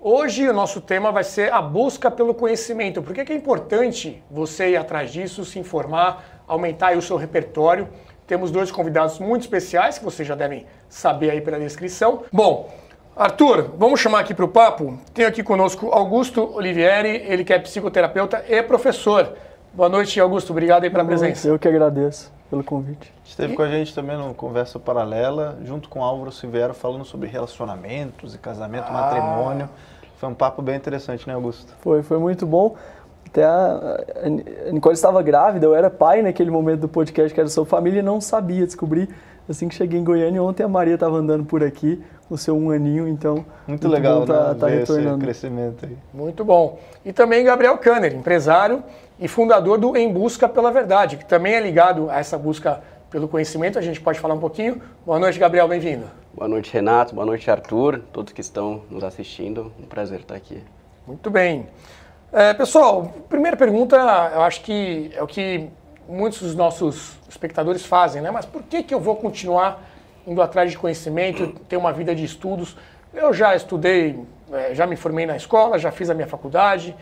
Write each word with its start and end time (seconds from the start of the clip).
Hoje 0.00 0.48
o 0.48 0.52
nosso 0.52 0.80
tema 0.80 1.10
vai 1.10 1.24
ser 1.24 1.52
a 1.52 1.60
busca 1.60 2.08
pelo 2.08 2.32
conhecimento. 2.32 3.02
Por 3.02 3.12
que 3.12 3.32
é 3.32 3.34
importante 3.34 4.22
você 4.30 4.70
ir 4.70 4.76
atrás 4.76 5.12
disso, 5.12 5.44
se 5.44 5.58
informar, 5.58 6.44
aumentar 6.46 6.96
o 6.96 7.02
seu 7.02 7.16
repertório? 7.16 7.88
Temos 8.24 8.52
dois 8.52 8.70
convidados 8.70 9.18
muito 9.18 9.42
especiais 9.42 9.98
que 9.98 10.04
vocês 10.04 10.28
já 10.28 10.36
devem 10.36 10.66
saber 10.88 11.30
aí 11.30 11.40
pela 11.40 11.58
descrição. 11.58 12.22
Bom, 12.32 12.72
Arthur, 13.16 13.72
vamos 13.76 13.98
chamar 13.98 14.20
aqui 14.20 14.32
para 14.32 14.44
o 14.44 14.48
papo. 14.48 14.96
Tenho 15.12 15.26
aqui 15.26 15.42
conosco 15.42 15.88
Augusto 15.88 16.48
Olivieri, 16.54 17.24
ele 17.26 17.42
que 17.42 17.52
é 17.52 17.58
psicoterapeuta 17.58 18.44
e 18.48 18.62
professor. 18.62 19.32
Boa 19.74 19.88
noite, 19.88 20.20
Augusto. 20.20 20.50
Obrigado 20.50 20.84
aí 20.84 20.90
pela 20.90 21.02
Boa 21.02 21.18
presença. 21.18 21.48
Eu 21.48 21.58
que 21.58 21.66
agradeço 21.66 22.32
pelo 22.48 22.64
convite. 22.64 23.12
Esteve 23.24 23.52
e... 23.52 23.56
com 23.56 23.62
a 23.62 23.68
gente 23.68 23.94
também 23.94 24.16
no 24.16 24.32
Conversa 24.32 24.78
Paralela, 24.78 25.58
junto 25.64 25.88
com 25.88 26.02
Álvaro 26.02 26.32
Silveira, 26.32 26.72
falando 26.72 27.04
sobre 27.04 27.28
relacionamentos 27.28 28.34
e 28.34 28.38
casamento, 28.38 28.86
ah. 28.88 28.92
matrimônio. 28.92 29.68
Foi 30.18 30.28
um 30.28 30.34
papo 30.34 30.60
bem 30.60 30.76
interessante, 30.76 31.26
né, 31.28 31.34
Augusto? 31.34 31.72
Foi, 31.80 32.02
foi 32.02 32.18
muito 32.18 32.44
bom. 32.44 32.76
Até 33.26 33.44
a, 33.44 34.04
a 34.66 34.72
Nicole 34.72 34.94
estava 34.94 35.22
grávida, 35.22 35.66
eu 35.66 35.74
era 35.74 35.88
pai 35.88 36.22
naquele 36.22 36.50
momento 36.50 36.80
do 36.80 36.88
podcast 36.88 37.32
que 37.32 37.38
era 37.38 37.48
sobre 37.48 37.70
família 37.70 38.00
e 38.00 38.02
não 38.02 38.20
sabia, 38.20 38.64
descobri 38.64 39.08
assim 39.48 39.68
que 39.68 39.74
cheguei 39.74 40.00
em 40.00 40.04
Goiânia. 40.04 40.42
Ontem 40.42 40.62
a 40.62 40.68
Maria 40.68 40.94
estava 40.94 41.16
andando 41.16 41.44
por 41.44 41.62
aqui, 41.62 42.02
o 42.28 42.36
seu 42.36 42.56
um 42.56 42.70
aninho, 42.70 43.06
então. 43.06 43.36
Muito, 43.36 43.46
muito 43.68 43.88
legal, 43.88 44.24
tá, 44.26 44.48
né? 44.48 44.54
tá 44.54 44.66
retornando. 44.68 45.10
esse 45.10 45.18
crescimento 45.18 45.86
aí. 45.86 45.96
Muito 46.12 46.44
bom. 46.44 46.80
E 47.04 47.12
também 47.12 47.44
Gabriel 47.44 47.78
Kanner, 47.78 48.14
empresário 48.14 48.82
e 49.20 49.28
fundador 49.28 49.78
do 49.78 49.96
Em 49.96 50.12
Busca 50.12 50.48
pela 50.48 50.70
Verdade, 50.72 51.16
que 51.16 51.24
também 51.24 51.54
é 51.54 51.60
ligado 51.60 52.10
a 52.10 52.18
essa 52.18 52.36
busca 52.36 52.80
pelo 53.10 53.28
conhecimento. 53.28 53.78
A 53.78 53.82
gente 53.82 54.00
pode 54.00 54.18
falar 54.18 54.34
um 54.34 54.40
pouquinho. 54.40 54.80
Boa 55.06 55.18
noite, 55.18 55.38
Gabriel, 55.38 55.68
bem-vindo. 55.68 56.04
Boa 56.38 56.46
noite, 56.46 56.72
Renato. 56.72 57.16
Boa 57.16 57.26
noite, 57.26 57.50
Arthur. 57.50 58.00
Todos 58.12 58.32
que 58.32 58.40
estão 58.40 58.82
nos 58.88 59.02
assistindo. 59.02 59.72
Um 59.76 59.86
prazer 59.86 60.20
estar 60.20 60.36
aqui. 60.36 60.62
Muito 61.04 61.28
bem. 61.30 61.66
É, 62.32 62.54
pessoal, 62.54 63.12
primeira 63.28 63.56
pergunta, 63.56 63.96
eu 64.32 64.42
acho 64.42 64.60
que 64.60 65.10
é 65.16 65.20
o 65.20 65.26
que 65.26 65.68
muitos 66.08 66.40
dos 66.40 66.54
nossos 66.54 67.18
espectadores 67.28 67.84
fazem, 67.84 68.22
né? 68.22 68.30
Mas 68.30 68.46
por 68.46 68.62
que, 68.62 68.84
que 68.84 68.94
eu 68.94 69.00
vou 69.00 69.16
continuar 69.16 69.82
indo 70.24 70.40
atrás 70.40 70.70
de 70.70 70.78
conhecimento, 70.78 71.48
ter 71.68 71.76
uma 71.76 71.92
vida 71.92 72.14
de 72.14 72.22
estudos? 72.22 72.76
Eu 73.12 73.34
já 73.34 73.56
estudei, 73.56 74.24
é, 74.52 74.76
já 74.76 74.86
me 74.86 74.94
formei 74.94 75.26
na 75.26 75.34
escola, 75.34 75.76
já 75.76 75.90
fiz 75.90 76.08
a 76.08 76.14
minha 76.14 76.28
faculdade, 76.28 76.94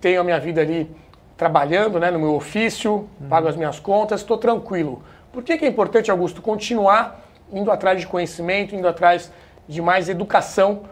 tenho 0.00 0.20
a 0.20 0.24
minha 0.24 0.38
vida 0.38 0.60
ali 0.60 0.88
trabalhando, 1.36 1.98
né, 1.98 2.12
no 2.12 2.20
meu 2.20 2.36
ofício, 2.36 2.92
uhum. 2.92 3.28
pago 3.28 3.48
as 3.48 3.56
minhas 3.56 3.80
contas, 3.80 4.20
estou 4.20 4.38
tranquilo. 4.38 5.02
Por 5.32 5.42
que, 5.42 5.58
que 5.58 5.64
é 5.64 5.68
importante, 5.68 6.12
Augusto, 6.12 6.40
continuar 6.40 7.23
indo 7.54 7.70
atrás 7.70 8.00
de 8.00 8.06
conhecimento, 8.06 8.74
indo 8.74 8.86
atrás 8.88 9.30
de 9.68 9.80
mais 9.80 10.08
educação 10.08 10.82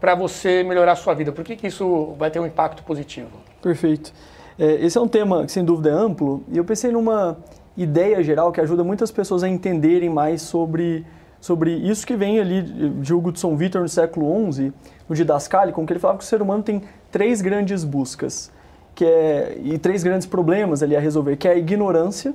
para 0.00 0.14
você 0.14 0.62
melhorar 0.62 0.92
a 0.92 0.96
sua 0.96 1.14
vida? 1.14 1.32
Por 1.32 1.44
que, 1.44 1.56
que 1.56 1.66
isso 1.66 2.14
vai 2.18 2.30
ter 2.30 2.40
um 2.40 2.46
impacto 2.46 2.82
positivo? 2.82 3.30
Perfeito. 3.60 4.12
É, 4.58 4.84
esse 4.84 4.98
é 4.98 5.00
um 5.00 5.08
tema 5.08 5.44
que, 5.44 5.52
sem 5.52 5.64
dúvida, 5.64 5.90
é 5.90 5.92
amplo 5.92 6.44
e 6.48 6.58
eu 6.58 6.64
pensei 6.64 6.90
numa 6.90 7.36
ideia 7.76 8.22
geral 8.22 8.52
que 8.52 8.60
ajuda 8.60 8.84
muitas 8.84 9.10
pessoas 9.10 9.42
a 9.42 9.48
entenderem 9.48 10.10
mais 10.10 10.42
sobre, 10.42 11.06
sobre 11.40 11.72
isso 11.72 12.06
que 12.06 12.16
vem 12.16 12.38
ali 12.38 12.62
de 12.62 13.14
Hugo 13.14 13.32
de 13.32 13.40
São 13.40 13.56
Vitor 13.56 13.82
no 13.82 13.88
século 13.88 14.52
XI, 14.52 14.72
no 15.08 15.14
Didascalico, 15.14 15.84
que 15.86 15.92
ele 15.92 16.00
falava 16.00 16.18
que 16.18 16.24
o 16.24 16.26
ser 16.26 16.42
humano 16.42 16.62
tem 16.62 16.82
três 17.10 17.40
grandes 17.40 17.84
buscas 17.84 18.50
que 18.94 19.04
é, 19.04 19.58
e 19.62 19.78
três 19.78 20.02
grandes 20.02 20.26
problemas 20.26 20.82
ali 20.82 20.94
a 20.94 21.00
resolver, 21.00 21.36
que 21.36 21.48
é 21.48 21.52
a 21.52 21.56
ignorância, 21.56 22.34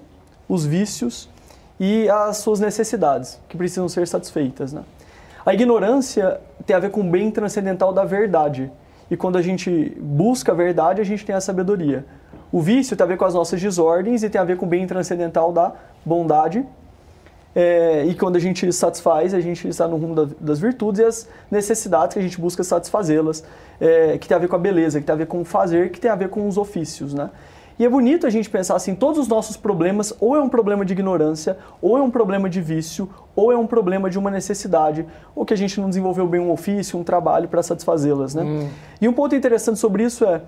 os 0.49 0.65
vícios 0.65 1.29
e 1.79 2.09
as 2.09 2.37
suas 2.37 2.59
necessidades, 2.59 3.39
que 3.47 3.57
precisam 3.57 3.87
ser 3.87 4.07
satisfeitas. 4.07 4.73
Né? 4.73 4.83
A 5.45 5.53
ignorância 5.53 6.39
tem 6.65 6.75
a 6.75 6.79
ver 6.79 6.91
com 6.91 7.01
o 7.01 7.03
bem 7.03 7.31
transcendental 7.31 7.93
da 7.93 8.03
verdade. 8.03 8.71
E 9.09 9.15
quando 9.15 9.37
a 9.37 9.41
gente 9.41 9.95
busca 9.99 10.51
a 10.51 10.55
verdade, 10.55 10.99
a 10.99 11.05
gente 11.05 11.25
tem 11.25 11.35
a 11.35 11.41
sabedoria. 11.41 12.05
O 12.51 12.61
vício 12.61 12.95
tem 12.95 13.03
a 13.03 13.07
ver 13.07 13.17
com 13.17 13.25
as 13.25 13.33
nossas 13.33 13.61
desordens 13.61 14.23
e 14.23 14.29
tem 14.29 14.39
a 14.39 14.43
ver 14.43 14.57
com 14.57 14.65
o 14.65 14.69
bem 14.69 14.85
transcendental 14.85 15.51
da 15.53 15.73
bondade. 16.05 16.65
É, 17.55 18.05
e 18.05 18.13
quando 18.13 18.35
a 18.35 18.39
gente 18.39 18.71
satisfaz, 18.71 19.33
a 19.33 19.39
gente 19.39 19.67
está 19.67 19.87
no 19.87 19.97
rumo 19.97 20.13
da, 20.13 20.27
das 20.39 20.59
virtudes 20.59 20.99
e 20.99 21.03
as 21.03 21.29
necessidades 21.49 22.13
que 22.13 22.19
a 22.19 22.21
gente 22.21 22.39
busca 22.39 22.63
satisfazê-las, 22.63 23.43
é, 23.79 24.17
que 24.17 24.27
tem 24.27 24.35
a 24.35 24.39
ver 24.39 24.47
com 24.47 24.55
a 24.55 24.59
beleza, 24.59 24.99
que 24.99 25.05
tem 25.05 25.13
a 25.13 25.17
ver 25.17 25.27
com 25.27 25.41
o 25.41 25.45
fazer, 25.45 25.91
que 25.91 25.99
tem 25.99 26.11
a 26.11 26.15
ver 26.15 26.29
com 26.29 26.47
os 26.47 26.57
ofícios, 26.57 27.13
né? 27.13 27.29
E 27.79 27.85
é 27.85 27.89
bonito 27.89 28.25
a 28.25 28.29
gente 28.29 28.49
pensar 28.49 28.75
assim, 28.75 28.95
todos 28.95 29.19
os 29.19 29.27
nossos 29.27 29.55
problemas 29.55 30.13
ou 30.19 30.35
é 30.35 30.41
um 30.41 30.49
problema 30.49 30.83
de 30.83 30.93
ignorância, 30.93 31.57
ou 31.81 31.97
é 31.97 32.01
um 32.01 32.09
problema 32.09 32.49
de 32.49 32.59
vício, 32.59 33.09
ou 33.35 33.51
é 33.51 33.57
um 33.57 33.67
problema 33.67 34.09
de 34.09 34.17
uma 34.17 34.31
necessidade, 34.31 35.05
ou 35.35 35.45
que 35.45 35.53
a 35.53 35.57
gente 35.57 35.79
não 35.79 35.87
desenvolveu 35.87 36.27
bem 36.27 36.39
um 36.39 36.51
ofício, 36.51 36.97
um 36.97 37.03
trabalho 37.03 37.47
para 37.47 37.61
satisfazê-las, 37.61 38.33
né? 38.33 38.43
Hum. 38.43 38.67
E 38.99 39.07
um 39.07 39.13
ponto 39.13 39.35
interessante 39.35 39.77
sobre 39.77 40.03
isso 40.03 40.25
é 40.25 40.41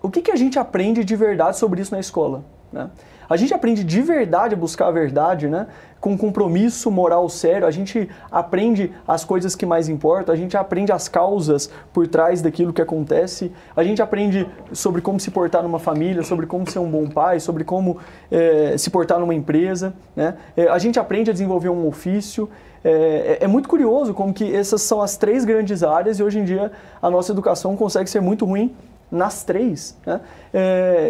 o 0.00 0.08
que, 0.08 0.22
que 0.22 0.30
a 0.30 0.36
gente 0.36 0.58
aprende 0.58 1.04
de 1.04 1.16
verdade 1.16 1.58
sobre 1.58 1.82
isso 1.82 1.92
na 1.92 2.00
escola, 2.00 2.42
né? 2.72 2.88
A 3.28 3.36
gente 3.36 3.52
aprende 3.52 3.84
de 3.84 4.00
verdade 4.00 4.54
a 4.54 4.58
buscar 4.58 4.86
a 4.86 4.90
verdade, 4.90 5.48
né? 5.48 5.66
com 6.00 6.16
compromisso 6.16 6.90
moral 6.90 7.28
sério, 7.28 7.66
a 7.66 7.70
gente 7.70 8.08
aprende 8.30 8.92
as 9.06 9.24
coisas 9.24 9.56
que 9.56 9.66
mais 9.66 9.88
importam, 9.88 10.32
a 10.32 10.38
gente 10.38 10.56
aprende 10.56 10.92
as 10.92 11.08
causas 11.08 11.70
por 11.92 12.06
trás 12.06 12.40
daquilo 12.40 12.72
que 12.72 12.80
acontece, 12.80 13.52
a 13.74 13.82
gente 13.82 14.00
aprende 14.00 14.48
sobre 14.72 15.00
como 15.00 15.18
se 15.18 15.30
portar 15.30 15.62
numa 15.62 15.78
família, 15.78 16.22
sobre 16.22 16.46
como 16.46 16.70
ser 16.70 16.78
um 16.78 16.90
bom 16.90 17.08
pai, 17.08 17.40
sobre 17.40 17.64
como 17.64 17.98
é, 18.30 18.76
se 18.78 18.90
portar 18.90 19.18
numa 19.18 19.34
empresa, 19.34 19.92
né? 20.14 20.34
É, 20.56 20.68
a 20.68 20.78
gente 20.78 20.98
aprende 20.98 21.30
a 21.30 21.32
desenvolver 21.32 21.68
um 21.68 21.86
ofício. 21.86 22.48
É, 22.84 23.38
é, 23.40 23.44
é, 23.44 23.46
muito 23.48 23.68
curioso 23.68 24.14
como 24.14 24.32
que 24.32 24.54
essas 24.54 24.82
são 24.82 25.02
as 25.02 25.16
três 25.16 25.44
grandes 25.44 25.82
áreas 25.82 26.20
e 26.20 26.22
hoje 26.22 26.38
em 26.38 26.44
dia 26.44 26.70
a 27.02 27.10
nossa 27.10 27.32
educação 27.32 27.76
consegue 27.76 28.08
ser 28.08 28.20
muito 28.20 28.44
ruim 28.44 28.72
nas 29.10 29.42
três. 29.42 29.98
Né? 30.06 30.20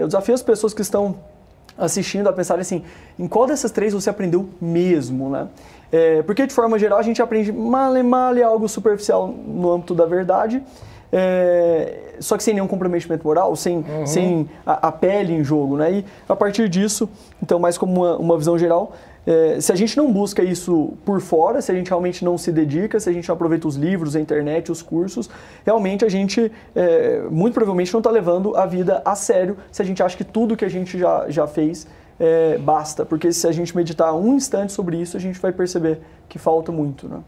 Eu 0.01 0.07
desafio 0.07 0.35
as 0.35 0.43
pessoas 0.43 0.73
que 0.73 0.81
estão 0.81 1.17
assistindo 1.79 2.29
a 2.29 2.33
pensar 2.33 2.59
assim, 2.59 2.83
em 3.19 3.29
qual 3.29 3.47
dessas 3.47 3.71
três 3.71 3.93
você 3.95 4.11
aprendeu 4.11 4.49
mesmo, 4.61 5.31
né? 5.31 5.49
É, 5.91 6.23
porque 6.23 6.47
de 6.47 6.53
forma 6.53 6.79
geral 6.79 6.99
a 6.99 7.03
gente 7.03 7.23
aprende 7.23 7.51
male 7.51 8.03
male 8.03 8.43
algo 8.43 8.69
superficial 8.69 9.29
no 9.29 9.73
âmbito 9.73 9.95
da 9.95 10.05
verdade, 10.05 10.63
é, 11.11 12.17
só 12.21 12.37
que 12.37 12.43
sem 12.43 12.53
nenhum 12.53 12.67
comprometimento 12.67 13.27
moral, 13.27 13.57
sem, 13.57 13.79
uhum. 13.79 14.07
sem 14.07 14.51
a, 14.67 14.89
a, 14.89 14.93
pele 14.93 15.33
em 15.33 15.43
jogo, 15.43 15.77
né? 15.77 15.91
E 15.93 16.05
a 16.29 16.37
partir 16.37 16.69
disso, 16.69 17.09
então 17.43 17.59
mais 17.59 17.79
como 17.79 18.03
uma, 18.03 18.17
uma 18.19 18.37
visão 18.37 18.59
geral, 18.59 18.93
é, 19.27 19.61
se 19.61 19.71
a 19.71 19.75
gente 19.75 19.97
não 19.97 20.13
busca 20.13 20.43
isso 20.43 20.97
por 21.05 21.21
fora, 21.21 21.61
se 21.61 21.71
a 21.71 21.75
gente 21.75 21.89
realmente 21.89 22.25
não 22.25 22.39
se 22.39 22.51
dedica, 22.51 22.99
se 22.99 23.11
a 23.11 23.13
gente 23.13 23.29
não 23.29 23.35
aproveita 23.35 23.69
os 23.69 23.77
livros, 23.77 24.17
a 24.17 24.21
internet, 24.21 24.73
os 24.73 24.81
cursos, 24.81 25.29
realmente 25.67 26.05
a 26.05 26.09
gente, 26.09 26.51
é, 26.75 27.23
muito 27.31 27.55
provavelmente, 27.55 27.93
não 27.93 28.01
está 28.01 28.11
levando 28.11 28.57
a 28.57 28.65
vida 28.65 29.03
a 29.05 29.15
sério 29.15 29.59
se 29.71 29.83
a 29.83 29.85
gente 29.85 30.03
acha 30.03 30.17
que 30.17 30.25
tudo 30.25 30.57
que 30.57 30.65
a 30.65 30.69
gente 30.69 30.99
já, 30.99 31.27
já 31.29 31.47
fez 31.47 31.87
é, 32.19 32.59
basta. 32.59 33.05
Porque 33.05 33.33
se 33.33 33.47
a 33.47 33.53
gente 33.53 33.77
meditar 33.77 34.15
um 34.15 34.35
instante 34.35 34.73
sobre 34.73 34.97
isso, 34.97 35.17
a 35.17 35.21
gente 35.21 35.39
vai 35.39 35.53
perceber 35.53 36.01
que 36.29 36.39
falta 36.39 36.73
muito. 36.73 37.09
Né? 37.09 37.21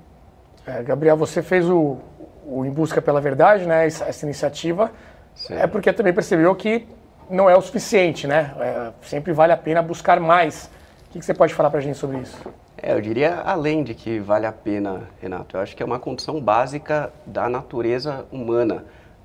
É, 0.67 0.83
Gabriel, 0.83 1.17
você 1.17 1.43
fez 1.43 1.69
o, 1.69 1.99
o 2.47 2.65
Em 2.65 2.71
Busca 2.71 3.01
pela 3.01 3.21
Verdade, 3.21 3.67
né, 3.67 3.87
essa, 3.87 4.05
essa 4.05 4.25
iniciativa, 4.25 4.91
Sim. 5.35 5.55
é 5.55 5.67
porque 5.67 5.93
também 5.93 6.13
percebeu 6.13 6.55
que 6.55 6.87
não 7.29 7.49
é 7.49 7.57
o 7.57 7.61
suficiente, 7.61 8.27
né? 8.27 8.53
É, 8.59 8.91
sempre 9.03 9.33
vale 9.33 9.53
a 9.53 9.57
pena 9.57 9.81
buscar 9.81 10.19
mais 10.19 10.69
o 11.11 11.13
que, 11.13 11.23
você 11.23 11.35
pode 11.35 11.53
falar 11.53 11.71
para 11.71 11.81
a 11.81 11.83
gente 11.83 11.99
sobre 11.99 12.19
isso? 12.19 12.41
É, 12.79 12.93
eu 12.93 13.01
diria 13.01 13.41
além 13.41 13.83
de 13.83 13.95
que 13.95 14.21
vale 14.21 14.47
a 14.47 14.53
pena, 14.53 15.09
Renato. 15.21 15.57
Eu 15.57 15.61
acho 15.61 15.77
que 15.77 15.83
é 15.83 15.87
uma 15.87 15.99
condição 15.99 16.41
básica 16.41 17.13
da 17.27 17.49
natureza 17.49 18.25
humana. 18.31 18.85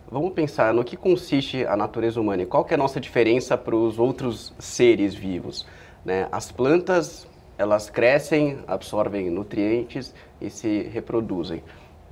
Vamos 0.09 0.33
pensar 0.33 0.73
no 0.73 0.83
que 0.83 0.97
consiste 0.97 1.63
a 1.63 1.77
natureza 1.77 2.19
humana 2.19 2.41
e 2.41 2.45
qual 2.47 2.65
que 2.65 2.73
é 2.73 2.75
a 2.75 2.77
nossa 2.77 2.99
diferença 2.99 3.55
para 3.55 3.75
os 3.75 3.99
outros 3.99 4.51
seres 4.57 5.13
vivos. 5.13 5.67
Né? 6.03 6.27
As 6.31 6.51
plantas, 6.51 7.27
elas 7.55 7.87
crescem, 7.87 8.57
absorvem 8.67 9.29
nutrientes 9.29 10.11
e 10.41 10.49
se 10.49 10.89
reproduzem. 10.91 11.63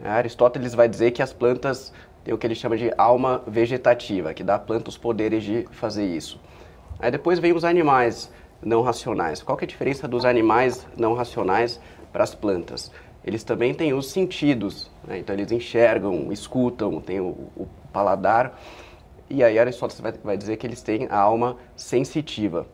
Aristóteles 0.03 0.75
vai 0.75 0.87
dizer 0.87 1.11
que 1.11 1.21
as 1.23 1.33
plantas 1.33 1.91
têm 2.23 2.31
o 2.31 2.37
que 2.37 2.45
ele 2.45 2.55
chama 2.55 2.77
de 2.77 2.93
alma 2.95 3.41
vegetativa, 3.47 4.35
que 4.35 4.43
dá 4.43 4.53
à 4.55 4.59
planta 4.59 4.89
os 4.89 4.99
poderes 4.99 5.43
de 5.43 5.67
fazer 5.71 6.05
isso. 6.05 6.39
Aí 6.99 7.09
depois 7.09 7.39
vem 7.39 7.53
os 7.53 7.65
animais, 7.65 8.31
não 8.65 8.81
racionais. 8.81 9.41
Qual 9.41 9.57
é 9.59 9.63
a 9.63 9.67
diferença 9.67 10.07
dos 10.07 10.25
animais 10.25 10.87
não 10.97 11.13
racionais 11.13 11.79
para 12.11 12.23
as 12.23 12.33
plantas? 12.33 12.91
Eles 13.23 13.43
também 13.43 13.73
têm 13.73 13.93
os 13.93 14.11
sentidos, 14.11 14.91
né? 15.07 15.19
então 15.19 15.33
eles 15.33 15.51
enxergam, 15.51 16.31
escutam, 16.31 16.99
têm 16.99 17.21
o, 17.21 17.49
o 17.55 17.67
paladar. 17.91 18.59
E 19.29 19.43
aí 19.43 19.57
Aristóteles 19.57 20.01
vai, 20.01 20.11
vai 20.11 20.37
dizer 20.37 20.57
que 20.57 20.67
eles 20.67 20.81
têm 20.81 21.07
a 21.09 21.17
alma 21.17 21.57
sensitiva. 21.75 22.67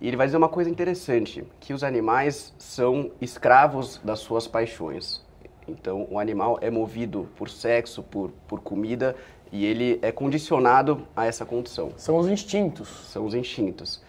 E 0.00 0.08
ele 0.08 0.16
vai 0.16 0.26
dizer 0.26 0.38
uma 0.38 0.48
coisa 0.48 0.70
interessante, 0.70 1.44
que 1.58 1.74
os 1.74 1.84
animais 1.84 2.54
são 2.58 3.10
escravos 3.20 4.00
das 4.02 4.20
suas 4.20 4.46
paixões. 4.46 5.22
Então, 5.68 6.06
o 6.10 6.18
animal 6.18 6.58
é 6.62 6.70
movido 6.70 7.28
por 7.36 7.50
sexo, 7.50 8.02
por, 8.02 8.30
por 8.48 8.60
comida, 8.60 9.14
e 9.52 9.66
ele 9.66 9.98
é 10.00 10.10
condicionado 10.10 11.06
a 11.14 11.26
essa 11.26 11.44
condição. 11.44 11.92
São 11.96 12.16
os 12.16 12.28
instintos. 12.28 12.88
São 12.88 13.26
os 13.26 13.34
instintos. 13.34 14.00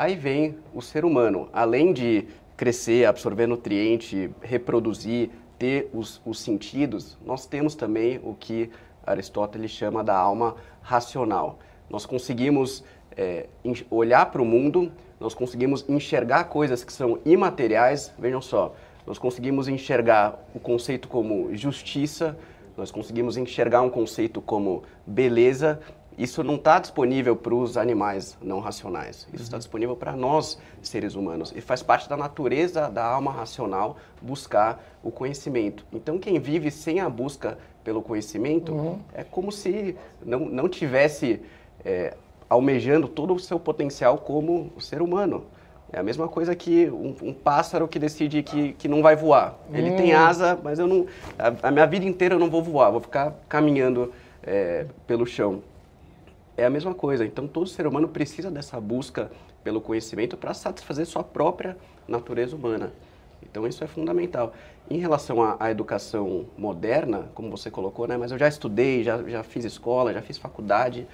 Aí 0.00 0.16
vem 0.16 0.56
o 0.72 0.80
ser 0.80 1.04
humano, 1.04 1.50
além 1.52 1.92
de 1.92 2.26
crescer, 2.56 3.04
absorver 3.04 3.46
nutriente, 3.46 4.30
reproduzir, 4.40 5.28
ter 5.58 5.90
os, 5.92 6.22
os 6.24 6.40
sentidos, 6.40 7.18
nós 7.22 7.44
temos 7.44 7.74
também 7.74 8.18
o 8.24 8.32
que 8.32 8.70
Aristóteles 9.06 9.70
chama 9.70 10.02
da 10.02 10.16
alma 10.16 10.56
racional. 10.80 11.58
Nós 11.90 12.06
conseguimos 12.06 12.82
é, 13.14 13.46
olhar 13.90 14.24
para 14.30 14.40
o 14.40 14.44
mundo, 14.46 14.90
nós 15.20 15.34
conseguimos 15.34 15.84
enxergar 15.86 16.44
coisas 16.44 16.82
que 16.82 16.94
são 16.94 17.18
imateriais. 17.26 18.10
Vejam 18.18 18.40
só, 18.40 18.74
nós 19.06 19.18
conseguimos 19.18 19.68
enxergar 19.68 20.42
o 20.54 20.58
conceito 20.58 21.08
como 21.08 21.54
justiça, 21.54 22.38
nós 22.74 22.90
conseguimos 22.90 23.36
enxergar 23.36 23.82
um 23.82 23.90
conceito 23.90 24.40
como 24.40 24.82
beleza. 25.06 25.78
Isso 26.20 26.44
não 26.44 26.56
está 26.56 26.78
disponível 26.78 27.34
para 27.34 27.54
os 27.54 27.78
animais 27.78 28.36
não 28.42 28.60
racionais. 28.60 29.26
Isso 29.32 29.44
está 29.44 29.56
uhum. 29.56 29.60
disponível 29.60 29.96
para 29.96 30.14
nós, 30.14 30.58
seres 30.82 31.14
humanos. 31.14 31.50
E 31.56 31.62
faz 31.62 31.82
parte 31.82 32.10
da 32.10 32.16
natureza 32.16 32.90
da 32.90 33.02
alma 33.02 33.32
racional 33.32 33.96
buscar 34.20 34.84
o 35.02 35.10
conhecimento. 35.10 35.86
Então, 35.90 36.18
quem 36.18 36.38
vive 36.38 36.70
sem 36.70 37.00
a 37.00 37.08
busca 37.08 37.56
pelo 37.82 38.02
conhecimento 38.02 38.70
uhum. 38.70 38.98
é 39.14 39.24
como 39.24 39.50
se 39.50 39.96
não, 40.22 40.40
não 40.40 40.68
tivesse 40.68 41.40
é, 41.82 42.14
almejando 42.50 43.08
todo 43.08 43.32
o 43.32 43.38
seu 43.38 43.58
potencial 43.58 44.18
como 44.18 44.70
ser 44.78 45.00
humano. 45.00 45.46
É 45.90 46.00
a 46.00 46.02
mesma 46.02 46.28
coisa 46.28 46.54
que 46.54 46.90
um, 46.90 47.16
um, 47.22 47.32
pássaro 47.32 47.88
que 47.88 47.98
decide 47.98 48.42
que, 48.42 48.74
que 48.74 48.86
não 48.86 49.00
vai 49.00 49.16
voar. 49.16 49.58
Ele 49.72 49.90
hum. 49.90 49.96
tem 49.96 50.12
asa, 50.12 50.58
mas 50.62 50.78
eu 50.78 50.86
não. 50.86 51.06
A, 51.38 51.68
a, 51.68 51.70
minha 51.70 51.86
vida 51.86 52.04
inteira 52.04 52.34
eu 52.34 52.38
não 52.38 52.50
vou 52.50 52.62
voar, 52.62 52.90
vou 52.90 53.00
ficar 53.00 53.34
caminhando 53.48 54.12
é, 54.42 54.84
pelo 55.06 55.26
chão. 55.26 55.62
É 56.60 56.66
a 56.66 56.70
mesma 56.70 56.92
coisa. 56.92 57.24
Então 57.24 57.48
todo 57.48 57.66
ser 57.66 57.86
humano 57.86 58.06
precisa 58.06 58.50
dessa 58.50 58.78
busca 58.78 59.30
pelo 59.64 59.80
conhecimento 59.80 60.36
para 60.36 60.52
satisfazer 60.52 61.06
sua 61.06 61.24
própria 61.24 61.74
natureza 62.06 62.54
humana. 62.54 62.92
Então 63.42 63.66
isso 63.66 63.82
é 63.82 63.86
fundamental. 63.86 64.52
Em 64.90 64.98
relação 64.98 65.42
à, 65.42 65.56
à, 65.58 65.70
educação 65.70 66.44
moderna, 66.58 67.30
como 67.34 67.50
você 67.50 67.70
colocou, 67.70 68.06
né? 68.06 68.18
Mas 68.18 68.30
eu 68.30 68.36
já 68.36 68.46
estudei, 68.46 69.02
já, 69.02 69.22
já 69.22 69.42
fiz 69.42 69.64
escola, 69.64 70.12
já 70.12 70.20
fiz 70.20 70.36
faculdade. 70.36 71.06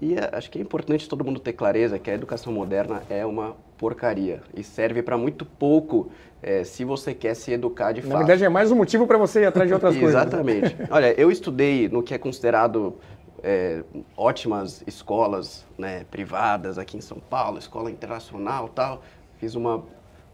E 0.00 0.14
é, 0.16 0.30
acho 0.32 0.50
que 0.50 0.58
é 0.58 0.60
importante 0.60 1.08
todo 1.08 1.24
mundo 1.24 1.38
ter 1.38 1.52
clareza 1.52 1.96
que 1.96 2.10
a 2.10 2.14
educação 2.14 2.52
moderna 2.52 3.04
é 3.08 3.24
uma 3.24 3.54
porcaria 3.78 4.42
e 4.52 4.64
serve 4.64 5.00
para 5.00 5.16
muito 5.16 5.44
pouco 5.44 6.10
é, 6.42 6.64
se 6.64 6.84
você 6.84 7.14
quer 7.14 7.34
se 7.34 7.52
educar 7.52 7.92
de 7.92 8.00
Na 8.00 8.08
fato. 8.08 8.12
Na 8.14 8.18
verdade, 8.18 8.44
é 8.44 8.48
mais 8.48 8.72
um 8.72 8.74
motivo 8.74 9.06
para 9.06 9.16
você 9.16 9.42
ir 9.42 9.46
atrás 9.46 9.68
de 9.68 9.74
outras 9.74 9.94
coisas. 9.96 10.14
Né? 10.14 10.22
Exatamente. 10.22 10.76
Olha, 10.90 11.14
eu 11.20 11.30
estudei 11.30 11.88
no 11.88 12.02
que 12.02 12.12
é 12.12 12.18
considerado 12.18 12.96
é, 13.42 13.82
ótimas 14.16 14.82
escolas 14.86 15.66
né, 15.76 16.04
privadas 16.10 16.78
aqui 16.78 16.96
em 16.96 17.00
São 17.00 17.18
Paulo, 17.18 17.58
escola 17.58 17.90
internacional 17.90 18.68
tal. 18.68 19.02
Fiz 19.38 19.54
uma, 19.54 19.76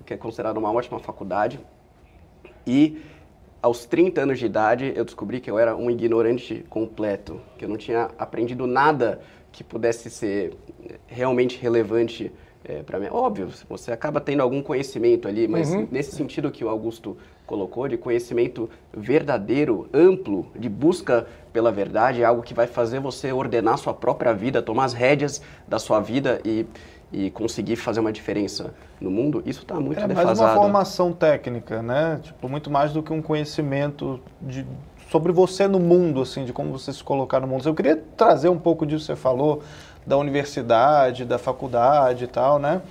o 0.01 0.05
que 0.05 0.13
é 0.13 0.17
considerado 0.17 0.59
uma 0.59 0.71
ótima 0.71 0.99
faculdade. 0.99 1.59
E 2.67 3.01
aos 3.63 3.87
30 3.87 4.21
anos 4.21 4.39
de 4.39 4.47
idade, 4.47 4.93
eu 4.95 5.05
descobri 5.05 5.41
que 5.41 5.51
eu 5.51 5.59
era 5.59 5.75
um 5.75 5.91
ignorante 5.91 6.65
completo, 6.69 7.41
que 7.57 7.65
eu 7.65 7.69
não 7.69 7.77
tinha 7.77 8.11
aprendido 8.19 8.67
nada 8.67 9.21
que 9.51 9.65
pudesse 9.65 10.11
ser 10.11 10.55
realmente 11.07 11.59
relevante 11.59 12.31
é, 12.65 12.83
para 12.83 13.01
mim. 13.01 13.07
Óbvio, 13.11 13.49
você 13.69 13.91
acaba 13.91 14.21
tendo 14.21 14.43
algum 14.43 14.63
conhecimento 14.63 15.27
ali, 15.27 15.49
mas 15.49 15.73
uhum. 15.73 15.89
nesse 15.91 16.15
sentido 16.15 16.51
que 16.51 16.65
o 16.65 16.69
Augusto 16.69 17.17
colocou, 17.49 17.89
de 17.89 17.97
conhecimento 17.97 18.69
verdadeiro, 18.95 19.89
amplo, 19.93 20.47
de 20.55 20.69
busca 20.69 21.27
pela 21.51 21.73
verdade, 21.73 22.21
é 22.21 22.25
algo 22.25 22.43
que 22.43 22.53
vai 22.53 22.67
fazer 22.67 23.01
você 23.01 23.33
ordenar 23.33 23.79
sua 23.79 23.95
própria 23.95 24.35
vida, 24.35 24.61
tomar 24.61 24.85
as 24.85 24.93
rédeas 24.93 25.41
da 25.67 25.79
sua 25.79 25.99
vida 25.99 26.41
e, 26.45 26.67
e 27.11 27.31
conseguir 27.31 27.77
fazer 27.77 28.01
uma 28.01 28.13
diferença 28.13 28.75
no 29.01 29.11
mundo, 29.11 29.43
isso 29.47 29.63
está 29.63 29.81
muito 29.81 29.99
é 29.99 30.07
defasado. 30.07 30.39
É 30.39 30.43
mais 30.43 30.55
uma 30.55 30.63
formação 30.63 31.13
técnica, 31.13 31.83
né? 31.83 32.21
Tipo, 32.23 32.49
muito 32.51 32.71
mais 32.71 32.93
do 32.93 33.03
que 33.03 33.13
um 33.13 33.23
conhecimento 33.23 34.21
de 34.43 34.67
sobre 35.11 35.33
você 35.33 35.67
no 35.67 35.81
mundo, 35.81 36.21
assim, 36.21 36.45
de 36.45 36.53
como 36.53 36.71
você 36.71 36.93
se 36.93 37.03
colocar 37.03 37.41
no 37.41 37.47
mundo. 37.47 37.67
Eu 37.67 37.75
queria 37.75 37.97
trazer 38.15 38.51
um 38.51 38.59
pouco 38.59 38.85
disso 38.85 39.07
que 39.07 39.13
você 39.15 39.17
falou, 39.17 39.63
da 40.07 40.19
universidade, 40.19 41.25
da 41.25 41.39
faculdade 41.39 42.25
e 42.25 42.27
tal, 42.27 42.59
né? 42.59 42.83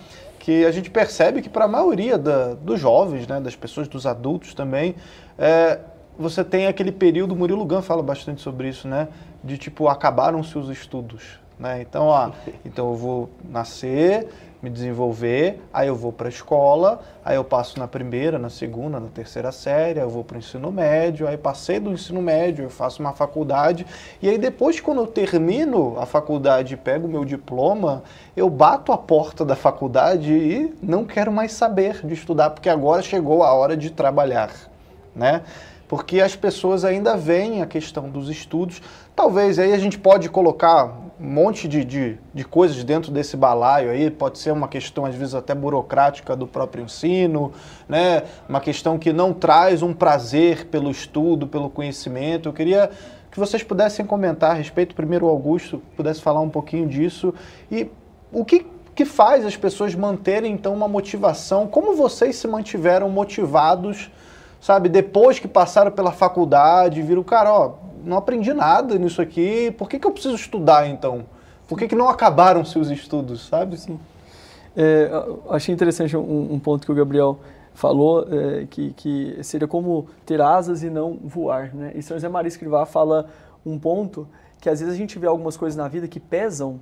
Que 0.47 0.63
a 0.63 0.71
gente 0.71 0.89
percebe 0.89 1.41
que 1.41 1.49
para 1.49 1.65
a 1.65 1.67
maioria 1.67 2.17
da, 2.17 2.53
dos 2.53 2.79
jovens, 2.79 3.27
né, 3.27 3.41
das 3.41 3.53
pessoas, 3.53 3.85
dos 3.85 4.05
adultos 4.05 4.53
também, 4.53 4.95
é, 5.37 5.77
você 6.17 6.41
tem 6.41 6.67
aquele 6.67 6.89
período, 6.89 7.35
Murilo 7.35 7.65
Gun 7.65 7.81
fala 7.81 8.01
bastante 8.01 8.41
sobre 8.41 8.69
isso, 8.69 8.87
né? 8.87 9.09
De 9.43 9.57
tipo, 9.57 9.89
acabaram-se 9.89 10.57
os 10.57 10.69
estudos. 10.69 11.37
Né? 11.59 11.81
Então, 11.81 12.05
ó, 12.05 12.31
então 12.63 12.87
eu 12.87 12.95
vou 12.95 13.29
nascer, 13.43 14.29
me 14.61 14.69
desenvolver, 14.69 15.61
aí 15.71 15.87
eu 15.87 15.95
vou 15.95 16.11
para 16.11 16.27
a 16.27 16.29
escola, 16.29 16.99
aí 17.23 17.35
eu 17.35 17.43
passo 17.43 17.77
na 17.77 17.87
primeira, 17.87 18.39
na 18.39 18.49
segunda, 18.49 18.99
na 18.99 19.07
terceira 19.07 19.51
série, 19.51 19.99
eu 19.99 20.09
vou 20.09 20.23
para 20.23 20.35
o 20.35 20.39
ensino 20.39 20.71
médio, 20.71 21.27
aí 21.27 21.37
passei 21.37 21.79
do 21.79 21.91
ensino 21.91 22.21
médio, 22.21 22.63
eu 22.63 22.69
faço 22.69 22.99
uma 22.99 23.13
faculdade, 23.13 23.85
e 24.21 24.27
aí 24.27 24.37
depois 24.37 24.79
quando 24.79 25.01
eu 25.01 25.07
termino 25.07 25.95
a 25.99 26.05
faculdade 26.05 26.73
e 26.73 26.77
pego 26.77 27.07
meu 27.07 27.23
diploma, 27.23 28.03
eu 28.35 28.49
bato 28.49 28.91
a 28.91 28.97
porta 28.97 29.45
da 29.45 29.55
faculdade 29.55 30.33
e 30.33 30.73
não 30.81 31.05
quero 31.05 31.31
mais 31.31 31.51
saber 31.51 32.05
de 32.05 32.15
estudar, 32.15 32.49
porque 32.49 32.69
agora 32.69 33.03
chegou 33.03 33.43
a 33.43 33.53
hora 33.53 33.77
de 33.77 33.91
trabalhar, 33.91 34.51
né? 35.15 35.43
Porque 35.87 36.19
as 36.19 36.35
pessoas 36.35 36.83
ainda 36.83 37.15
veem 37.15 37.61
a 37.61 37.65
questão 37.65 38.09
dos 38.09 38.29
estudos, 38.29 38.81
talvez 39.17 39.57
aí 39.57 39.73
a 39.73 39.79
gente 39.79 39.97
pode 39.97 40.29
colocar 40.29 40.95
um 41.19 41.27
monte 41.27 41.67
de, 41.67 41.83
de, 41.83 42.19
de, 42.31 42.45
coisas 42.45 42.83
dentro 42.83 43.11
desse 43.11 43.35
balaio 43.35 43.89
aí, 43.89 44.11
pode 44.11 44.37
ser 44.37 44.51
uma 44.51 44.67
questão 44.67 45.07
às 45.07 45.15
vezes 45.15 45.33
até 45.33 45.55
burocrática 45.55 46.35
do 46.35 46.45
próprio 46.45 46.83
ensino, 46.83 47.51
né? 47.89 48.21
uma 48.47 48.61
questão 48.61 48.99
que 48.99 49.11
não 49.11 49.33
traz 49.33 49.81
um 49.81 49.91
prazer 49.91 50.67
pelo 50.67 50.91
estudo, 50.91 51.47
pelo 51.47 51.67
conhecimento. 51.67 52.47
Eu 52.47 52.53
queria 52.53 52.91
que 53.31 53.39
vocês 53.39 53.63
pudessem 53.63 54.05
comentar 54.05 54.51
a 54.51 54.53
respeito, 54.53 54.93
primeiro 54.93 55.25
o 55.25 55.29
Augusto 55.29 55.81
pudesse 55.95 56.21
falar 56.21 56.41
um 56.41 56.49
pouquinho 56.49 56.87
disso 56.87 57.33
e 57.71 57.89
o 58.31 58.45
que, 58.45 58.67
que 58.93 59.03
faz 59.03 59.43
as 59.47 59.57
pessoas 59.57 59.95
manterem 59.95 60.53
então 60.53 60.75
uma 60.75 60.87
motivação, 60.87 61.65
como 61.65 61.95
vocês 61.95 62.35
se 62.35 62.47
mantiveram 62.47 63.09
motivados, 63.09 64.11
sabe, 64.61 64.87
depois 64.89 65.39
que 65.39 65.47
passaram 65.47 65.89
pela 65.89 66.11
faculdade, 66.11 67.01
viram, 67.01 67.23
cara, 67.23 67.51
ó, 67.51 67.87
não 68.07 68.17
aprendi 68.17 68.53
nada 68.53 68.97
nisso 68.97 69.21
aqui, 69.21 69.71
por 69.71 69.89
que, 69.89 69.99
que 69.99 70.07
eu 70.07 70.11
preciso 70.11 70.35
estudar 70.35 70.87
então? 70.87 71.25
Por 71.67 71.77
que, 71.77 71.87
que 71.87 71.95
não 71.95 72.07
acabaram 72.07 72.63
seus 72.63 72.89
estudos, 72.89 73.47
sabe? 73.47 73.77
Sim. 73.77 73.99
É, 74.75 75.09
achei 75.49 75.73
interessante 75.73 76.15
um, 76.15 76.53
um, 76.53 76.59
ponto 76.59 76.85
que 76.85 76.91
o 76.91 76.95
Gabriel 76.95 77.39
falou, 77.73 78.27
é, 78.31 78.65
que, 78.69 78.93
que 78.93 79.43
seria 79.43 79.67
como 79.67 80.07
ter 80.25 80.39
asas 80.39 80.83
e 80.83 80.89
não 80.89 81.17
voar. 81.21 81.73
Né? 81.73 81.91
E 81.95 82.01
São 82.01 82.15
José 82.15 82.29
Maria 82.29 82.47
Escrivá 82.47 82.85
fala 82.85 83.27
um 83.65 83.77
ponto 83.77 84.27
que 84.61 84.69
às 84.69 84.79
vezes 84.79 84.93
a 84.93 84.97
gente 84.97 85.19
vê 85.19 85.27
algumas 85.27 85.57
coisas 85.57 85.75
na 85.75 85.87
vida 85.87 86.07
que 86.07 86.19
pesam, 86.19 86.79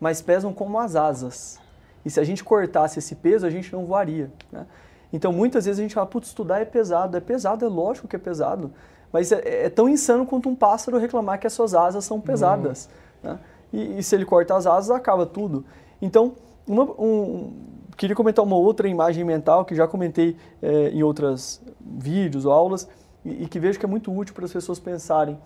mas 0.00 0.20
pesam 0.20 0.52
como 0.52 0.78
as 0.78 0.96
asas. 0.96 1.60
E 2.04 2.10
se 2.10 2.18
a 2.18 2.24
gente 2.24 2.42
cortasse 2.42 2.98
esse 2.98 3.14
peso, 3.14 3.46
a 3.46 3.50
gente 3.50 3.72
não 3.72 3.84
voaria. 3.86 4.30
Né? 4.50 4.66
Então 5.12 5.32
muitas 5.32 5.64
vezes 5.64 5.78
a 5.78 5.82
gente 5.82 5.94
fala, 5.94 6.06
putz, 6.06 6.28
estudar 6.28 6.60
é 6.60 6.64
pesado. 6.64 7.16
É 7.16 7.20
pesado, 7.20 7.64
é 7.64 7.68
lógico 7.68 8.08
que 8.08 8.16
é 8.16 8.18
pesado. 8.18 8.72
Mas 9.14 9.30
é, 9.30 9.66
é, 9.66 9.70
tão 9.70 9.88
insano 9.88 10.26
quanto 10.26 10.48
um 10.48 10.56
pássaro 10.56 10.98
reclamar 10.98 11.38
que 11.38 11.46
as 11.46 11.52
suas 11.52 11.72
asas 11.72 12.04
são 12.04 12.20
pesadas. 12.20 12.88
Uhum. 13.22 13.30
Né? 13.30 13.38
E, 13.72 13.98
e, 13.98 14.02
se 14.02 14.12
ele 14.16 14.24
corta 14.24 14.56
as 14.56 14.66
asas, 14.66 14.90
acaba 14.90 15.24
tudo. 15.24 15.64
Então, 16.02 16.32
uma, 16.66 16.82
um, 16.82 17.52
queria 17.96 18.16
comentar 18.16 18.44
uma 18.44 18.56
outra 18.56 18.88
imagem 18.88 19.22
mental 19.22 19.64
que 19.64 19.72
já 19.72 19.86
comentei 19.86 20.36
é, 20.60 20.88
em 20.88 21.04
outros 21.04 21.62
vídeos 21.80 22.44
ou 22.44 22.50
aulas 22.50 22.88
e, 23.24 23.44
e, 23.44 23.46
que 23.46 23.60
vejo 23.60 23.78
que 23.78 23.86
é 23.86 23.88
muito 23.88 24.12
útil 24.12 24.34
para 24.34 24.46
as 24.46 24.52
pessoas 24.52 24.80
pensarem 24.80 25.38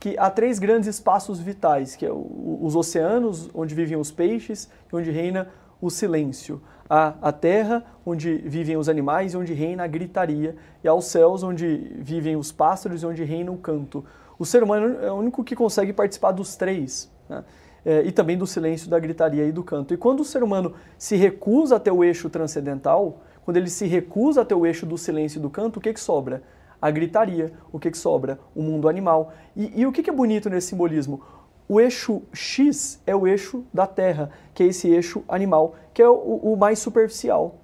que 0.00 0.18
há 0.18 0.28
três 0.28 0.58
grandes 0.58 0.88
espaços 0.88 1.38
vitais, 1.38 1.94
que 1.94 2.04
é 2.04 2.10
os 2.12 2.74
oceanos, 2.74 3.48
onde 3.54 3.72
vivem 3.72 3.96
os 3.96 4.10
peixes 4.10 4.68
e 4.92 4.96
onde 4.96 5.12
reina 5.12 5.48
o 5.80 5.90
silêncio 5.90 6.60
a, 6.88 7.14
a 7.20 7.32
terra, 7.32 7.84
onde 8.04 8.36
vivem 8.38 8.76
os 8.76 8.88
animais 8.88 9.34
e 9.34 9.36
onde 9.36 9.52
reina 9.52 9.84
a 9.84 9.86
gritaria, 9.86 10.56
e 10.82 10.88
aos 10.88 11.06
céus, 11.06 11.42
onde 11.42 11.92
vivem 11.98 12.36
os 12.36 12.52
pássaros 12.52 13.02
e 13.02 13.06
onde 13.06 13.24
reina 13.24 13.50
o 13.50 13.56
canto. 13.56 14.04
O 14.38 14.44
ser 14.44 14.62
humano 14.62 14.98
é 15.00 15.10
o 15.10 15.14
único 15.14 15.42
que 15.42 15.56
consegue 15.56 15.92
participar 15.92 16.32
dos 16.32 16.56
três, 16.56 17.10
né? 17.28 17.44
é, 17.86 18.02
e 18.02 18.10
também 18.10 18.36
do 18.36 18.46
silêncio, 18.46 18.90
da 18.90 18.98
gritaria 18.98 19.44
e 19.44 19.52
do 19.52 19.62
canto. 19.62 19.94
E 19.94 19.96
quando 19.96 20.20
o 20.20 20.24
ser 20.24 20.42
humano 20.42 20.74
se 20.98 21.14
recusa 21.14 21.76
a 21.76 21.80
ter 21.80 21.92
o 21.92 22.02
eixo 22.02 22.28
transcendental, 22.28 23.20
quando 23.44 23.58
ele 23.58 23.70
se 23.70 23.86
recusa 23.86 24.42
a 24.42 24.44
ter 24.44 24.54
o 24.54 24.66
eixo 24.66 24.84
do 24.84 24.98
silêncio 24.98 25.38
e 25.38 25.42
do 25.42 25.48
canto, 25.48 25.76
o 25.76 25.80
que, 25.80 25.92
que 25.92 26.00
sobra? 26.00 26.42
A 26.82 26.90
gritaria. 26.90 27.52
O 27.72 27.78
que, 27.78 27.92
que 27.92 27.96
sobra? 27.96 28.40
O 28.56 28.60
mundo 28.60 28.88
animal. 28.88 29.32
E, 29.54 29.80
e 29.80 29.86
o 29.86 29.92
que, 29.92 30.02
que 30.02 30.10
é 30.10 30.12
bonito 30.12 30.50
nesse 30.50 30.68
simbolismo? 30.68 31.22
O 31.68 31.80
eixo 31.80 32.22
X 32.32 33.00
é 33.06 33.14
o 33.14 33.26
eixo 33.26 33.64
da 33.72 33.86
Terra, 33.86 34.30
que 34.54 34.62
é 34.62 34.66
esse 34.66 34.88
eixo 34.88 35.24
animal, 35.28 35.74
que 35.92 36.00
é 36.00 36.08
o, 36.08 36.14
o 36.14 36.56
mais 36.56 36.78
superficial. 36.78 37.56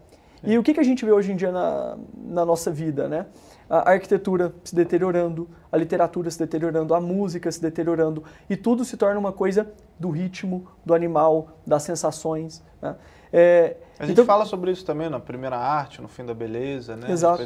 E 0.45 0.59
o 0.59 0.63
que, 0.63 0.75
que 0.75 0.81
a 0.81 0.83
gente 0.83 1.05
vê 1.05 1.13
hoje 1.13 1.31
em 1.31 1.37
dia 1.37 1.53
na, 1.53 1.97
na 2.17 2.45
nossa 2.45 2.71
vida, 2.71 3.09
né? 3.09 3.27
A 3.71 3.93
arquitetura 3.93 4.53
se 4.65 4.75
deteriorando, 4.75 5.49
a 5.71 5.77
literatura 5.77 6.31
se 6.31 6.39
deteriorando, 6.39 6.95
a 6.95 7.01
música 7.01 7.51
se 7.51 7.63
deteriorando, 7.63 8.25
e 8.51 8.57
tudo 8.57 8.85
se 8.85 8.97
torna 8.97 9.19
uma 9.19 9.33
coisa 9.33 9.73
do 9.99 10.11
ritmo, 10.11 10.67
do 10.85 10.95
animal, 10.95 11.57
das 11.65 11.85
sensações. 11.85 12.63
Né? 12.83 12.97
É, 13.33 13.77
a 13.99 14.05
gente 14.05 14.15
então, 14.15 14.27
fala 14.27 14.45
sobre 14.45 14.73
isso 14.73 14.85
também 14.85 15.09
na 15.09 15.21
primeira 15.21 15.57
arte, 15.57 16.03
no 16.03 16.09
fim 16.09 16.25
da 16.25 16.35
beleza, 16.35 16.97
né? 16.97 17.11
Exato. 17.11 17.43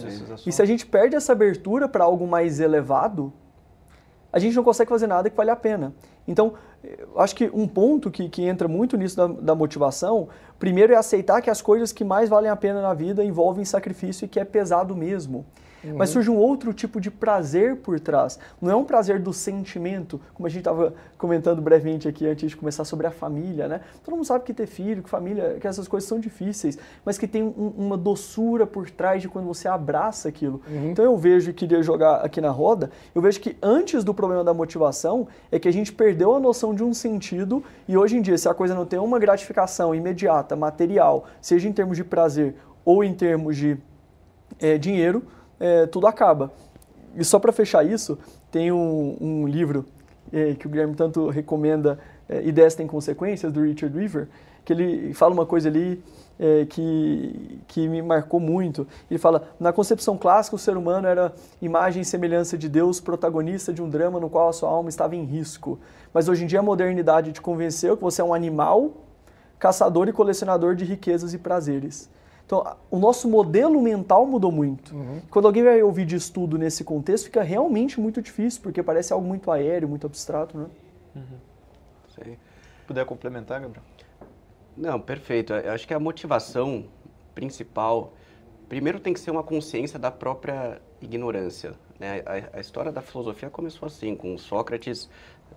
E 0.47 0.51
se 0.51 0.63
a 0.63 0.65
gente 0.65 0.87
perde 0.87 1.15
essa 1.15 1.33
abertura 1.33 1.87
para 1.87 2.03
algo 2.03 2.27
mais 2.27 2.59
elevado, 2.59 3.33
a 4.33 4.39
gente 4.39 4.57
não 4.57 4.65
consegue 4.65 4.89
fazer 4.89 5.07
nada 5.07 5.29
que 5.31 5.37
vale 5.37 5.51
a 5.51 5.57
pena. 5.57 5.95
Então, 6.27 6.55
acho 7.17 7.35
que 7.35 7.51
um 7.53 7.67
ponto 7.67 8.11
que, 8.11 8.29
que 8.29 8.43
entra 8.43 8.69
muito 8.69 8.97
nisso 8.97 9.17
da, 9.17 9.27
da, 9.27 9.55
motivação, 9.55 10.29
primeiro 10.59 10.93
é 10.93 10.97
aceitar 10.97 11.41
que 11.41 11.51
as 11.51 11.63
coisas 11.63 11.93
que 11.93 12.05
mais 12.05 12.29
valem 12.29 12.51
a 12.51 12.57
pena 12.57 12.81
na 12.81 12.95
vida 12.95 13.25
envolvem 13.25 13.65
sacrifício 13.65 14.25
e 14.25 14.29
que 14.29 14.39
é 14.39 14.45
pesado 14.45 14.95
mesmo. 14.95 15.45
Uhum. 15.87 15.97
Mas 15.97 16.11
surge 16.11 16.31
um 16.31 16.37
outro 16.37 16.73
tipo 16.73 17.01
de 17.01 17.11
prazer 17.11 17.77
por 17.77 17.99
trás. 18.01 18.39
Não 18.61 18.71
é 18.71 18.77
um 18.77 18.85
prazer 18.85 19.21
do 19.21 19.33
sentimento, 19.33 20.21
como 20.35 20.47
a 20.47 20.51
gente 20.51 20.61
estava 20.61 20.95
comentando 21.17 21.63
brevemente 21.63 22.09
aqui 22.09 22.27
antes 22.27 22.51
de 22.51 22.57
começar 22.57 22.85
sobre 22.85 23.07
a 23.07 23.11
família, 23.11 23.69
né? 23.69 23.81
Todo 24.05 24.15
mundo 24.15 24.25
sabe 24.25 24.45
que 24.45 24.53
ter 24.53 24.67
filho, 24.67 25.03
que 25.03 25.11
família, 25.11 25.59
que 25.61 25.67
essas 25.67 25.89
coisas 25.89 26.09
são 26.09 26.19
difíceis, 26.19 26.79
mas 27.05 27.19
que 27.19 27.27
tem 27.27 27.43
um, 27.43 27.73
uma 27.77 27.97
doçura 27.97 28.67
por 28.67 28.91
trás 28.91 29.23
de 29.23 29.29
quando 29.29 29.47
você 29.47 29.69
abraça 29.69 30.29
aquilo. 30.29 30.61
Uhum. 30.69 30.91
Então 30.91 31.05
eu 31.05 31.17
vejo, 31.17 31.51
e 31.51 31.53
queria 31.53 31.83
jogar 31.83 32.17
aqui 32.17 32.41
na 32.41 32.51
roda, 32.51 32.91
eu 33.15 33.23
vejo 33.23 33.41
que 33.41 33.57
antes 33.63 34.05
do 34.05 34.13
problema 34.13 34.45
da 34.45 34.53
motivação 34.53 35.29
é 35.51 35.59
que 35.59 35.69
a 35.69 35.73
gente 35.73 35.93
perdeu 35.93 36.35
a 36.35 36.41
noção 36.41 36.75
de 36.75 36.83
um 36.83 36.93
sentido 36.93 37.63
e 37.89 37.97
hoje 37.97 38.17
em 38.17 38.23
dia, 38.23 38.37
se 38.37 38.49
a 38.49 38.55
coisa 38.55 38.75
não 38.75 38.85
tem 38.85 38.99
uma 38.99 39.19
gratificação 39.19 39.95
imediata, 39.95 40.57
material, 40.57 41.27
seja 41.41 41.69
em 41.69 41.73
termos 41.73 41.97
de 41.97 42.05
prazer 42.05 42.55
ou 42.85 43.03
em 43.03 43.15
termos 43.15 43.57
de 43.57 43.77
é, 44.61 44.79
dinheiro, 44.79 45.25
é, 45.59 45.87
tudo 45.87 46.07
acaba. 46.07 46.53
E 47.15 47.25
só 47.25 47.39
para 47.39 47.53
fechar 47.53 47.85
isso, 47.85 48.19
tem 48.51 48.71
um, 48.71 49.17
um 49.21 49.47
livro 49.47 49.87
é, 50.33 50.55
que 50.55 50.67
o 50.67 50.71
Guilherme 50.71 50.95
tanto 50.95 51.29
recomenda, 51.29 51.99
é, 52.29 52.43
Ideias 52.43 52.75
Têm 52.75 52.87
Consequências, 52.87 53.53
do 53.53 53.63
Richard 53.63 53.97
Weaver, 53.97 54.29
que 54.65 54.73
ele 54.73 55.15
fala 55.15 55.33
uma 55.33 55.47
coisa 55.47 55.69
ali 55.69 56.03
é, 56.39 56.67
que, 56.67 57.61
que 57.69 57.89
me 57.89 58.03
marcou 58.03 58.41
muito. 58.41 58.87
Ele 59.11 59.19
fala: 59.19 59.49
na 59.59 59.73
concepção 59.73 60.19
clássica, 60.19 60.57
o 60.57 60.59
ser 60.59 60.77
humano 60.77 61.07
era 61.07 61.33
imagem 61.63 62.03
e 62.03 62.05
semelhança 62.05 62.59
de 62.59 62.69
Deus, 62.69 63.01
protagonista 63.01 63.73
de 63.73 63.81
um 63.81 63.89
drama 63.89 64.21
no 64.21 64.29
qual 64.29 64.49
a 64.49 64.53
sua 64.53 64.69
alma 64.69 64.89
estava 64.89 65.15
em 65.17 65.25
risco. 65.25 65.79
Mas 66.13 66.29
hoje 66.29 66.45
em 66.45 66.47
dia 66.47 66.59
a 66.59 66.63
modernidade 66.63 67.33
te 67.33 67.41
convenceu 67.41 67.97
que 67.97 68.03
você 68.03 68.21
é 68.21 68.25
um 68.25 68.35
animal, 68.35 68.93
caçador 69.59 70.09
e 70.09 70.13
colecionador 70.13 70.75
de 70.75 70.85
riquezas 70.85 71.33
e 71.33 71.39
prazeres. 71.39 72.11
Então, 72.47 72.77
o 72.89 72.99
nosso 72.99 73.29
modelo 73.29 73.83
mental 73.83 74.25
mudou 74.25 74.53
muito. 74.53 74.95
Uhum. 74.95 75.21
Quando 75.29 75.47
alguém 75.47 75.65
vai 75.65 75.83
ouvir 75.83 76.07
de 76.07 76.15
estudo 76.15 76.57
nesse 76.57 76.85
contexto, 76.85 77.25
fica 77.25 77.43
realmente 77.43 78.01
muito 78.01 78.23
difícil, 78.23 78.63
porque 78.63 78.85
parece 78.85 79.13
algo 79.13 79.27
muito 79.27 79.51
aéreo, 79.51 79.89
muito 79.89 80.07
abstrato, 80.07 80.57
né? 80.57 80.67
Uhum. 81.17 81.39
Sei. 82.15 82.39
Puder 82.87 83.05
complementar, 83.05 83.61
Gabriel? 83.61 83.85
Não, 84.77 85.01
perfeito. 85.01 85.53
Eu 85.53 85.73
acho 85.73 85.89
que 85.89 85.93
a 85.93 85.99
motivação 85.99 86.85
principal, 87.35 88.13
primeiro 88.69 89.01
tem 89.01 89.13
que 89.13 89.19
ser 89.19 89.33
uma 89.33 89.43
consciência 89.43 89.99
da 89.99 90.13
própria 90.13 90.81
ignorância. 91.03 91.75
Né? 91.99 92.23
A, 92.25 92.59
a 92.59 92.61
história 92.61 92.93
da 92.93 93.03
filosofia 93.03 93.51
começou 93.51 93.87
assim, 93.87 94.15
com 94.15 94.39
Sócrates 94.39 95.11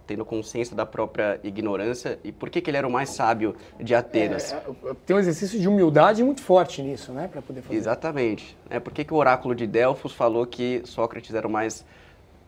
tendo 0.09 0.25
consciência 0.25 0.75
da 0.75 0.87
própria 0.87 1.39
ignorância 1.43 2.17
e 2.23 2.31
por 2.31 2.49
que, 2.49 2.61
que 2.61 2.69
ele 2.71 2.77
era 2.77 2.87
o 2.87 2.91
mais 2.91 3.11
sábio 3.11 3.55
de 3.79 3.93
Atenas. 3.93 4.51
É, 4.51 4.55
é 4.57 4.95
tem 5.05 5.15
um 5.15 5.19
exercício 5.19 5.59
de 5.59 5.67
humildade 5.67 6.23
muito 6.23 6.41
forte 6.41 6.81
nisso, 6.81 7.11
né, 7.11 7.27
para 7.27 7.43
poder 7.43 7.61
fazer. 7.61 7.75
Exatamente. 7.75 8.57
É, 8.71 8.79
por 8.79 8.91
que, 8.91 9.03
que 9.03 9.13
o 9.13 9.17
oráculo 9.17 9.53
de 9.53 9.67
Delfos 9.67 10.11
falou 10.11 10.47
que 10.47 10.81
Sócrates 10.83 11.35
era 11.35 11.47
o 11.47 11.51
mais 11.51 11.85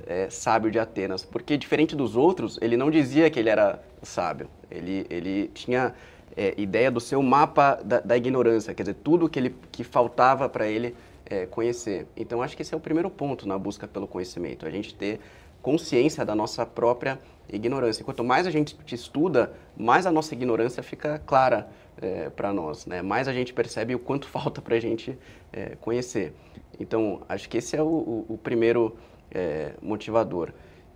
é, 0.07 0.27
sábio 0.31 0.71
de 0.71 0.79
Atenas? 0.79 1.23
Porque 1.23 1.55
diferente 1.55 1.95
dos 1.95 2.15
outros, 2.15 2.57
ele 2.61 2.75
não 2.75 2.89
dizia 2.89 3.29
que 3.29 3.39
ele 3.39 3.49
era 3.49 3.79
sábio. 4.01 4.49
Ele, 4.71 5.05
ele 5.07 5.51
tinha 5.53 5.93
é, 6.35 6.55
ideia 6.57 6.89
do 6.89 6.99
seu 6.99 7.21
mapa 7.21 7.79
da, 7.83 7.99
da, 7.99 8.17
ignorância, 8.17 8.73
quer 8.73 8.83
dizer, 8.83 8.95
tudo 9.03 9.29
que, 9.29 9.37
ele, 9.37 9.55
que 9.71 9.83
faltava 9.83 10.49
para 10.49 10.67
ele 10.67 10.95
é, 11.25 11.45
conhecer. 11.45 12.07
Então, 12.17 12.41
acho 12.41 12.55
que 12.55 12.61
esse 12.61 12.73
é 12.73 12.77
o 12.77 12.79
primeiro 12.79 13.09
ponto 13.09 13.47
na 13.47 13.57
busca 13.57 13.87
pelo 13.87 14.07
conhecimento, 14.07 14.65
a 14.65 14.71
gente 14.71 14.95
ter 14.95 15.19
consciência 15.61 16.25
da 16.25 16.35
nossa 16.35 16.65
própria 16.65 17.19
ignorância. 17.51 18.03
Quanto 18.03 18.23
mais 18.23 18.47
a 18.47 18.51
gente 18.51 18.75
estuda, 18.91 19.53
mais 19.77 20.05
a 20.05 20.11
nossa 20.11 20.33
ignorância 20.33 20.81
fica 20.81 21.19
clara 21.19 21.69
é, 22.01 22.29
para 22.29 22.53
nós, 22.53 22.85
né? 22.85 23.01
mais 23.01 23.27
a 23.27 23.33
gente 23.33 23.53
percebe 23.53 23.93
o 23.93 23.99
quanto 23.99 24.27
falta 24.29 24.61
para 24.61 24.75
a 24.75 24.79
gente 24.79 25.17
é, 25.51 25.75
conhecer. 25.81 26.33
Então, 26.79 27.21
acho 27.27 27.47
que 27.49 27.57
esse 27.57 27.75
é 27.75 27.81
o, 27.81 27.85
o, 27.85 28.25
o 28.29 28.37
primeiro 28.37 28.97
é, 29.29 29.73
motivador. 29.81 30.51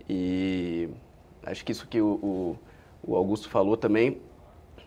E 0.08 0.88
acho 1.44 1.64
que 1.64 1.72
isso 1.72 1.86
que 1.86 2.00
o, 2.00 2.58
o 3.02 3.14
Augusto 3.14 3.48
falou 3.48 3.76
também 3.76 4.20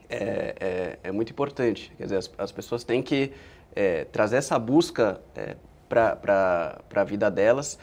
é, 0.09 0.55
é, 0.59 0.99
é, 1.03 1.11
muito 1.11 1.31
importante. 1.31 1.93
Quer 1.97 2.03
dizer, 2.03 2.17
as, 2.17 2.31
as 2.37 2.51
pessoas 2.51 2.83
têm 2.83 3.01
que 3.01 3.31
é, 3.75 4.05
trazer 4.05 4.37
essa 4.37 4.57
busca 4.57 5.21
é, 5.35 5.55
para 5.87 6.79
a 6.93 7.03
vida 7.03 7.29
delas, 7.31 7.79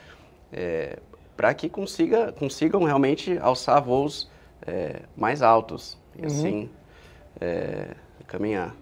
é, 0.52 0.98
para 1.36 1.52
que 1.54 1.68
consiga, 1.68 2.32
consigam 2.32 2.82
realmente 2.84 3.38
alçar 3.38 3.82
voos 3.82 4.30
é, 4.66 5.02
mais 5.16 5.42
altos 5.42 5.98
e 6.16 6.20
uhum. 6.20 6.26
assim 6.26 6.70
é, 7.40 7.88
caminhar. 8.26 8.74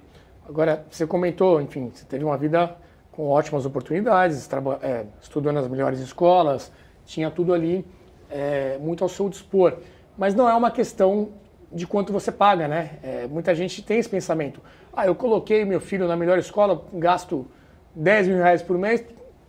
Agora, 0.48 0.84
você 0.90 1.06
comentou, 1.06 1.60
enfim, 1.60 1.90
você 1.92 2.04
teve 2.04 2.24
uma 2.24 2.36
vida 2.36 2.76
com 3.10 3.28
ótimas 3.28 3.64
oportunidades, 3.64 4.48
é, 4.82 5.06
estudou 5.20 5.52
nas 5.52 5.66
melhores 5.68 6.00
escolas, 6.00 6.70
tinha 7.06 7.30
tudo 7.30 7.54
ali 7.54 7.84
é, 8.30 8.78
muito 8.78 9.02
ao 9.02 9.08
seu 9.08 9.28
dispor. 9.28 9.78
Mas 10.16 10.34
não 10.34 10.48
é 10.48 10.54
uma 10.54 10.70
questão 10.70 11.30
de 11.72 11.86
quanto 11.86 12.12
você 12.12 12.30
paga, 12.30 12.68
né? 12.68 12.98
É, 13.02 13.26
muita 13.26 13.54
gente 13.54 13.82
tem 13.82 13.98
esse 13.98 14.08
pensamento. 14.08 14.60
Ah, 14.92 15.06
eu 15.06 15.14
coloquei 15.14 15.64
meu 15.64 15.80
filho 15.80 16.06
na 16.06 16.16
melhor 16.16 16.38
escola, 16.38 16.84
gasto 16.92 17.46
10 17.94 18.28
mil 18.28 18.36
reais 18.36 18.62
por 18.62 18.78
mês, 18.78 19.04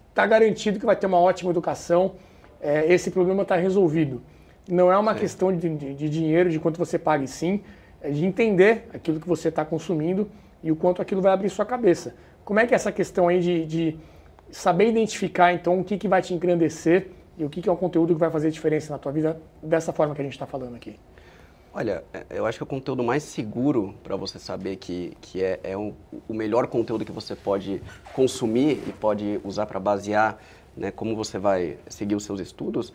está 0.10 0.26
garantido 0.26 0.80
que 0.80 0.86
vai 0.86 0.96
ter 0.96 1.08
uma 1.08 1.20
ótima 1.20 1.52
educação 1.52 2.14
é, 2.66 2.92
esse 2.92 3.12
problema 3.12 3.44
está 3.44 3.56
resolvido. 3.56 4.24
Não 4.68 4.92
é 4.92 4.98
uma 4.98 5.14
sim. 5.14 5.20
questão 5.20 5.56
de, 5.56 5.70
de, 5.70 5.94
de, 5.94 6.10
dinheiro, 6.10 6.50
de 6.50 6.60
quanto 6.60 6.80
você 6.80 6.98
paga, 6.98 7.28
sim, 7.28 7.62
é 8.02 8.10
de 8.10 8.26
entender 8.26 8.88
aquilo 8.92 9.20
que 9.20 9.28
você 9.28 9.50
está 9.50 9.64
consumindo 9.64 10.28
e 10.64 10.72
o 10.72 10.76
quanto 10.76 11.00
aquilo 11.00 11.22
vai 11.22 11.32
abrir 11.32 11.50
sua 11.50 11.66
cabeça. 11.66 12.16
Como 12.44 12.60
é 12.60 12.66
que 12.66 12.74
é 12.74 12.76
essa 12.76 12.92
questão 12.92 13.28
aí 13.28 13.40
de, 13.40 13.66
de 13.66 14.00
saber 14.50 14.90
identificar, 14.90 15.54
então, 15.54 15.80
o 15.80 15.84
que, 15.84 15.96
que 15.96 16.08
vai 16.08 16.24
te 16.24 16.34
engrandecer 16.34 17.12
e 17.38 17.46
o 17.46 17.50
que, 17.50 17.62
que 17.62 17.70
é 17.70 17.72
o 17.72 17.78
conteúdo 17.78 18.16
que 18.16 18.20
vai 18.20 18.32
fazer 18.32 18.50
diferença 18.50 18.92
na 18.92 18.98
tua 18.98 19.12
vida 19.12 19.40
dessa 19.62 19.94
forma 19.94 20.16
que 20.16 20.22
a 20.22 20.24
gente 20.24 20.34
está 20.34 20.48
falando 20.48 20.76
aqui? 20.76 20.96
Olha, 21.72 22.04
é, 22.14 22.26
eu 22.30 22.46
acho 22.46 22.58
que 22.58 22.64
o 22.64 22.68
conteúdo 22.68 23.04
mais 23.04 23.22
seguro 23.22 23.94
para 24.02 24.16
você 24.16 24.40
saber 24.40 24.78
que, 24.78 25.12
que 25.22 25.44
é, 25.44 25.60
é 25.62 25.78
um, 25.78 25.94
o 26.28 26.34
melhor 26.34 26.68
conteúdo 26.68 27.04
que 27.04 27.12
você 27.12 27.36
pode 27.36 27.82
consumir 28.14 28.82
e 28.88 28.94
pode 28.94 29.40
usar 29.44 29.66
para 29.66 29.80
basear 29.80 30.40
né, 30.76 30.92
como 30.92 31.16
você 31.16 31.38
vai 31.38 31.78
seguir 31.88 32.16
os 32.16 32.24
seus 32.24 32.40
estudos, 32.40 32.94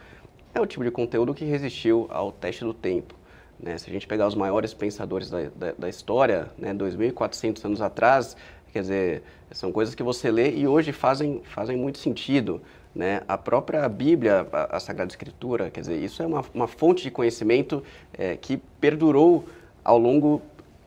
é 0.54 0.60
o 0.60 0.66
tipo 0.66 0.84
de 0.84 0.90
conteúdo 0.90 1.34
que 1.34 1.44
resistiu 1.44 2.06
ao 2.10 2.32
teste 2.32 2.64
do 2.64 2.74
tempo. 2.74 3.14
Né? 3.58 3.76
Se 3.78 3.88
a 3.88 3.92
gente 3.92 4.06
pegar 4.06 4.26
os 4.26 4.34
maiores 4.34 4.74
pensadores 4.74 5.30
da, 5.30 5.42
da, 5.54 5.72
da 5.78 5.88
história, 5.88 6.50
né, 6.58 6.74
2.400 6.74 7.64
anos 7.64 7.80
atrás, 7.80 8.36
quer 8.72 8.80
dizer, 8.80 9.22
são 9.50 9.70
coisas 9.70 9.94
que 9.94 10.02
você 10.02 10.30
lê 10.30 10.50
e 10.50 10.66
hoje 10.66 10.92
fazem, 10.92 11.42
fazem 11.44 11.76
muito 11.76 11.98
sentido. 11.98 12.60
Né? 12.94 13.22
A 13.28 13.38
própria 13.38 13.88
Bíblia, 13.88 14.46
a, 14.52 14.76
a 14.76 14.80
Sagrada 14.80 15.10
Escritura, 15.10 15.70
quer 15.70 15.80
dizer, 15.80 16.02
isso 16.02 16.22
é 16.22 16.26
uma, 16.26 16.44
uma 16.52 16.66
fonte 16.66 17.02
de 17.02 17.10
conhecimento 17.10 17.82
é, 18.12 18.36
que 18.36 18.56
perdurou 18.80 19.44
ao 19.84 19.98
longo 19.98 20.42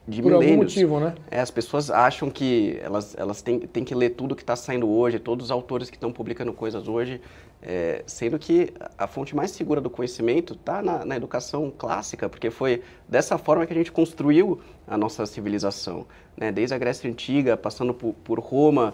de 0.08 0.22
Por 0.22 0.32
milênios. 0.32 0.52
algum 0.52 0.64
motivo, 0.64 1.00
né? 1.00 1.16
É, 1.32 1.40
as 1.40 1.50
pessoas 1.50 1.90
acham 1.90 2.30
que 2.30 2.78
elas, 2.82 3.16
elas 3.18 3.42
têm, 3.42 3.60
têm 3.60 3.84
que 3.86 3.96
ler 3.96 4.12
tudo 4.12 4.36
que 4.36 4.44
está 4.44 4.56
saindo 4.56 4.90
hoje, 4.90 5.18
todos 5.18 5.46
os 5.46 5.52
autores 5.52 5.90
que 5.90 5.96
estão 5.96 6.12
publicando 6.12 6.52
coisas 6.52 6.88
hoje, 6.88 7.22
é, 7.62 8.04
sendo 8.06 8.38
que 8.38 8.74
a 8.98 9.08
fonte 9.08 9.34
mais 9.34 9.52
segura 9.52 9.80
do 9.80 9.90
conhecimento 9.90 10.54
está 10.54 10.82
na, 10.82 11.06
na, 11.06 11.16
educação 11.16 11.72
clássica, 11.76 12.28
porque 12.28 12.52
foi 12.52 12.84
dessa 13.08 13.38
forma 13.38 13.66
que 13.66 13.72
a 13.72 13.76
gente 13.76 13.92
construiu 13.92 14.60
a 14.86 14.98
nossa 14.98 15.26
civilização. 15.26 16.06
Né? 16.36 16.52
Desde 16.52 16.76
a 16.76 16.78
Grécia 16.78 17.10
Antiga, 17.10 17.56
passando 17.56 17.94
por, 17.94 18.14
por 18.26 18.40
Roma, 18.40 18.94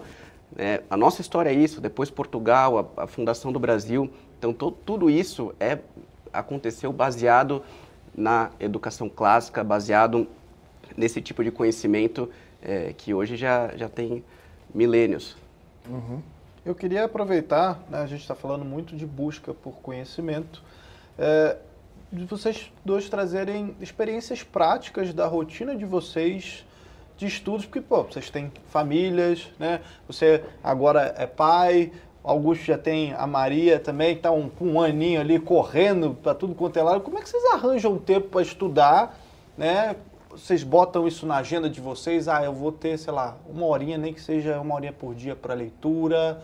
né? 0.54 0.80
a 0.88 0.96
nossa 0.96 1.20
história 1.20 1.50
é 1.50 1.54
isso, 1.54 1.80
depois 1.80 2.08
Portugal, 2.08 2.92
a, 2.96 3.02
a 3.02 3.06
fundação 3.08 3.50
do 3.50 3.58
Brasil. 3.58 4.08
Então, 4.38 4.52
to, 4.52 4.70
tudo 4.70 5.10
isso 5.10 5.52
é, 5.58 5.80
aconteceu 6.32 6.92
baseado 6.92 7.64
na 8.14 8.50
educação 8.60 9.08
clássica, 9.08 9.64
baseado 9.64 10.28
nesse 10.96 11.20
tipo 11.20 11.42
de 11.42 11.50
conhecimento 11.50 12.30
é, 12.62 12.92
que 12.96 13.14
hoje 13.14 13.36
já, 13.36 13.76
já 13.76 13.88
tem 13.88 14.24
milênios. 14.74 15.36
Uhum. 15.88 16.20
Eu 16.64 16.74
queria 16.74 17.04
aproveitar, 17.04 17.82
né, 17.88 17.98
a 17.98 18.06
gente 18.06 18.20
está 18.20 18.34
falando 18.34 18.64
muito 18.64 18.94
de 18.94 19.06
busca 19.06 19.54
por 19.54 19.72
conhecimento, 19.76 20.62
é, 21.18 21.56
de 22.12 22.24
vocês 22.24 22.70
dois 22.84 23.08
trazerem 23.08 23.74
experiências 23.80 24.42
práticas 24.42 25.14
da 25.14 25.26
rotina 25.26 25.74
de 25.74 25.84
vocês 25.84 26.66
de 27.16 27.26
estudos, 27.26 27.66
porque 27.66 27.80
pô, 27.80 28.02
vocês 28.02 28.30
têm 28.30 28.50
famílias, 28.68 29.48
né? 29.58 29.80
Você 30.06 30.42
agora 30.62 31.14
é 31.16 31.26
pai, 31.26 31.92
Augusto 32.22 32.64
já 32.64 32.76
tem 32.76 33.14
a 33.14 33.26
Maria 33.26 33.78
também, 33.78 34.14
que 34.14 34.18
está 34.18 34.30
um, 34.30 34.50
um 34.60 34.80
aninho 34.80 35.20
ali 35.20 35.38
correndo 35.38 36.16
para 36.22 36.34
tudo 36.34 36.54
quanto 36.54 36.78
é 36.78 36.82
lado. 36.82 37.00
Como 37.00 37.18
é 37.18 37.22
que 37.22 37.28
vocês 37.28 37.44
arranjam 37.52 37.98
tempo 37.98 38.28
para 38.28 38.42
estudar, 38.42 39.18
né? 39.56 39.96
Vocês 40.30 40.62
botam 40.62 41.06
isso 41.08 41.26
na 41.26 41.36
agenda 41.36 41.68
de 41.68 41.80
vocês? 41.80 42.28
Ah, 42.28 42.42
eu 42.44 42.52
vou 42.52 42.70
ter, 42.70 42.96
sei 42.98 43.12
lá, 43.12 43.36
uma 43.48 43.66
horinha, 43.66 43.98
nem 43.98 44.14
que 44.14 44.20
seja 44.20 44.60
uma 44.60 44.74
horinha 44.74 44.92
por 44.92 45.14
dia 45.14 45.34
para 45.34 45.54
leitura. 45.54 46.40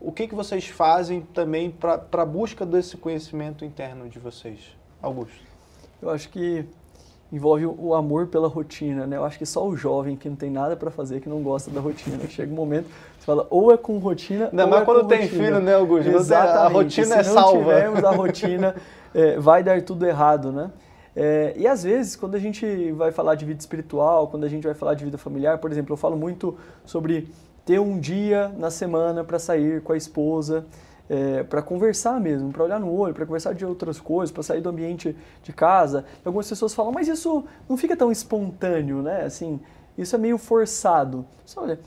o 0.00 0.12
que, 0.12 0.28
que 0.28 0.34
vocês 0.34 0.68
fazem 0.68 1.20
também 1.20 1.70
para 1.70 2.00
a 2.12 2.24
busca 2.24 2.64
desse 2.64 2.96
conhecimento 2.96 3.64
interno 3.64 4.08
de 4.08 4.18
vocês? 4.18 4.58
Augusto. 5.02 5.34
Eu 6.00 6.10
acho 6.10 6.28
que 6.28 6.64
envolve 7.32 7.66
o 7.66 7.94
amor 7.94 8.28
pela 8.28 8.46
rotina, 8.46 9.06
né? 9.06 9.16
Eu 9.16 9.24
acho 9.24 9.36
que 9.38 9.46
só 9.46 9.66
o 9.66 9.76
jovem 9.76 10.14
que 10.14 10.28
não 10.28 10.36
tem 10.36 10.50
nada 10.50 10.76
para 10.76 10.90
fazer, 10.90 11.20
que 11.20 11.28
não 11.28 11.42
gosta 11.42 11.70
da 11.70 11.80
rotina, 11.80 12.18
que 12.18 12.32
chega 12.32 12.52
um 12.52 12.56
momento 12.56 12.86
você 13.18 13.26
fala 13.26 13.46
ou 13.50 13.72
é 13.72 13.76
com 13.76 13.98
rotina 13.98 14.50
não, 14.52 14.64
ou 14.64 14.70
mas 14.70 14.82
é 14.82 14.84
quando 14.84 15.08
tem 15.08 15.22
rotina. 15.22 15.44
filho, 15.44 15.60
né, 15.60 15.74
Augusto? 15.74 16.08
Exatamente. 16.10 16.58
A 16.58 16.68
rotina 16.68 17.06
Se 17.06 17.12
é 17.12 17.22
não 17.24 17.32
salva. 17.32 17.58
tivermos 17.58 18.04
a 18.04 18.10
rotina, 18.10 18.76
é, 19.14 19.38
vai 19.38 19.62
dar 19.62 19.82
tudo 19.82 20.06
errado, 20.06 20.52
né? 20.52 20.70
É, 21.16 21.54
e 21.56 21.66
às 21.66 21.84
vezes, 21.84 22.16
quando 22.16 22.34
a 22.34 22.38
gente 22.38 22.90
vai 22.92 23.12
falar 23.12 23.34
de 23.34 23.44
vida 23.44 23.60
espiritual, 23.60 24.28
quando 24.28 24.44
a 24.44 24.48
gente 24.48 24.64
vai 24.64 24.74
falar 24.74 24.94
de 24.94 25.04
vida 25.04 25.16
familiar, 25.16 25.58
por 25.58 25.70
exemplo, 25.70 25.92
eu 25.92 25.96
falo 25.96 26.16
muito 26.16 26.56
sobre 26.84 27.28
ter 27.64 27.78
um 27.78 27.98
dia 27.98 28.48
na 28.58 28.70
semana 28.70 29.22
para 29.22 29.38
sair 29.38 29.80
com 29.82 29.92
a 29.92 29.96
esposa, 29.96 30.66
é, 31.08 31.42
para 31.42 31.62
conversar 31.62 32.20
mesmo, 32.20 32.50
para 32.50 32.64
olhar 32.64 32.80
no 32.80 32.92
olho, 32.92 33.14
para 33.14 33.26
conversar 33.26 33.54
de 33.54 33.64
outras 33.64 34.00
coisas, 34.00 34.32
para 34.32 34.42
sair 34.42 34.60
do 34.60 34.68
ambiente 34.68 35.16
de 35.42 35.52
casa. 35.52 36.04
E 36.24 36.26
algumas 36.26 36.48
pessoas 36.48 36.74
falam, 36.74 36.92
mas 36.92 37.08
isso 37.08 37.44
não 37.68 37.76
fica 37.76 37.96
tão 37.96 38.10
espontâneo, 38.10 39.02
né? 39.02 39.22
Assim, 39.24 39.60
isso 39.96 40.14
é 40.14 40.18
meio 40.18 40.38
forçado. 40.38 41.24
Só 41.44 41.62
olha, 41.62 41.78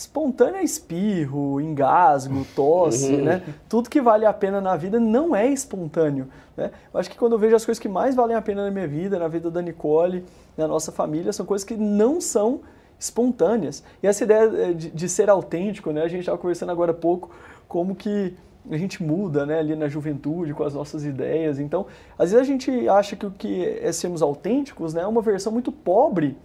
espontâneo 0.00 0.56
é 0.56 0.64
espirro, 0.64 1.60
engasgo, 1.60 2.46
tosse, 2.56 3.18
né? 3.18 3.42
Tudo 3.68 3.90
que 3.90 4.00
vale 4.00 4.24
a 4.24 4.32
pena 4.32 4.58
na 4.58 4.74
vida 4.74 4.98
não 4.98 5.36
é 5.36 5.46
espontâneo, 5.46 6.26
né? 6.56 6.70
Eu 6.92 6.98
acho 6.98 7.10
que 7.10 7.18
quando 7.18 7.32
eu 7.32 7.38
vejo 7.38 7.54
as 7.54 7.66
coisas 7.66 7.78
que 7.78 7.88
mais 7.88 8.14
valem 8.14 8.34
a 8.34 8.40
pena 8.40 8.64
na 8.64 8.70
minha 8.70 8.88
vida, 8.88 9.18
na 9.18 9.28
vida 9.28 9.50
da 9.50 9.60
Nicole, 9.60 10.24
na 10.56 10.66
nossa 10.66 10.90
família, 10.90 11.34
são 11.34 11.44
coisas 11.44 11.66
que 11.66 11.76
não 11.76 12.18
são 12.18 12.60
espontâneas. 12.98 13.84
E 14.02 14.06
essa 14.06 14.24
ideia 14.24 14.74
de, 14.74 14.90
de 14.90 15.08
ser 15.08 15.28
autêntico, 15.28 15.90
né? 15.92 16.02
A 16.02 16.08
gente 16.08 16.20
estava 16.20 16.38
conversando 16.38 16.72
agora 16.72 16.92
há 16.92 16.94
pouco 16.94 17.30
como 17.68 17.94
que 17.94 18.34
a 18.70 18.76
gente 18.78 19.02
muda, 19.02 19.44
né, 19.44 19.58
ali 19.58 19.74
na 19.74 19.88
juventude 19.88 20.54
com 20.54 20.62
as 20.64 20.72
nossas 20.72 21.04
ideias. 21.04 21.58
Então, 21.58 21.86
às 22.18 22.30
vezes 22.30 22.46
a 22.46 22.50
gente 22.50 22.88
acha 22.88 23.16
que 23.16 23.26
o 23.26 23.30
que 23.30 23.66
é 23.66 23.92
sermos 23.92 24.22
autênticos, 24.22 24.94
né, 24.94 25.02
é 25.02 25.06
uma 25.06 25.22
versão 25.22 25.52
muito 25.52 25.70
pobre 25.70 26.36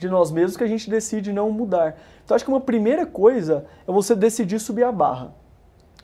de 0.00 0.08
nós 0.08 0.30
mesmos 0.32 0.56
que 0.56 0.64
a 0.64 0.66
gente 0.66 0.88
decide 0.90 1.32
não 1.32 1.50
mudar. 1.50 1.96
Então, 2.24 2.34
acho 2.34 2.44
que 2.44 2.50
uma 2.50 2.60
primeira 2.60 3.04
coisa 3.06 3.66
é 3.86 3.92
você 3.92 4.14
decidir 4.16 4.58
subir 4.58 4.82
a 4.84 4.90
barra. 4.90 5.32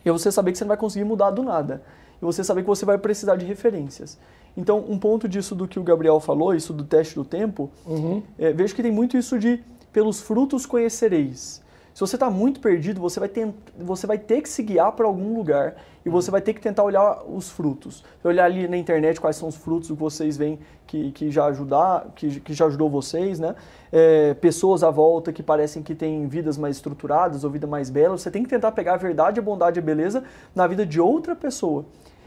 E 0.05 0.09
é 0.09 0.13
você 0.13 0.31
saber 0.31 0.53
que 0.53 0.59
você 0.59 0.65
não 0.65 0.69
vai 0.69 0.77
conseguir 0.77 1.05
mudar 1.05 1.31
do 1.31 1.43
nada. 1.43 1.83
E 2.21 2.25
você 2.25 2.45
saber 2.45 2.61
que 2.63 2.69
você 2.69 2.85
vai 2.85 2.99
precisar 2.99 3.37
de 3.37 3.45
referências. 3.47 4.19
Então, 4.57 4.85
um 4.89 4.99
ponto 4.99 5.29
disso 5.29 5.55
do 5.55 5.67
que 5.67 5.79
o 5.79 5.83
Gabriel 5.83 6.21
falou, 6.21 6.55
isso 6.55 6.73
do 6.73 6.85
teste 6.85 7.15
do 7.15 7.25
tempo, 7.25 7.71
Uhum. 7.87 8.23
é, 8.39 8.53
vejo 8.53 8.75
que 8.75 8.83
tem 8.83 8.93
muito 8.93 9.17
isso 9.17 9.39
de 9.39 9.63
pelos 9.93 10.21
frutos 10.21 10.67
conhecereis. 10.67 11.63
Se 11.97 12.01
você 12.01 12.17
está 12.17 12.29
muito 12.29 12.61
perdido, 12.61 13.01
você 13.01 13.19
vai, 13.19 13.27
tent, 13.27 13.55
você 13.75 14.07
vai 14.07 14.19
ter 14.19 14.43
que 14.43 14.51
se 14.51 14.63
guiar 14.63 14.93
para 14.93 15.07
algum 15.07 15.35
lugar 15.35 15.77
e 16.05 16.11
você 16.11 16.31
vai 16.31 16.43
ter 16.43 16.53
que 16.53 16.61
tentar 16.61 16.85
olhar 16.85 17.23
os 17.27 17.49
frutos. 17.49 18.05
Olhar 18.23 18.45
ali 18.45 18.69
na 18.69 18.77
internet 18.77 19.19
quais 19.19 19.37
são 19.37 19.49
os 19.49 19.57
frutos 19.57 19.89
que 19.89 19.95
vocês 19.95 20.37
veem 20.37 20.59
que, 20.87 21.11
que 21.13 21.31
já 21.31 21.47
ajudar, 21.47 22.09
que, 22.15 22.39
que 22.41 22.53
já 22.53 22.67
ajudou 22.67 22.91
vocês, 22.91 23.41
né? 23.41 23.55
É, 23.91 24.35
pessoas 24.35 24.85
à 24.85 24.91
volta 24.91 25.33
que 25.33 25.43
parecem 25.43 25.83
que 25.83 25.95
têm 25.95 26.29
vidas 26.29 26.59
mais 26.59 26.77
estruturadas 26.77 27.45
ou 27.45 27.51
vida 27.51 27.67
mais 27.67 27.89
bela. 27.89 28.19
Você 28.19 28.31
tem 28.31 28.43
que 28.43 28.51
tentar 28.51 28.73
pegar 28.73 28.93
a 28.93 28.99
verdade, 28.99 29.41
a 29.41 29.43
bondade 29.43 29.79
e 29.79 29.81
a 29.81 29.83
beleza 29.83 30.23
na 30.55 30.67
vida 30.67 30.85
de 30.85 31.01
outra 31.01 31.35
pessoa. 31.35 31.87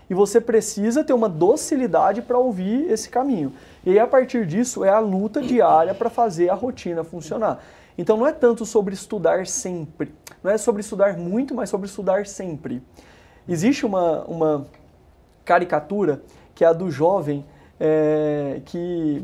E 0.10 0.16
você 0.16 0.42
precisa 0.42 1.04
ter 1.04 1.14
uma 1.14 1.30
docilidade 1.30 2.24
para 2.24 2.40
ouvir 2.40 2.90
esse 2.90 3.08
caminho. 3.08 3.54
E 3.86 3.92
aí, 3.92 4.00
a 4.00 4.08
partir 4.08 4.48
disso, 4.48 4.84
é 4.84 4.90
a 4.90 4.98
luta 4.98 5.44
diária 5.44 5.94
para 5.94 6.10
fazer 6.10 6.50
a 6.50 6.56
rotina 6.56 7.04
funcionar. 7.04 7.60
Então, 8.00 8.16
não 8.16 8.26
é 8.26 8.32
tanto 8.32 8.66
sobre 8.66 8.94
estudar 8.94 9.46
sempre. 9.46 10.14
Não 10.42 10.50
é 10.50 10.58
sobre 10.58 10.80
estudar 10.80 11.18
muito, 11.18 11.54
mas 11.54 11.70
sobre 11.70 11.86
estudar 11.86 12.26
sempre. 12.26 12.82
Existe 13.46 13.86
uma, 13.86 14.24
uma 14.24 14.68
caricatura 15.44 16.22
que 16.56 16.64
é 16.64 16.68
a 16.68 16.72
do 16.72 16.90
jovem 16.90 17.46
é, 17.78 18.62
que 18.64 19.22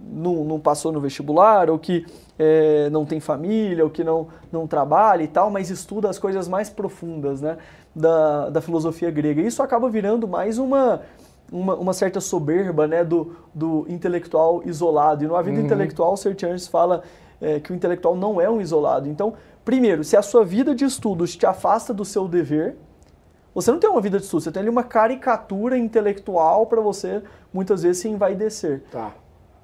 não, 0.00 0.42
não, 0.42 0.58
passou 0.58 0.90
no 0.90 1.00
vestibular, 1.00 1.70
ou 1.70 1.78
que 1.78 2.04
é, 2.36 2.90
não 2.90 3.04
tem 3.04 3.20
família, 3.20 3.84
ou 3.84 3.90
que 3.90 4.02
não, 4.02 4.26
não 4.50 4.66
trabalha 4.66 5.22
e 5.22 5.28
tal, 5.28 5.48
mas 5.48 5.70
estuda 5.70 6.10
as 6.10 6.18
coisas 6.18 6.48
mais 6.48 6.68
profundas 6.68 7.40
né, 7.40 7.56
da, 7.94 8.50
da 8.50 8.60
filosofia 8.60 9.08
grega. 9.08 9.40
E 9.40 9.46
isso 9.46 9.62
acaba 9.62 9.88
virando 9.88 10.26
mais 10.26 10.58
uma, 10.58 11.02
uma, 11.52 11.76
uma, 11.76 11.92
certa 11.92 12.20
soberba 12.20 12.88
né, 12.88 13.04
do, 13.04 13.36
do 13.54 13.86
intelectual 13.88 14.62
isolado. 14.64 15.22
E 15.22 15.28
no 15.28 15.36
A 15.36 15.42
Vida 15.42 15.60
uhum. 15.60 15.64
Intelectual, 15.64 16.14
o 16.14 16.16
Sertianes 16.16 16.66
fala 16.66 17.04
é, 17.40 17.60
que 17.60 17.72
o 17.72 17.74
intelectual 17.74 18.16
não 18.16 18.40
é 18.40 18.48
um 18.48 18.60
isolado. 18.60 19.08
Então, 19.08 19.34
primeiro, 19.64 20.04
se 20.04 20.16
a 20.16 20.22
sua 20.22 20.44
vida 20.44 20.74
de 20.74 20.84
estudos 20.84 21.36
te 21.36 21.46
afasta 21.46 21.92
do 21.92 22.04
seu 22.04 22.28
dever, 22.28 22.76
você 23.54 23.70
não 23.70 23.78
tem 23.78 23.88
uma 23.88 24.00
vida 24.00 24.18
de 24.18 24.24
estudo, 24.24 24.42
você 24.42 24.52
tem 24.52 24.60
ali 24.60 24.68
uma 24.68 24.84
caricatura 24.84 25.78
intelectual 25.78 26.66
para 26.66 26.80
você 26.80 27.22
muitas 27.52 27.82
vezes 27.82 28.02
se 28.02 28.08
envaidecer. 28.08 28.82
Tá. 28.90 29.14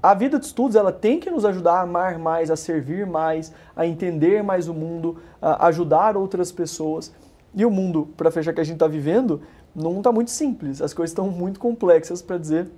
A 0.03 0.15
vida 0.15 0.39
de 0.39 0.47
estudos 0.47 0.75
ela 0.75 0.91
tem 0.91 1.21
que 1.21 1.31
nos 1.31 1.45
ajudar 1.45 1.75
a 1.75 1.81
amar 1.83 2.19
mais, 2.19 2.51
a 2.51 2.57
servir 2.57 3.07
mais, 3.07 3.53
a 3.77 3.87
entender 3.87 4.43
mais 4.43 4.67
o 4.67 4.75
mundo, 4.75 5.19
a 5.41 5.67
ajudar 5.67 6.17
outras 6.17 6.51
pessoas. 6.51 7.13
E 7.55 7.65
o 7.65 7.71
mundo, 7.71 8.09
para 8.17 8.31
fechar 8.31 8.53
que 8.53 8.61
a 8.61 8.65
gente 8.65 8.77
está 8.77 8.89
vivendo, 8.89 9.43
não 9.75 9.99
está 9.99 10.11
muito 10.11 10.31
simples. 10.31 10.83
As 10.83 10.93
coisas 10.93 11.11
estão 11.11 11.29
muito 11.29 11.61
complexas 11.61 12.21
para 12.21 12.39
dizer 12.39 12.69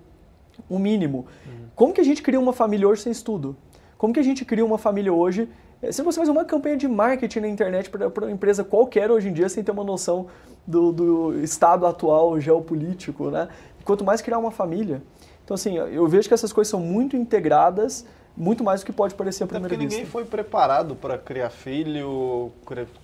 o 0.69 0.79
mínimo. 0.79 1.27
Uhum. 1.47 1.67
Como 1.75 1.93
que 1.95 2.01
a 2.01 2.05
gente 2.05 2.23
cria 2.23 2.39
uma 2.39 2.53
família 2.53 2.89
hoje 2.89 3.03
sem 3.03 3.13
estudo? 3.13 3.57
Como 4.05 4.13
que 4.13 4.21
a 4.21 4.23
gente 4.23 4.45
cria 4.45 4.63
uma 4.63 4.77
família 4.77 5.11
hoje? 5.11 5.49
Se 5.91 6.03
você 6.03 6.19
faz 6.19 6.29
uma 6.29 6.45
campanha 6.45 6.77
de 6.77 6.87
marketing 6.87 7.41
na 7.41 7.49
internet 7.49 7.89
para 7.89 8.07
uma 8.07 8.31
empresa 8.31 8.63
qualquer 8.63 9.11
hoje 9.11 9.31
em 9.31 9.33
dia, 9.33 9.49
sem 9.49 9.65
ter 9.65 9.71
uma 9.71 9.83
noção 9.83 10.27
do, 10.67 10.93
do 10.93 11.43
estado 11.43 11.87
atual 11.87 12.39
geopolítico, 12.39 13.31
né? 13.31 13.49
Quanto 13.83 14.05
mais 14.05 14.21
criar 14.21 14.39
uma 14.39 14.51
família. 14.51 15.03
Então, 15.43 15.55
assim, 15.55 15.79
eu 15.79 16.07
vejo 16.07 16.29
que 16.29 16.35
essas 16.35 16.53
coisas 16.53 16.71
são 16.71 16.81
muito 16.81 17.17
integradas, 17.17 18.05
muito 18.37 18.63
mais 18.63 18.83
do 18.83 18.87
que 18.87 18.93
pode 18.93 19.15
parecer 19.15 19.45
à 19.45 19.47
primeira 19.47 19.71
porque 19.71 19.83
vista. 19.83 19.97
ninguém 19.97 20.13
foi 20.13 20.27
preparado 20.27 20.95
para 20.95 21.17
criar 21.17 21.49
filho, 21.49 22.53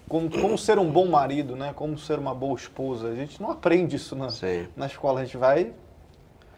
como, 0.07 0.31
como, 0.31 0.59
ser 0.59 0.79
um 0.79 0.91
bom 0.91 1.07
marido, 1.07 1.57
né? 1.57 1.73
Como 1.75 1.97
ser 1.97 2.19
uma 2.19 2.35
boa 2.35 2.57
esposa. 2.57 3.09
A 3.09 3.15
gente 3.15 3.41
não 3.41 3.51
aprende 3.51 3.97
isso 3.97 4.15
na, 4.15 4.29
na 4.77 4.85
escola. 4.85 5.21
A 5.21 5.25
gente 5.25 5.39
vai 5.39 5.73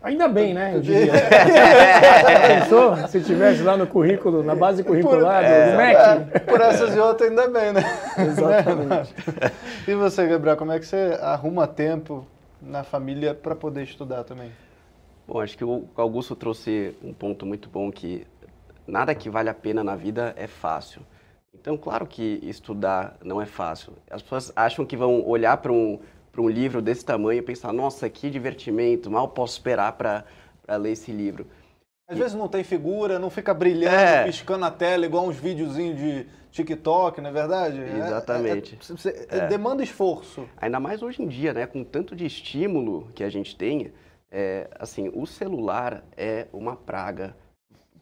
Ainda 0.02 0.26
bem, 0.26 0.52
né? 0.52 0.74
Eu 0.74 0.80
diria. 0.80 1.12
Pensou? 2.60 2.96
Se 3.08 3.22
tivesse 3.22 3.62
lá 3.62 3.76
no 3.76 3.86
currículo, 3.86 4.42
na 4.42 4.54
base 4.54 4.82
curricular 4.82 5.44
por, 5.44 5.50
do, 5.50 5.70
do 5.70 5.76
MEC. 5.76 6.34
É, 6.34 6.38
por 6.40 6.60
essas 6.60 6.96
e 6.96 6.98
outras, 6.98 7.30
ainda 7.30 7.48
bem, 7.48 7.72
né? 7.72 7.82
Exatamente. 8.18 9.14
e 9.86 9.94
você, 9.94 10.26
Gabriel, 10.26 10.56
como 10.56 10.72
é 10.72 10.80
que 10.80 10.86
você 10.86 11.16
arruma 11.20 11.68
tempo 11.68 12.26
na 12.60 12.82
família 12.82 13.32
para 13.32 13.54
poder 13.54 13.84
estudar 13.84 14.24
também? 14.24 14.50
Bom, 15.26 15.40
acho 15.40 15.56
que 15.56 15.64
o 15.64 15.84
Augusto 15.96 16.34
trouxe 16.34 16.96
um 17.02 17.12
ponto 17.12 17.46
muito 17.46 17.68
bom 17.68 17.90
que 17.92 18.26
nada 18.86 19.14
que 19.14 19.30
vale 19.30 19.48
a 19.48 19.54
pena 19.54 19.84
na 19.84 19.94
vida 19.94 20.34
é 20.36 20.48
fácil. 20.48 21.02
Então, 21.54 21.76
claro 21.76 22.06
que 22.06 22.40
estudar 22.42 23.16
não 23.22 23.40
é 23.40 23.46
fácil. 23.46 23.92
As 24.10 24.20
pessoas 24.20 24.52
acham 24.56 24.84
que 24.84 24.96
vão 24.96 25.24
olhar 25.24 25.58
para 25.58 25.70
um 25.70 26.00
para 26.32 26.40
um 26.40 26.48
livro 26.48 26.80
desse 26.80 27.04
tamanho 27.04 27.42
pensar, 27.42 27.72
nossa, 27.72 28.08
que 28.08 28.30
divertimento, 28.30 29.10
mal 29.10 29.28
posso 29.28 29.52
esperar 29.52 29.92
para 29.92 30.24
ler 30.78 30.92
esse 30.92 31.12
livro. 31.12 31.46
Às 32.08 32.16
e... 32.16 32.20
vezes 32.20 32.34
não 32.34 32.48
tem 32.48 32.64
figura, 32.64 33.18
não 33.18 33.30
fica 33.30 33.52
brilhando, 33.52 33.94
é. 33.94 34.24
piscando 34.24 34.64
a 34.64 34.70
tela, 34.70 35.04
igual 35.04 35.26
uns 35.28 35.36
videozinhos 35.36 35.98
de 35.98 36.26
TikTok, 36.50 37.20
não 37.20 37.30
é 37.30 37.32
verdade? 37.32 37.80
Exatamente. 37.80 38.78
É, 39.04 39.36
é, 39.36 39.38
é, 39.38 39.46
demanda 39.46 39.82
esforço. 39.82 40.48
Ainda 40.56 40.80
mais 40.80 41.02
hoje 41.02 41.22
em 41.22 41.28
dia, 41.28 41.52
né? 41.52 41.66
Com 41.66 41.84
tanto 41.84 42.16
de 42.16 42.26
estímulo 42.26 43.10
que 43.14 43.22
a 43.22 43.30
gente 43.30 43.56
tem, 43.56 43.92
assim, 44.78 45.10
o 45.14 45.26
celular 45.26 46.02
é 46.16 46.46
uma 46.52 46.76
praga 46.76 47.36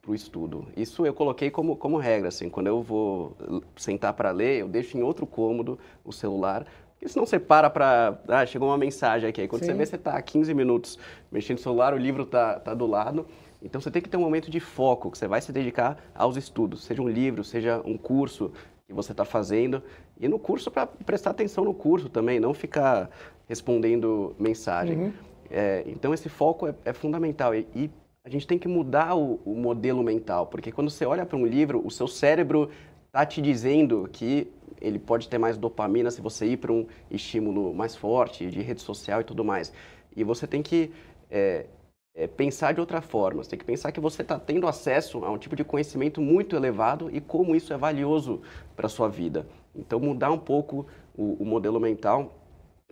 para 0.00 0.10
o 0.10 0.14
estudo. 0.14 0.66
Isso 0.76 1.04
eu 1.04 1.12
coloquei 1.12 1.50
como, 1.50 1.76
como 1.76 1.98
regra, 1.98 2.28
assim, 2.28 2.48
quando 2.48 2.68
eu 2.68 2.82
vou 2.82 3.36
sentar 3.76 4.14
para 4.14 4.30
ler, 4.30 4.60
eu 4.60 4.68
deixo 4.68 4.96
em 4.96 5.02
outro 5.02 5.26
cômodo 5.26 5.78
o 6.04 6.12
celular, 6.12 6.66
porque 7.00 7.08
senão 7.08 7.24
você 7.24 7.38
para 7.38 7.70
para. 7.70 8.20
Ah, 8.28 8.44
chegou 8.44 8.68
uma 8.68 8.76
mensagem 8.76 9.26
aqui. 9.26 9.40
Aí 9.40 9.48
quando 9.48 9.62
Sim. 9.62 9.68
você 9.68 9.74
vê, 9.74 9.86
você 9.86 9.96
está 9.96 10.20
15 10.20 10.52
minutos 10.52 10.98
mexendo 11.32 11.56
no 11.56 11.62
celular, 11.62 11.94
o 11.94 11.96
livro 11.96 12.24
está 12.24 12.60
tá 12.60 12.74
do 12.74 12.86
lado. 12.86 13.26
Então 13.62 13.80
você 13.80 13.90
tem 13.90 14.02
que 14.02 14.08
ter 14.08 14.18
um 14.18 14.20
momento 14.20 14.50
de 14.50 14.60
foco, 14.60 15.10
que 15.10 15.16
você 15.16 15.26
vai 15.26 15.40
se 15.40 15.50
dedicar 15.50 15.96
aos 16.14 16.36
estudos, 16.36 16.84
seja 16.84 17.00
um 17.00 17.08
livro, 17.08 17.42
seja 17.42 17.80
um 17.86 17.96
curso 17.96 18.52
que 18.86 18.92
você 18.92 19.12
está 19.12 19.24
fazendo. 19.24 19.82
E 20.20 20.28
no 20.28 20.38
curso, 20.38 20.70
para 20.70 20.86
prestar 20.86 21.30
atenção 21.30 21.64
no 21.64 21.72
curso 21.72 22.10
também, 22.10 22.38
não 22.38 22.52
ficar 22.52 23.08
respondendo 23.48 24.36
mensagem. 24.38 24.98
Uhum. 24.98 25.12
É, 25.50 25.82
então 25.86 26.12
esse 26.12 26.28
foco 26.28 26.66
é, 26.66 26.74
é 26.84 26.92
fundamental. 26.92 27.54
E, 27.54 27.66
e, 27.74 27.90
a 28.22 28.28
gente 28.28 28.46
tem 28.46 28.58
que 28.58 28.68
mudar 28.68 29.16
o, 29.16 29.40
o 29.46 29.54
modelo 29.54 30.02
mental, 30.02 30.46
porque 30.46 30.70
quando 30.70 30.90
você 30.90 31.06
olha 31.06 31.24
para 31.24 31.38
um 31.38 31.46
livro, 31.46 31.80
o 31.82 31.90
seu 31.90 32.06
cérebro 32.06 32.68
está 33.10 33.26
te 33.26 33.42
dizendo 33.42 34.08
que 34.12 34.46
ele 34.80 34.98
pode 34.98 35.28
ter 35.28 35.36
mais 35.36 35.58
dopamina 35.58 36.12
se 36.12 36.20
você 36.20 36.46
ir 36.46 36.56
para 36.58 36.72
um 36.72 36.86
estímulo 37.10 37.74
mais 37.74 37.96
forte 37.96 38.48
de 38.48 38.62
rede 38.62 38.80
social 38.80 39.20
e 39.20 39.24
tudo 39.24 39.44
mais. 39.44 39.72
E 40.16 40.22
você 40.22 40.46
tem 40.46 40.62
que 40.62 40.92
é, 41.28 41.66
é, 42.14 42.28
pensar 42.28 42.72
de 42.72 42.80
outra 42.80 43.02
forma. 43.02 43.42
Você 43.42 43.50
tem 43.50 43.58
que 43.58 43.64
pensar 43.64 43.90
que 43.90 43.98
você 43.98 44.22
está 44.22 44.38
tendo 44.38 44.68
acesso 44.68 45.24
a 45.24 45.30
um 45.30 45.36
tipo 45.36 45.56
de 45.56 45.64
conhecimento 45.64 46.20
muito 46.20 46.54
elevado 46.54 47.10
e 47.12 47.20
como 47.20 47.56
isso 47.56 47.72
é 47.72 47.76
valioso 47.76 48.42
para 48.76 48.86
a 48.86 48.88
sua 48.88 49.08
vida. 49.08 49.44
Então, 49.74 49.98
mudar 49.98 50.30
um 50.30 50.38
pouco 50.38 50.86
o, 51.16 51.34
o 51.42 51.44
modelo 51.44 51.78
mental 51.80 52.32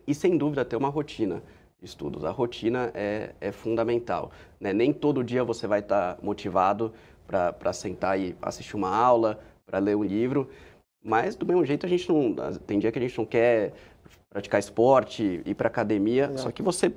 E 0.07 0.15
sem 0.15 0.37
dúvida 0.37 0.65
ter 0.65 0.77
uma 0.77 0.89
rotina 0.89 1.43
de 1.79 1.87
estudos. 1.87 2.25
A 2.25 2.31
rotina 2.31 2.91
é, 2.93 3.35
é 3.41 3.53
fundamental. 3.53 4.33
Né? 4.59 4.73
Nem 4.73 4.93
todo 4.93 5.23
dia 5.23 5.45
você 5.45 5.69
vai 5.69 5.79
estar 5.79 6.15
tá 6.15 6.23
motivado 6.23 6.93
para 7.27 7.73
sentar 7.73 8.19
e 8.19 8.35
assistir 8.41 8.75
uma 8.75 8.89
aula, 8.89 9.39
para 9.69 9.79
ler 9.79 9.95
um 9.95 10.03
livro, 10.03 10.49
mas 11.05 11.37
do 11.37 11.47
mesmo 11.47 11.65
jeito 11.65 11.85
a 11.85 11.89
gente 11.89 12.09
não. 12.09 12.35
Tem 12.67 12.79
dia 12.79 12.91
que 12.91 12.99
a 12.99 13.03
gente 13.03 13.17
não 13.17 13.27
quer 13.27 13.75
praticar 14.31 14.59
esporte, 14.59 15.43
ir 15.45 15.55
para 15.55 15.69
academia, 15.69 16.33
só 16.37 16.51
que 16.51 16.63
você 16.63 16.93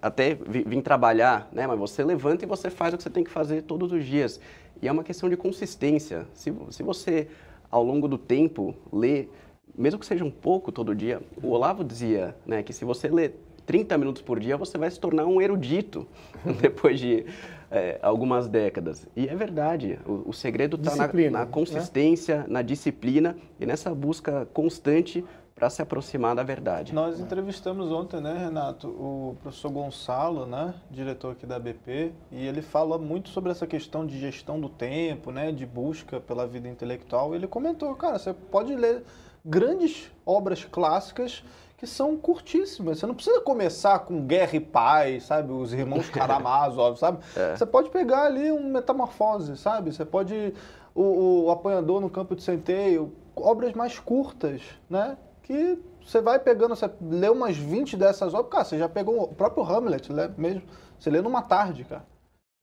até 0.00 0.34
vir 0.34 0.82
trabalhar, 0.82 1.48
né? 1.52 1.66
Mas 1.66 1.78
você 1.78 2.04
levanta 2.04 2.44
e 2.44 2.48
você 2.48 2.68
faz 2.68 2.92
o 2.92 2.96
que 2.96 3.02
você 3.02 3.10
tem 3.10 3.24
que 3.24 3.30
fazer 3.30 3.62
todos 3.62 3.90
os 3.90 4.04
dias. 4.04 4.38
E 4.80 4.88
é 4.88 4.92
uma 4.92 5.02
questão 5.02 5.28
de 5.28 5.36
consistência. 5.36 6.26
Se, 6.34 6.52
se 6.70 6.82
você, 6.82 7.28
ao 7.70 7.82
longo 7.82 8.06
do 8.06 8.18
tempo, 8.18 8.74
lê, 8.92 9.28
mesmo 9.76 9.98
que 9.98 10.04
seja 10.04 10.24
um 10.24 10.30
pouco 10.30 10.70
todo 10.70 10.94
dia, 10.94 11.22
o 11.42 11.48
Olavo 11.48 11.82
dizia 11.82 12.36
né, 12.44 12.62
que 12.62 12.72
se 12.72 12.84
você 12.84 13.08
lê 13.08 13.30
30 13.66 13.98
minutos 13.98 14.22
por 14.22 14.40
dia, 14.40 14.56
você 14.56 14.76
vai 14.76 14.90
se 14.90 14.98
tornar 14.98 15.26
um 15.26 15.40
erudito 15.40 16.06
depois 16.60 16.98
de 16.98 17.24
é, 17.70 17.98
algumas 18.02 18.48
décadas. 18.48 19.06
E 19.16 19.28
é 19.28 19.34
verdade, 19.34 19.98
o, 20.06 20.30
o 20.30 20.32
segredo 20.32 20.76
está 20.76 20.94
na, 20.94 21.06
na, 21.06 21.44
né? 21.44 21.48
consistência, 21.50 22.38
né? 22.38 22.44
na 22.48 22.62
disciplina 22.62 23.36
e 23.58 23.64
nessa 23.64 23.94
busca 23.94 24.46
constante 24.52 25.24
para 25.54 25.70
se 25.70 25.80
aproximar 25.80 26.34
da 26.34 26.42
verdade. 26.42 26.92
Nós 26.92 27.20
entrevistamos 27.20 27.92
ontem, 27.92 28.20
né, 28.20 28.36
Renato, 28.36 28.88
o 28.88 29.36
professor 29.42 29.70
Gonçalo, 29.70 30.44
né, 30.44 30.74
diretor 30.90 31.32
aqui 31.32 31.46
da 31.46 31.58
BP, 31.58 32.12
e 32.32 32.46
ele 32.46 32.62
fala 32.62 32.98
muito 32.98 33.28
sobre 33.28 33.52
essa 33.52 33.66
questão 33.66 34.04
de 34.04 34.18
gestão 34.18 34.58
do 34.58 34.68
tempo, 34.68 35.30
né, 35.30 35.52
de 35.52 35.64
busca 35.64 36.18
pela 36.18 36.46
vida 36.46 36.68
intelectual. 36.68 37.34
Ele 37.34 37.46
comentou, 37.46 37.94
cara, 37.94 38.18
você 38.18 38.32
pode 38.32 38.74
ler 38.74 39.04
grandes 39.44 40.10
obras 40.24 40.64
clássicas 40.64 41.44
que 41.82 41.86
são 41.88 42.16
curtíssimas. 42.16 43.00
Você 43.00 43.06
não 43.08 43.14
precisa 43.14 43.40
começar 43.40 43.98
com 43.98 44.24
Guerra 44.24 44.54
e 44.54 44.60
Paz, 44.60 45.24
sabe? 45.24 45.52
Os 45.52 45.72
irmãos 45.72 46.08
Karamazov, 46.14 46.96
sabe? 46.96 47.18
É. 47.34 47.56
Você 47.56 47.66
pode 47.66 47.90
pegar 47.90 48.22
ali 48.22 48.52
um 48.52 48.70
Metamorfose, 48.70 49.56
sabe? 49.56 49.92
Você 49.92 50.04
pode... 50.04 50.54
O, 50.94 51.46
o 51.46 51.50
Apanhador 51.50 52.00
no 52.00 52.08
Campo 52.08 52.36
de 52.36 52.42
Centeio, 52.44 53.12
obras 53.34 53.72
mais 53.72 53.98
curtas, 53.98 54.62
né? 54.88 55.16
Que 55.42 55.76
você 56.06 56.20
vai 56.20 56.38
pegando, 56.38 56.76
você 56.76 56.88
lê 57.00 57.28
umas 57.28 57.56
20 57.56 57.96
dessas 57.96 58.32
obras, 58.32 58.52
cara, 58.52 58.64
você 58.64 58.78
já 58.78 58.88
pegou 58.88 59.20
o 59.20 59.34
próprio 59.34 59.64
Hamlet, 59.64 60.12
lê 60.12 60.28
mesmo, 60.36 60.62
você 60.96 61.10
lê 61.10 61.20
numa 61.20 61.42
tarde, 61.42 61.82
cara. 61.82 62.04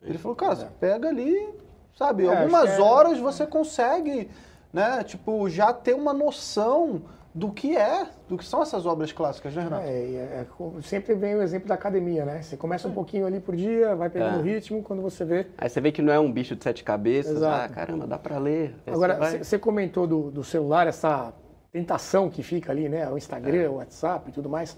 Ele 0.01 0.17
falou, 0.17 0.37
cara, 0.37 0.55
você 0.55 0.65
é. 0.65 0.69
pega 0.79 1.09
ali, 1.09 1.53
sabe? 1.97 2.25
É, 2.25 2.33
algumas 2.33 2.69
é 2.69 2.79
horas 2.79 3.19
você 3.19 3.45
consegue, 3.45 4.29
né? 4.71 5.03
Tipo, 5.03 5.49
já 5.49 5.73
ter 5.73 5.93
uma 5.93 6.13
noção 6.13 7.01
do 7.33 7.51
que 7.51 7.77
é, 7.77 8.07
do 8.27 8.37
que 8.37 8.45
são 8.45 8.61
essas 8.61 8.85
obras 8.85 9.11
clássicas, 9.11 9.53
né, 9.53 9.63
Renato? 9.63 9.83
É, 9.83 9.89
é, 9.89 10.45
é, 10.45 10.81
sempre 10.81 11.13
vem 11.13 11.35
o 11.35 11.41
exemplo 11.41 11.67
da 11.67 11.75
academia, 11.75 12.25
né? 12.25 12.41
Você 12.41 12.57
começa 12.57 12.87
um 12.87 12.91
pouquinho 12.91 13.25
ali 13.25 13.39
por 13.39 13.55
dia, 13.55 13.95
vai 13.95 14.09
pegando 14.09 14.37
o 14.37 14.47
é. 14.47 14.53
ritmo, 14.53 14.81
quando 14.81 15.01
você 15.01 15.23
vê... 15.23 15.47
Aí 15.57 15.69
você 15.69 15.79
vê 15.79 15.91
que 15.91 16.01
não 16.01 16.11
é 16.11 16.19
um 16.19 16.31
bicho 16.31 16.55
de 16.55 16.63
sete 16.63 16.83
cabeças, 16.83 17.37
Exato. 17.37 17.71
ah, 17.71 17.75
caramba, 17.75 18.07
dá 18.07 18.17
para 18.17 18.37
ler. 18.39 18.75
Agora, 18.87 19.37
você 19.37 19.57
vai... 19.57 19.59
comentou 19.59 20.07
do, 20.07 20.31
do, 20.31 20.43
celular, 20.43 20.87
essa 20.87 21.31
tentação 21.71 22.29
que 22.29 22.41
fica 22.41 22.71
ali, 22.71 22.89
né? 22.89 23.07
O 23.09 23.17
Instagram, 23.17 23.61
é. 23.61 23.69
o 23.69 23.75
WhatsApp 23.75 24.29
e 24.29 24.33
tudo 24.33 24.49
mais. 24.49 24.75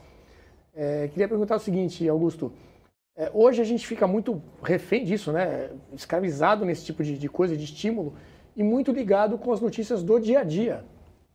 É, 0.76 1.08
queria 1.08 1.30
perguntar 1.30 1.56
o 1.56 1.60
seguinte, 1.60 2.08
Augusto. 2.08 2.52
hoje 3.34 3.62
a 3.62 3.66
gente 3.66 3.88
fica 3.88 4.06
muito 4.06 4.42
refém 4.62 5.06
disso, 5.06 5.32
né? 5.32 5.70
Escravizado 5.94 6.66
nesse 6.66 6.84
tipo 6.84 7.02
de, 7.02 7.18
de 7.18 7.30
coisa, 7.30 7.56
de 7.56 7.64
estímulo, 7.64 8.14
e 8.58 8.62
muito 8.62 8.92
ligado 8.92 9.38
com 9.38 9.54
as 9.54 9.62
notícias 9.62 10.04
do 10.04 10.20
dia 10.20 10.42
a 10.42 10.44
dia. 10.44 10.84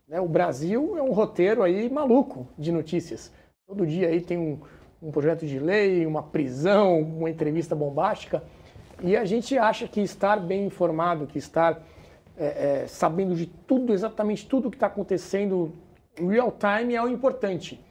Né? 0.07 0.21
O 0.21 0.29
Brasil 0.29 0.97
é 0.97 1.03
um 1.03 1.13
roteiro 1.13 1.63
aí 1.63 1.91
maluco 1.91 2.49
de 2.59 2.71
notícias. 2.71 3.33
Todo 3.67 3.87
dia 3.87 4.09
aí 4.09 4.21
tem 4.21 4.39
um, 4.39 4.61
um 5.03 5.11
projeto 5.11 5.47
de 5.47 5.59
lei, 5.59 6.07
uma 6.07 6.23
prisão, 6.23 7.01
uma 7.01 7.31
entrevista 7.31 7.75
bombástica. 7.75 8.43
E 9.03 9.17
a 9.17 9.25
gente 9.25 9.59
acha 9.59 9.87
que 9.87 10.01
estar 10.01 10.41
bem 10.41 10.67
informado, 10.67 11.27
que 11.27 11.39
estar 11.39 11.83
é, 12.37 12.83
é, 12.83 12.87
sabendo 12.87 13.35
de 13.35 13.47
tudo, 13.47 13.93
exatamente 13.93 14.47
tudo 14.47 14.71
que 14.71 14.77
está 14.77 14.87
acontecendo 14.87 15.73
real 16.17 16.53
time 16.53 16.95
é 16.95 17.03
o 17.03 17.09
importante. 17.09 17.85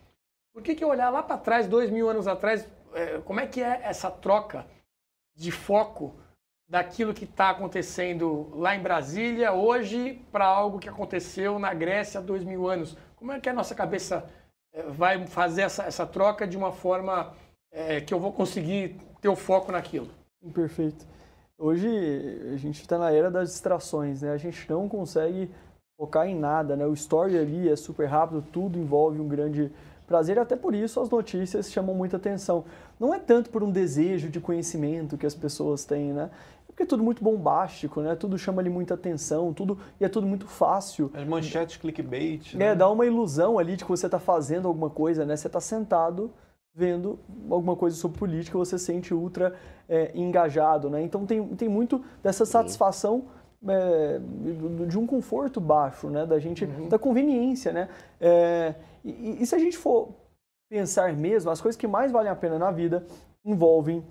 Por 0.53 0.63
que, 0.63 0.73
que 0.73 0.83
eu 0.83 0.89
olhar 0.89 1.09
lá 1.09 1.21
para 1.21 1.37
trás, 1.37 1.67
dois 1.67 1.91
mil 1.91 2.09
anos 2.09 2.27
atrás, 2.27 2.67
é, 2.93 3.19
como 3.19 3.39
é 3.39 3.45
que 3.45 3.61
é 3.61 3.81
essa 3.83 4.09
troca 4.09 4.65
de 5.35 5.51
foco 5.51 6.15
daquilo 6.67 7.13
que 7.13 7.25
está 7.25 7.51
acontecendo 7.51 8.49
lá 8.53 8.75
em 8.75 8.81
Brasília 8.81 9.53
hoje 9.53 10.21
para 10.31 10.45
algo 10.45 10.79
que 10.79 10.89
aconteceu 10.89 11.59
na 11.59 11.73
Grécia 11.73 12.19
há 12.19 12.23
dois 12.23 12.43
mil 12.43 12.67
anos. 12.67 12.97
Como 13.15 13.31
é 13.31 13.39
que 13.39 13.49
a 13.49 13.53
nossa 13.53 13.75
cabeça 13.75 14.25
eh, 14.73 14.83
vai 14.89 15.25
fazer 15.27 15.61
essa, 15.61 15.83
essa 15.83 16.05
troca 16.05 16.47
de 16.47 16.57
uma 16.57 16.71
forma 16.71 17.33
é, 17.71 18.01
que 18.01 18.13
eu 18.13 18.19
vou 18.19 18.31
conseguir 18.31 18.95
ter 19.21 19.29
o 19.29 19.35
foco 19.35 19.71
naquilo? 19.71 20.09
Perfeito. 20.53 21.05
Hoje 21.57 21.87
a 22.53 22.57
gente 22.57 22.81
está 22.81 22.97
na 22.97 23.11
era 23.11 23.31
das 23.31 23.49
distrações, 23.49 24.21
né? 24.21 24.31
A 24.31 24.37
gente 24.37 24.69
não 24.69 24.89
consegue 24.89 25.49
focar 25.97 26.27
em 26.27 26.35
nada, 26.35 26.75
né? 26.75 26.85
O 26.85 26.93
story 26.93 27.37
ali 27.37 27.69
é 27.69 27.75
super 27.75 28.07
rápido, 28.07 28.43
tudo 28.51 28.77
envolve 28.77 29.19
um 29.19 29.27
grande 29.27 29.71
prazer, 30.05 30.37
e 30.37 30.39
até 30.39 30.55
por 30.55 30.73
isso 30.75 30.99
as 30.99 31.09
notícias 31.09 31.71
chamam 31.71 31.95
muita 31.95 32.17
atenção. 32.17 32.65
Não 32.99 33.13
é 33.13 33.19
tanto 33.19 33.49
por 33.49 33.63
um 33.63 33.71
desejo 33.71 34.29
de 34.29 34.39
conhecimento 34.39 35.17
que 35.17 35.25
as 35.25 35.35
pessoas 35.35 35.85
têm, 35.85 36.13
né? 36.13 36.29
porque 36.75 36.83
é 36.83 36.85
tudo 36.85 37.01
muito 37.01 37.23
bombástico, 37.23 38.01
né? 38.01 38.15
Tudo 38.15 38.37
chama 38.37 38.61
ali 38.61 38.69
muita 38.69 38.95
atenção, 38.95 39.53
tudo 39.53 39.79
e 39.97 40.03
é 40.03 40.09
tudo 40.09 40.27
muito 40.27 40.45
fácil. 40.45 41.09
As 41.13 41.25
manchetes 41.25 41.77
clickbait. 41.77 42.53
É, 42.55 42.57
né? 42.57 42.75
dá 42.75 42.89
uma 42.89 43.05
ilusão 43.05 43.57
ali 43.57 43.77
de 43.77 43.85
que 43.85 43.89
você 43.89 44.07
está 44.07 44.19
fazendo 44.19 44.67
alguma 44.67 44.89
coisa, 44.89 45.25
né? 45.25 45.37
Você 45.37 45.47
está 45.47 45.61
sentado 45.61 46.33
vendo 46.75 47.17
alguma 47.49 47.77
coisa 47.77 47.95
sobre 47.95 48.19
política, 48.19 48.57
você 48.57 48.77
se 48.77 48.83
sente 48.83 49.13
ultra 49.13 49.55
é, 49.87 50.11
engajado, 50.13 50.89
né? 50.89 51.01
Então 51.01 51.25
tem, 51.25 51.47
tem 51.55 51.69
muito 51.69 52.03
dessa 52.21 52.45
satisfação 52.45 53.27
é, 53.67 54.19
de 54.87 54.97
um 54.97 55.05
conforto 55.05 55.59
baixo, 55.59 56.09
né? 56.09 56.25
Da 56.25 56.39
gente, 56.39 56.65
uhum. 56.65 56.87
da 56.87 56.99
conveniência, 56.99 57.71
né? 57.71 57.89
É, 58.19 58.75
e, 59.03 59.41
e 59.41 59.45
se 59.45 59.55
a 59.55 59.59
gente 59.59 59.77
for 59.77 60.09
pensar 60.69 61.13
mesmo, 61.13 61.51
as 61.51 61.61
coisas 61.61 61.77
que 61.77 61.87
mais 61.87 62.11
valem 62.11 62.31
a 62.31 62.35
pena 62.35 62.57
na 62.57 62.71
vida 62.71 63.05
envolvem 63.43 64.03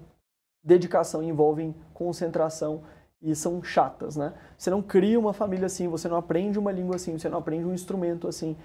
dedicação, 0.62 1.22
envolvem 1.22 1.74
concentração 1.92 2.82
e 3.20 3.34
são 3.34 3.62
chatas, 3.62 4.16
né? 4.16 4.34
Você 4.56 4.70
não 4.70 4.82
cria 4.82 5.18
uma 5.18 5.32
família 5.32 5.66
assim, 5.66 5.88
você 5.88 6.08
não 6.08 6.16
aprende 6.16 6.58
uma 6.58 6.70
língua 6.70 6.96
assim, 6.96 7.18
você 7.18 7.28
não 7.28 7.38
aprende 7.38 7.64
um 7.64 7.74
instrumento 7.74 8.28
assim. 8.28 8.56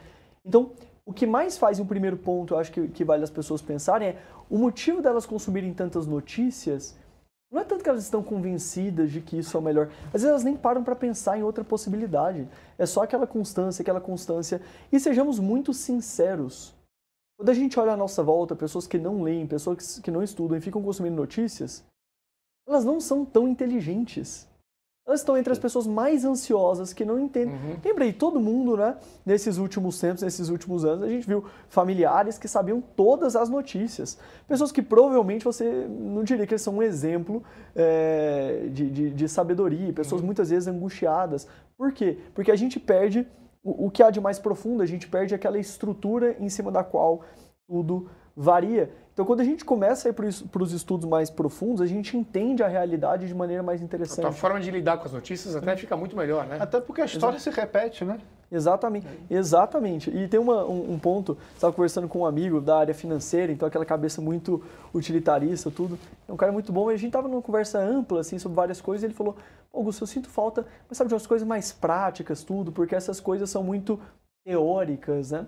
Então, 0.46 0.72
o 1.06 1.14
que 1.14 1.26
mais 1.26 1.58
faz 1.58 1.80
um 1.80 1.86
primeiro 1.86 2.18
ponto, 2.18 2.54
eu 2.54 2.60
acho 2.60 2.72
que, 2.72 2.88
que 2.90 3.04
vale 3.04 3.24
as 3.24 3.30
pessoas 3.30 3.62
pensarem, 3.62 4.10
é 4.10 4.18
o 4.50 4.58
motivo 4.58 5.02
delas 5.02 5.26
consumirem 5.26 5.74
tantas 5.74 6.06
notícias 6.06 6.98
não 7.52 7.60
é 7.62 7.64
tanto 7.64 7.84
que 7.84 7.90
elas 7.90 8.04
estão 8.04 8.22
convencidas 8.22 9.12
de 9.12 9.22
que 9.22 9.38
isso 9.38 9.58
é 9.58 9.60
o 9.60 9.64
melhor. 9.64 9.90
Às 10.08 10.22
vezes 10.22 10.28
elas 10.28 10.44
nem 10.44 10.56
param 10.56 10.84
para 10.84 10.96
pensar 10.96 11.38
em 11.38 11.44
outra 11.44 11.64
possibilidade. 11.64 12.48
É 12.78 12.86
só 12.86 13.04
aquela 13.04 13.26
constância, 13.26 13.82
aquela 13.82 14.00
constância. 14.02 14.62
E 14.92 15.00
sejamos 15.00 15.40
muito 15.40 15.74
sinceros. 15.74 16.76
Quando 17.38 17.50
a 17.50 17.54
gente 17.54 17.80
olha 17.80 17.94
à 17.94 17.98
nossa 17.98 18.22
volta, 18.22 18.56
pessoas 18.56 18.86
que 18.86 18.98
não 18.98 19.24
leem, 19.24 19.48
pessoas 19.48 20.00
que 20.00 20.12
não 20.12 20.22
estudam 20.22 20.58
e 20.58 20.62
ficam 20.62 20.84
consumindo 20.84 21.16
notícias, 21.16 21.84
elas 22.68 22.84
não 22.84 23.00
são 23.00 23.24
tão 23.24 23.48
inteligentes. 23.48 24.49
Estão 25.14 25.38
entre 25.38 25.52
as 25.52 25.60
pessoas 25.60 25.88
mais 25.88 26.24
ansiosas 26.26 26.94
que 26.94 27.04
não 27.04 27.20
entendem. 27.20 27.56
Uhum. 27.56 27.78
Lembrei, 27.84 28.14
todo 28.14 28.40
mundo, 28.40 28.78
né? 28.78 28.96
Nesses 29.26 29.58
últimos 29.58 30.00
tempos, 30.00 30.22
nesses 30.22 30.50
últimos 30.50 30.86
anos, 30.86 31.04
a 31.04 31.10
gente 31.10 31.28
viu 31.28 31.44
familiares 31.68 32.38
que 32.38 32.48
sabiam 32.48 32.82
todas 32.82 33.36
as 33.36 33.50
notícias. 33.50 34.18
Pessoas 34.48 34.72
que 34.72 34.82
provavelmente 34.82 35.46
você 35.46 35.88
não 35.90 36.24
diria 36.24 36.46
que 36.46 36.54
eles 36.54 36.62
são 36.62 36.78
um 36.78 36.84
exemplo 36.84 37.44
é, 37.76 38.68
de, 38.72 38.90
de, 38.90 39.10
de, 39.12 39.28
sabedoria. 39.30 39.92
Pessoas 39.94 40.22
uhum. 40.22 40.28
muitas 40.28 40.50
vezes 40.50 40.68
angustiadas. 40.68 41.48
Por 41.78 41.92
quê? 41.92 42.18
Porque 42.34 42.52
a 42.52 42.56
gente 42.56 42.80
perde 42.80 43.28
o, 43.64 43.88
o 43.88 43.92
que 43.92 44.04
há 44.04 44.10
de 44.10 44.22
mais 44.22 44.40
profundo, 44.40 44.84
a 44.84 44.86
gente 44.86 45.08
perde 45.08 45.36
aquela 45.36 45.58
estrutura 45.58 46.36
em 46.40 46.50
cima 46.50 46.72
da 46.72 46.84
qual 46.84 47.22
tudo 47.68 48.10
varia. 48.36 48.92
Então, 49.20 49.28
quando 49.28 49.42
a 49.42 49.44
gente 49.44 49.66
começa 49.66 50.08
a 50.08 50.12
ir 50.12 50.14
para 50.14 50.64
os 50.64 50.72
estudos 50.72 51.06
mais 51.06 51.30
profundos, 51.30 51.82
a 51.82 51.86
gente 51.86 52.16
entende 52.16 52.64
a 52.64 52.70
realidade 52.70 53.28
de 53.28 53.36
maneira 53.36 53.62
mais 53.62 53.82
interessante. 53.82 54.26
A 54.26 54.32
forma 54.32 54.62
de 54.62 54.72
lidar 54.72 54.98
com 54.98 55.08
as 55.08 55.12
notícias 55.12 55.58
até 55.58 55.76
fica 55.76 55.98
muito 55.98 56.16
melhor, 56.16 56.48
né? 56.48 56.56
Até 56.58 56.80
porque 56.80 57.02
a 57.02 57.06
história 57.06 57.36
Exato. 57.36 57.54
se 57.54 57.60
repete, 57.62 58.06
né? 58.06 58.18
Exatamente, 58.50 59.08
exatamente. 59.30 60.10
E 60.10 60.26
tem 60.30 60.40
uma, 60.40 60.64
um, 60.64 60.94
um, 60.94 60.98
ponto, 60.98 61.38
estava 61.54 61.74
conversando 61.74 62.08
com 62.08 62.20
um 62.20 62.26
amigo 62.26 62.62
da 62.62 62.78
área 62.78 62.94
financeira, 62.94 63.52
então 63.52 63.68
aquela 63.68 63.84
cabeça 63.84 64.22
muito 64.22 64.64
utilitarista, 64.94 65.70
tudo. 65.70 66.00
É 66.26 66.32
um 66.32 66.38
cara 66.38 66.54
muito 66.54 66.72
bom, 66.72 66.90
e 66.90 66.94
a 66.94 66.98
gente 66.98 67.08
estava 67.08 67.28
numa 67.28 67.42
conversa 67.42 67.78
ampla, 67.78 68.22
assim, 68.22 68.40
sobre 68.40 68.56
várias 68.56 68.80
coisas, 68.80 69.04
e 69.04 69.08
ele 69.08 69.14
falou, 69.14 69.36
Augusto, 69.74 70.02
eu 70.02 70.08
sinto 70.08 70.30
falta, 70.30 70.66
mas 70.88 70.98
sabe, 70.98 71.10
de 71.10 71.14
umas 71.14 71.28
coisas 71.28 71.46
mais 71.46 71.74
práticas, 71.74 72.42
tudo, 72.42 72.72
porque 72.72 72.96
essas 72.96 73.20
coisas 73.20 73.50
são 73.50 73.64
muito 73.64 74.00
teóricas, 74.46 75.32
né? 75.32 75.46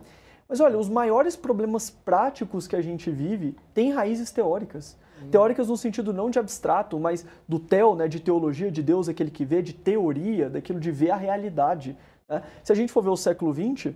Mas 0.52 0.60
olha, 0.60 0.78
os 0.78 0.90
maiores 0.90 1.38
problemas 1.38 1.90
práticos 1.90 2.68
que 2.68 2.76
a 2.76 2.82
gente 2.82 3.10
vive 3.10 3.56
têm 3.74 3.94
raízes 3.94 4.32
teóricas. 4.32 4.98
Hum. 5.24 5.30
Teóricas 5.30 5.70
no 5.70 5.78
sentido 5.78 6.12
não 6.12 6.30
de 6.30 6.40
abstrato, 6.40 7.00
mas 7.00 7.26
do 7.48 7.58
teo, 7.58 7.96
né, 7.96 8.06
de 8.10 8.20
teologia, 8.20 8.70
de 8.70 8.84
Deus, 8.84 9.08
aquele 9.08 9.32
que 9.32 9.46
vê, 9.46 9.62
de 9.62 9.72
teoria, 9.72 10.50
daquilo 10.50 10.78
de 10.78 10.92
ver 10.92 11.12
a 11.12 11.16
realidade. 11.16 11.98
Né? 12.28 12.44
Se 12.66 12.72
a 12.74 12.76
gente 12.76 12.92
for 12.92 13.02
ver 13.02 13.12
o 13.12 13.16
século 13.16 13.54
XX, 13.54 13.96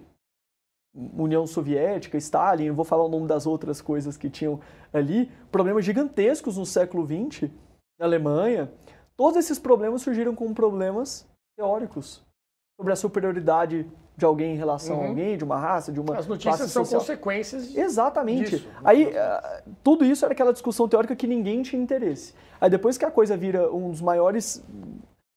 União 0.96 1.46
Soviética, 1.46 2.18
Stalin, 2.18 2.72
vou 2.72 2.86
falar 2.86 3.04
o 3.04 3.10
nome 3.10 3.28
das 3.28 3.46
outras 3.46 3.82
coisas 3.82 4.16
que 4.16 4.30
tinham 4.30 4.62
ali, 4.94 5.30
problemas 5.52 5.84
gigantescos 5.84 6.56
no 6.56 6.66
século 6.66 7.06
XX, 7.06 7.52
na 8.00 8.06
Alemanha. 8.06 8.72
Todos 9.18 9.36
esses 9.36 9.60
problemas 9.60 10.04
surgiram 10.04 10.34
como 10.34 10.56
problemas 10.56 11.28
teóricos 11.58 12.25
sobre 12.78 12.94
a 12.94 12.96
superioridade 12.96 13.86
de 14.18 14.26
alguém 14.26 14.54
em 14.54 14.58
relação 14.58 14.98
Uhum. 14.98 15.04
a 15.04 15.08
alguém, 15.08 15.38
de 15.38 15.44
uma 15.44 15.58
raça, 15.58 15.92
de 15.92 16.00
uma 16.00 16.18
As 16.18 16.28
notícias 16.28 16.72
são 16.72 16.86
social. 16.86 17.02
consequências 17.02 17.76
Exatamente. 17.76 18.52
disso. 18.52 18.68
Aí, 18.84 19.16
ah, 19.18 19.62
tudo 19.84 20.06
isso 20.06 20.24
era 20.24 20.34
aquela 20.34 20.54
discussão 20.54 20.88
teórica 20.88 21.16
que 21.16 21.28
ninguém 21.28 21.62
tinha 21.64 21.82
interesse. 21.82 22.34
Aí, 22.60 22.70
depois 22.70 22.98
que 22.98 23.04
a 23.06 23.12
coisa 23.12 23.36
vira 23.36 23.72
um 23.74 23.92
dos 23.92 24.02
maiores 24.02 24.64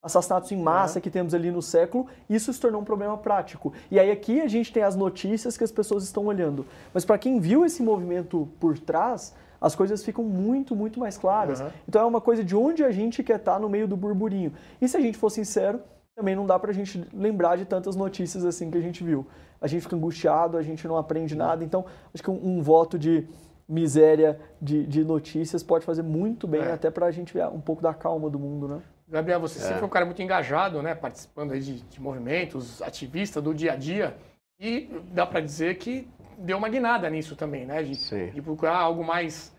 assassinatos 0.00 0.52
em 0.52 0.56
massa 0.56 1.00
que 1.00 1.10
temos 1.10 1.34
ali 1.34 1.50
no 1.50 1.60
século, 1.60 2.06
isso 2.30 2.52
se 2.52 2.60
tornou 2.60 2.80
um 2.80 2.84
problema 2.84 3.18
prático. 3.18 3.72
E 3.90 3.98
aí, 3.98 4.12
aqui 4.12 4.40
a 4.40 4.46
gente 4.46 4.72
tem 4.72 4.82
as 4.84 4.94
notícias 4.94 5.56
que 5.56 5.64
as 5.64 5.72
pessoas 5.72 6.04
estão 6.04 6.26
olhando. 6.26 6.64
Mas 6.94 7.04
para 7.04 7.18
quem 7.18 7.40
viu 7.40 7.64
esse 7.64 7.82
movimento 7.82 8.48
por 8.60 8.78
trás, 8.78 9.34
as 9.60 9.74
coisas 9.74 10.04
ficam 10.04 10.22
muito, 10.22 10.76
muito 10.76 11.00
mais 11.00 11.18
claras. 11.18 11.60
Uhum. 11.60 11.68
Então, 11.88 12.02
é 12.02 12.04
uma 12.04 12.20
coisa 12.20 12.44
de 12.44 12.54
onde 12.54 12.84
a 12.84 12.92
gente 12.92 13.24
quer 13.24 13.36
estar 13.40 13.58
no 13.58 13.68
meio 13.68 13.88
do 13.88 13.96
burburinho. 13.96 14.52
E 14.80 14.86
se 14.86 14.96
a 14.96 15.00
gente 15.00 15.18
for 15.18 15.30
sincero, 15.30 15.80
também 16.18 16.34
não 16.34 16.44
dá 16.46 16.58
pra 16.58 16.72
gente 16.72 17.06
lembrar 17.14 17.56
de 17.56 17.64
tantas 17.64 17.94
notícias 17.94 18.44
assim 18.44 18.68
que 18.72 18.76
a 18.76 18.80
gente 18.80 19.04
viu. 19.04 19.24
A 19.60 19.68
gente 19.68 19.82
fica 19.82 19.94
angustiado, 19.94 20.56
a 20.56 20.62
gente 20.62 20.86
não 20.88 20.96
aprende 20.96 21.36
nada. 21.36 21.62
Então, 21.64 21.84
acho 22.12 22.22
que 22.22 22.30
um, 22.30 22.58
um 22.58 22.60
voto 22.60 22.98
de 22.98 23.24
miséria 23.68 24.40
de, 24.60 24.84
de 24.84 25.04
notícias 25.04 25.62
pode 25.62 25.84
fazer 25.84 26.02
muito 26.02 26.48
bem, 26.48 26.62
É. 26.62 26.72
até 26.72 26.90
pra 26.90 27.08
gente 27.12 27.32
ver 27.32 27.46
um 27.46 27.60
pouco 27.60 27.80
da 27.80 27.94
calma 27.94 28.28
do 28.28 28.38
mundo, 28.38 28.66
né? 28.66 28.80
Gabriel, 29.08 29.38
você 29.40 29.58
É. 29.60 29.62
sempre 29.62 29.78
foi 29.78 29.86
um 29.86 29.90
cara 29.90 30.04
muito 30.04 30.20
engajado, 30.20 30.82
né? 30.82 30.92
Participando 30.94 31.52
aí 31.52 31.60
de, 31.60 31.80
de 31.82 32.00
movimentos, 32.00 32.82
ativista 32.82 33.40
do 33.40 33.54
dia 33.54 33.74
a 33.74 33.76
dia. 33.76 34.16
E 34.58 34.90
dá 35.12 35.24
para 35.24 35.40
dizer 35.40 35.76
que 35.76 36.08
deu 36.36 36.58
uma 36.58 36.68
guinada 36.68 37.08
nisso 37.08 37.36
também, 37.36 37.64
né? 37.64 37.80
De, 37.84 37.94
Sim. 37.94 38.30
de 38.30 38.42
procurar 38.42 38.76
algo 38.76 39.04
mais 39.04 39.52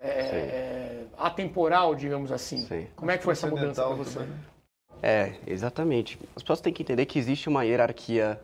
é, 0.00 0.08
é, 0.10 1.04
atemporal, 1.16 1.94
digamos 1.94 2.32
assim. 2.32 2.56
Sim. 2.62 2.88
Como 2.96 3.12
é 3.12 3.16
que 3.18 3.22
foi 3.22 3.32
essa 3.32 3.46
mudança 3.46 3.80
para 3.84 3.94
você? 3.94 4.18
Transcendental 4.18 4.50
É, 5.02 5.34
exatamente. 5.46 6.18
As 6.36 6.42
pessoas 6.42 6.60
têm 6.60 6.72
que 6.72 6.82
entender 6.82 7.06
que 7.06 7.18
existe 7.18 7.48
uma 7.48 7.64
hierarquia 7.64 8.40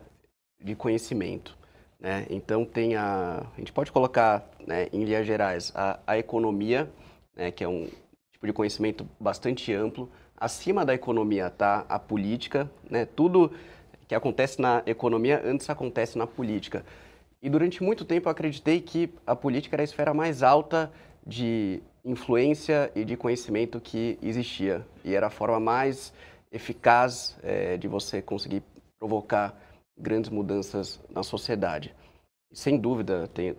de 0.63 0.75
conhecimento. 0.75 1.57
Né? 1.99 2.25
Então 2.29 2.65
tem 2.65 2.95
a. 2.95 3.45
A 3.55 3.59
gente 3.59 3.71
pode 3.71 3.91
colocar 3.91 4.49
né, 4.65 4.87
em 4.91 5.03
linhas 5.03 5.25
gerais 5.25 5.71
a, 5.75 5.99
a 6.05 6.17
economia, 6.17 6.89
né, 7.35 7.51
que 7.51 7.63
é 7.63 7.67
um 7.67 7.87
tipo 8.31 8.45
de 8.45 8.53
conhecimento 8.53 9.07
bastante 9.19 9.73
amplo. 9.73 10.09
Acima 10.39 10.85
da 10.85 10.93
economia 10.93 11.47
está 11.47 11.85
a 11.89 11.97
política, 11.97 12.69
né? 12.87 13.05
tudo 13.05 13.51
que 14.07 14.13
acontece 14.13 14.61
na 14.61 14.83
economia 14.85 15.41
antes 15.43 15.67
acontece 15.67 16.15
na 16.15 16.27
política. 16.27 16.85
E 17.41 17.49
durante 17.49 17.81
muito 17.81 18.05
tempo 18.05 18.27
eu 18.27 18.31
acreditei 18.31 18.79
que 18.79 19.09
a 19.25 19.35
política 19.35 19.75
era 19.75 19.81
a 19.81 19.85
esfera 19.85 20.13
mais 20.13 20.43
alta 20.43 20.91
de 21.25 21.81
influência 22.05 22.91
e 22.95 23.03
de 23.03 23.17
conhecimento 23.17 23.81
que 23.81 24.19
existia. 24.21 24.85
E 25.03 25.15
era 25.15 25.27
a 25.27 25.31
forma 25.31 25.59
mais 25.59 26.13
eficaz 26.51 27.37
eh, 27.43 27.77
de 27.77 27.87
você 27.87 28.21
conseguir 28.21 28.63
provocar 28.99 29.55
grandes 29.97 30.29
mudanças 30.29 30.99
na 31.09 31.23
sociedade. 31.23 31.93
E, 32.51 32.57
sem 32.57 32.77
dúvida, 32.77 33.27
tem, 33.33 33.55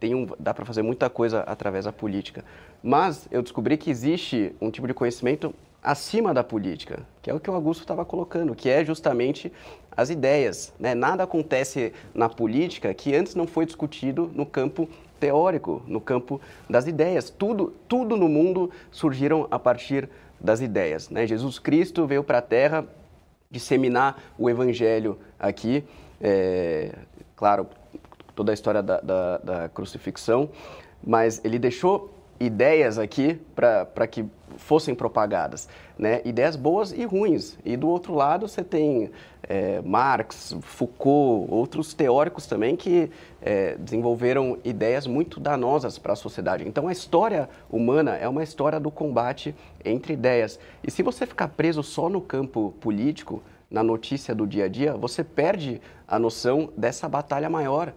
tem 0.00 0.14
um, 0.14 0.26
dá 0.38 0.54
para 0.54 0.64
fazer 0.64 0.82
muita 0.82 1.10
coisa 1.10 1.40
através 1.40 1.84
da 1.84 1.92
política. 1.92 2.44
Mas 2.82 3.28
eu 3.30 3.42
descobri 3.42 3.76
que 3.76 3.90
existe 3.90 4.54
um 4.60 4.70
tipo 4.70 4.86
de 4.86 4.94
conhecimento 4.94 5.54
acima 5.82 6.32
da 6.32 6.42
política, 6.42 7.06
que 7.20 7.30
é 7.30 7.34
o 7.34 7.38
que 7.38 7.50
o 7.50 7.54
Augusto 7.54 7.82
estava 7.82 8.04
colocando, 8.06 8.54
que 8.54 8.70
é 8.70 8.82
justamente 8.82 9.52
as 9.94 10.08
ideias. 10.08 10.72
Né? 10.80 10.94
Nada 10.94 11.24
acontece 11.24 11.92
na 12.14 12.28
política 12.28 12.94
que 12.94 13.14
antes 13.14 13.34
não 13.34 13.46
foi 13.46 13.66
discutido 13.66 14.30
no 14.34 14.46
campo 14.46 14.88
teórico, 15.20 15.82
no 15.86 16.00
campo 16.00 16.40
das 16.68 16.86
ideias. 16.86 17.28
Tudo, 17.28 17.74
tudo 17.86 18.16
no 18.16 18.28
mundo 18.28 18.70
surgiram 18.90 19.46
a 19.50 19.58
partir 19.58 20.08
das 20.44 20.60
ideias. 20.60 21.08
Né? 21.08 21.26
Jesus 21.26 21.58
Cristo 21.58 22.06
veio 22.06 22.22
para 22.22 22.38
a 22.38 22.42
Terra 22.42 22.84
disseminar 23.50 24.22
o 24.38 24.50
evangelho 24.50 25.18
aqui. 25.38 25.82
É, 26.20 26.94
claro, 27.34 27.66
toda 28.34 28.52
a 28.52 28.54
história 28.54 28.82
da, 28.82 29.00
da, 29.00 29.38
da 29.38 29.68
crucifixão, 29.70 30.50
mas 31.02 31.40
ele 31.42 31.58
deixou 31.58 32.13
ideias 32.38 32.98
aqui 32.98 33.40
para 33.54 34.06
que 34.06 34.24
fossem 34.56 34.94
propagadas, 34.94 35.68
né? 35.98 36.20
Ideias 36.24 36.56
boas 36.56 36.92
e 36.92 37.04
ruins. 37.04 37.58
E 37.64 37.76
do 37.76 37.88
outro 37.88 38.14
lado 38.14 38.46
você 38.46 38.62
tem 38.62 39.10
é, 39.42 39.80
Marx, 39.82 40.56
Foucault, 40.62 41.52
outros 41.52 41.94
teóricos 41.94 42.46
também 42.46 42.76
que 42.76 43.10
é, 43.42 43.76
desenvolveram 43.76 44.58
ideias 44.64 45.06
muito 45.06 45.40
danosas 45.40 45.98
para 45.98 46.12
a 46.12 46.16
sociedade. 46.16 46.66
Então 46.66 46.88
a 46.88 46.92
história 46.92 47.48
humana 47.70 48.16
é 48.16 48.28
uma 48.28 48.42
história 48.42 48.78
do 48.78 48.90
combate 48.90 49.54
entre 49.84 50.12
ideias. 50.12 50.58
E 50.82 50.90
se 50.90 51.02
você 51.02 51.26
ficar 51.26 51.48
preso 51.48 51.82
só 51.82 52.08
no 52.08 52.20
campo 52.20 52.74
político, 52.80 53.42
na 53.70 53.82
notícia 53.82 54.34
do 54.34 54.46
dia 54.46 54.66
a 54.66 54.68
dia, 54.68 54.94
você 54.94 55.24
perde 55.24 55.80
a 56.06 56.18
noção 56.18 56.70
dessa 56.76 57.08
batalha 57.08 57.50
maior 57.50 57.92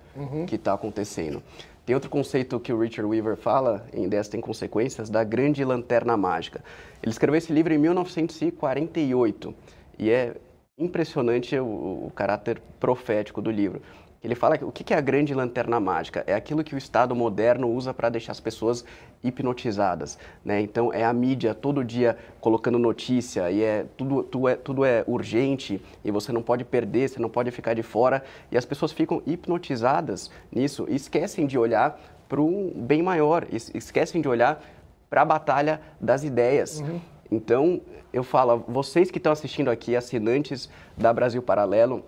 que 0.47 0.56
está 0.56 0.73
acontecendo. 0.73 1.43
Tem 1.88 1.95
outro 1.95 2.10
conceito 2.10 2.60
que 2.60 2.73
o 2.73 2.78
Richard 2.78 3.10
Weaver 3.10 3.38
fala 3.38 3.88
em 3.93 4.04
Ideias 4.04 4.28
Tem 4.28 4.41
Consequências, 4.41 5.10
da 5.10 5.23
grande 5.23 5.63
lanterna 5.63 6.17
mágica. 6.17 6.62
Ele 7.02 7.10
escreveu 7.10 7.38
esse 7.38 7.54
livro 7.54 7.73
em 7.73 7.78
1948 7.78 9.56
e 9.97 10.10
é 10.10 10.36
impressionante 10.78 11.58
o, 11.58 12.08
o 12.08 12.12
caráter 12.13 12.62
profético 12.78 13.41
do 13.41 13.50
livro. 13.50 13.82
Ele 14.28 14.36
fala 14.36 14.58
que 14.58 14.66
o 14.66 14.72
que 14.74 14.94
é 14.94 14.98
a 14.98 15.00
grande 15.00 15.34
lanterna 15.34 15.80
mágica? 15.80 16.22
É 16.28 16.34
aquilo 16.34 16.62
que 16.62 16.76
o 16.76 16.78
Estado 16.78 17.16
moderno 17.16 17.70
usa 17.70 17.94
para 17.94 18.10
deixar 18.10 18.34
as 18.34 18.42
pessoas 18.42 18.84
hipnotizadas. 19.24 20.20
Né? 20.44 20.60
Então 20.60 20.92
é 20.92 21.06
a 21.06 21.13
mídia 21.13 21.54
todo 21.56 21.82
dia 21.82 22.18
colocando 22.42 22.78
notícia 22.78 23.50
e 23.50 23.63
é 23.63 23.86
tudo, 23.96 24.24
tudo, 24.24 24.48
é 24.50 24.56
tudo 24.58 24.84
é 24.84 25.02
urgente 25.08 25.82
e 26.04 26.12
você 26.12 26.34
não 26.34 26.42
pode 26.42 26.66
perder, 26.66 27.08
você 27.08 27.20
não 27.22 27.30
pode 27.30 27.52
ficar 27.52 27.74
de 27.74 27.84
fora. 27.84 28.22
E 28.52 28.58
as 28.58 28.66
pessoas 28.66 28.92
ficam 28.92 29.22
hipnotizadas 29.26 30.30
nisso 30.52 30.86
e 30.90 30.96
esquecem 30.96 31.48
de 31.48 31.58
olhar 31.58 31.98
para 32.28 32.42
um 32.42 32.74
bem 32.76 33.02
maior, 33.02 33.48
es- 33.50 33.72
esquecem 33.74 34.22
de 34.22 34.28
olhar 34.28 34.62
para 35.10 35.22
a 35.22 35.26
batalha 35.26 35.80
das 36.02 36.26
ideias. 36.26 36.84
Então, 37.32 37.80
eu 38.12 38.24
falo, 38.24 38.63
vocês 38.68 39.10
que 39.10 39.18
estão 39.20 39.32
assistindo 39.32 39.70
aqui, 39.70 39.96
assinantes 39.96 40.70
da 40.98 41.13
Brasil 41.13 41.42
Paralelo, 41.42 42.04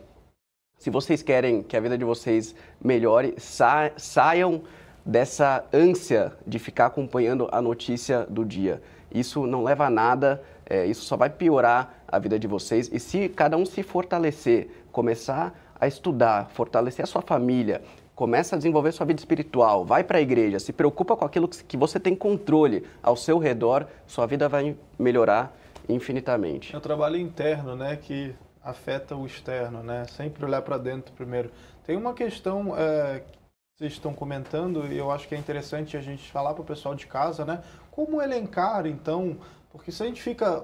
se 0.80 0.90
vocês 0.90 1.22
querem 1.22 1.62
que 1.62 1.76
a 1.78 1.80
vida 1.80 1.98
de 1.98 2.06
vocês 2.06 2.56
melhore, 2.82 3.36
sa- 3.38 3.92
saiam 3.98 4.62
dessa 5.06 5.66
ânsia 5.74 6.34
de 6.48 6.58
ficar 6.58 6.88
acompanhando 6.88 7.48
a 7.52 7.62
notícia 7.62 8.26
do 8.30 8.46
dia. 8.46 8.82
Isso 9.14 9.46
não 9.46 9.64
leva 9.64 9.86
a 9.86 9.90
nada, 9.90 10.42
é, 10.66 10.86
isso 10.86 11.04
só 11.04 11.18
vai 11.18 11.30
piorar 11.30 12.04
a 12.08 12.18
vida 12.18 12.40
de 12.40 12.48
vocês. 12.48 12.90
E 12.94 13.00
se 13.00 13.28
cada 13.28 13.58
um 13.58 13.66
se 13.66 13.84
fortalecer, 13.84 14.70
começar 14.92 15.54
a 15.80 15.88
estudar, 15.88 16.50
fortalecer 16.54 17.04
a 17.04 17.08
sua 17.08 17.22
família, 17.22 17.82
começa 18.16 18.56
a 18.56 18.58
desenvolver 18.58 18.92
sua 18.92 19.06
vida 19.06 19.20
espiritual, 19.20 19.84
vai 19.86 20.04
para 20.04 20.18
a 20.18 20.22
igreja, 20.22 20.60
se 20.60 20.72
preocupa 20.74 21.16
com 21.16 21.26
aquilo 21.26 21.48
que 21.48 21.78
você 21.78 22.00
tem 22.00 22.16
controle 22.16 22.86
ao 23.02 23.16
seu 23.16 23.38
redor, 23.38 23.88
sua 24.06 24.26
vida 24.26 24.48
vai 24.48 24.76
melhorar 24.98 25.58
infinitamente. 25.88 26.76
É 26.76 26.78
o 26.78 26.82
trabalho 26.82 27.18
interno, 27.18 27.76
né, 27.76 27.96
que 27.96 28.36
afeta 28.64 29.16
o 29.16 29.26
externo, 29.26 29.82
né? 29.84 30.06
Sempre 30.06 30.46
olhar 30.46 30.62
para 30.62 30.78
dentro 30.78 31.14
primeiro. 31.14 31.52
Tem 31.86 31.96
uma 31.96 32.14
questão 32.14 32.76
é, 32.78 33.20
que 33.20 33.38
vocês 33.78 33.94
estão 33.94 34.14
comentando 34.14 34.86
e 34.92 34.98
eu 34.98 35.10
acho 35.12 35.28
que 35.28 35.36
é 35.36 35.38
interessante 35.38 35.96
a 35.96 36.02
gente 36.02 36.32
falar 36.32 36.54
para 36.54 36.62
o 36.62 36.66
pessoal 36.66 36.94
de 36.94 37.08
casa, 37.08 37.46
né? 37.46 37.64
Como 37.92 38.22
elencar, 38.22 38.86
então, 38.86 39.38
porque 39.72 39.92
se 39.92 40.04
a 40.04 40.06
gente 40.06 40.22
fica 40.22 40.64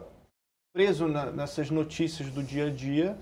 preso 0.73 1.07
na- 1.07 1.31
nessas 1.31 1.69
notícias 1.69 2.29
do 2.29 2.43
dia 2.43 2.67
a 2.67 2.69
dia, 2.69 3.17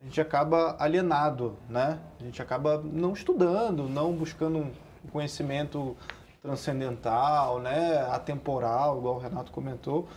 a 0.00 0.04
gente 0.04 0.20
acaba 0.20 0.76
alienado, 0.78 1.56
né? 1.68 1.98
A 2.20 2.22
gente 2.24 2.40
acaba 2.40 2.78
não 2.78 3.12
estudando, 3.12 3.88
não 3.88 4.12
buscando 4.12 4.58
um 4.58 5.08
conhecimento 5.10 5.96
transcendental, 6.40 7.60
né? 7.60 7.98
Atemporal, 8.10 8.98
igual 8.98 9.16
o 9.16 9.18
Renato 9.18 9.52
comentou. 9.52 10.08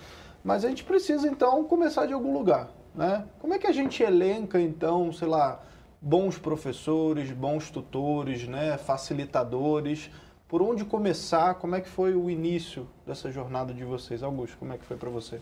Mas 0.44 0.64
a 0.64 0.70
gente 0.70 0.84
precisa 0.84 1.28
então 1.28 1.64
começar 1.66 2.06
de 2.06 2.14
algum 2.14 2.34
lugar, 2.34 2.70
né? 2.96 3.28
Como 3.40 3.54
é 3.54 3.60
que 3.60 3.68
a 3.68 3.72
gente 3.72 4.02
elenca 4.02 4.60
então, 4.60 5.12
sei 5.12 5.28
lá, 5.28 5.62
bons 6.02 6.38
professores, 6.38 7.32
bons 7.32 7.70
tutores, 7.70 8.48
né, 8.48 8.78
facilitadores? 8.78 10.10
Por 10.48 10.62
onde 10.62 10.86
começar? 10.86 11.56
Como 11.56 11.76
é 11.76 11.82
que 11.82 11.90
foi 11.90 12.14
o 12.16 12.30
início 12.30 12.88
dessa 13.06 13.32
jornada 13.32 13.74
de 13.74 13.84
vocês, 13.84 14.22
Augusto? 14.24 14.58
Como 14.58 14.74
é 14.74 14.78
que 14.78 14.86
foi 14.86 14.98
para 14.98 15.10
você? 15.10 15.40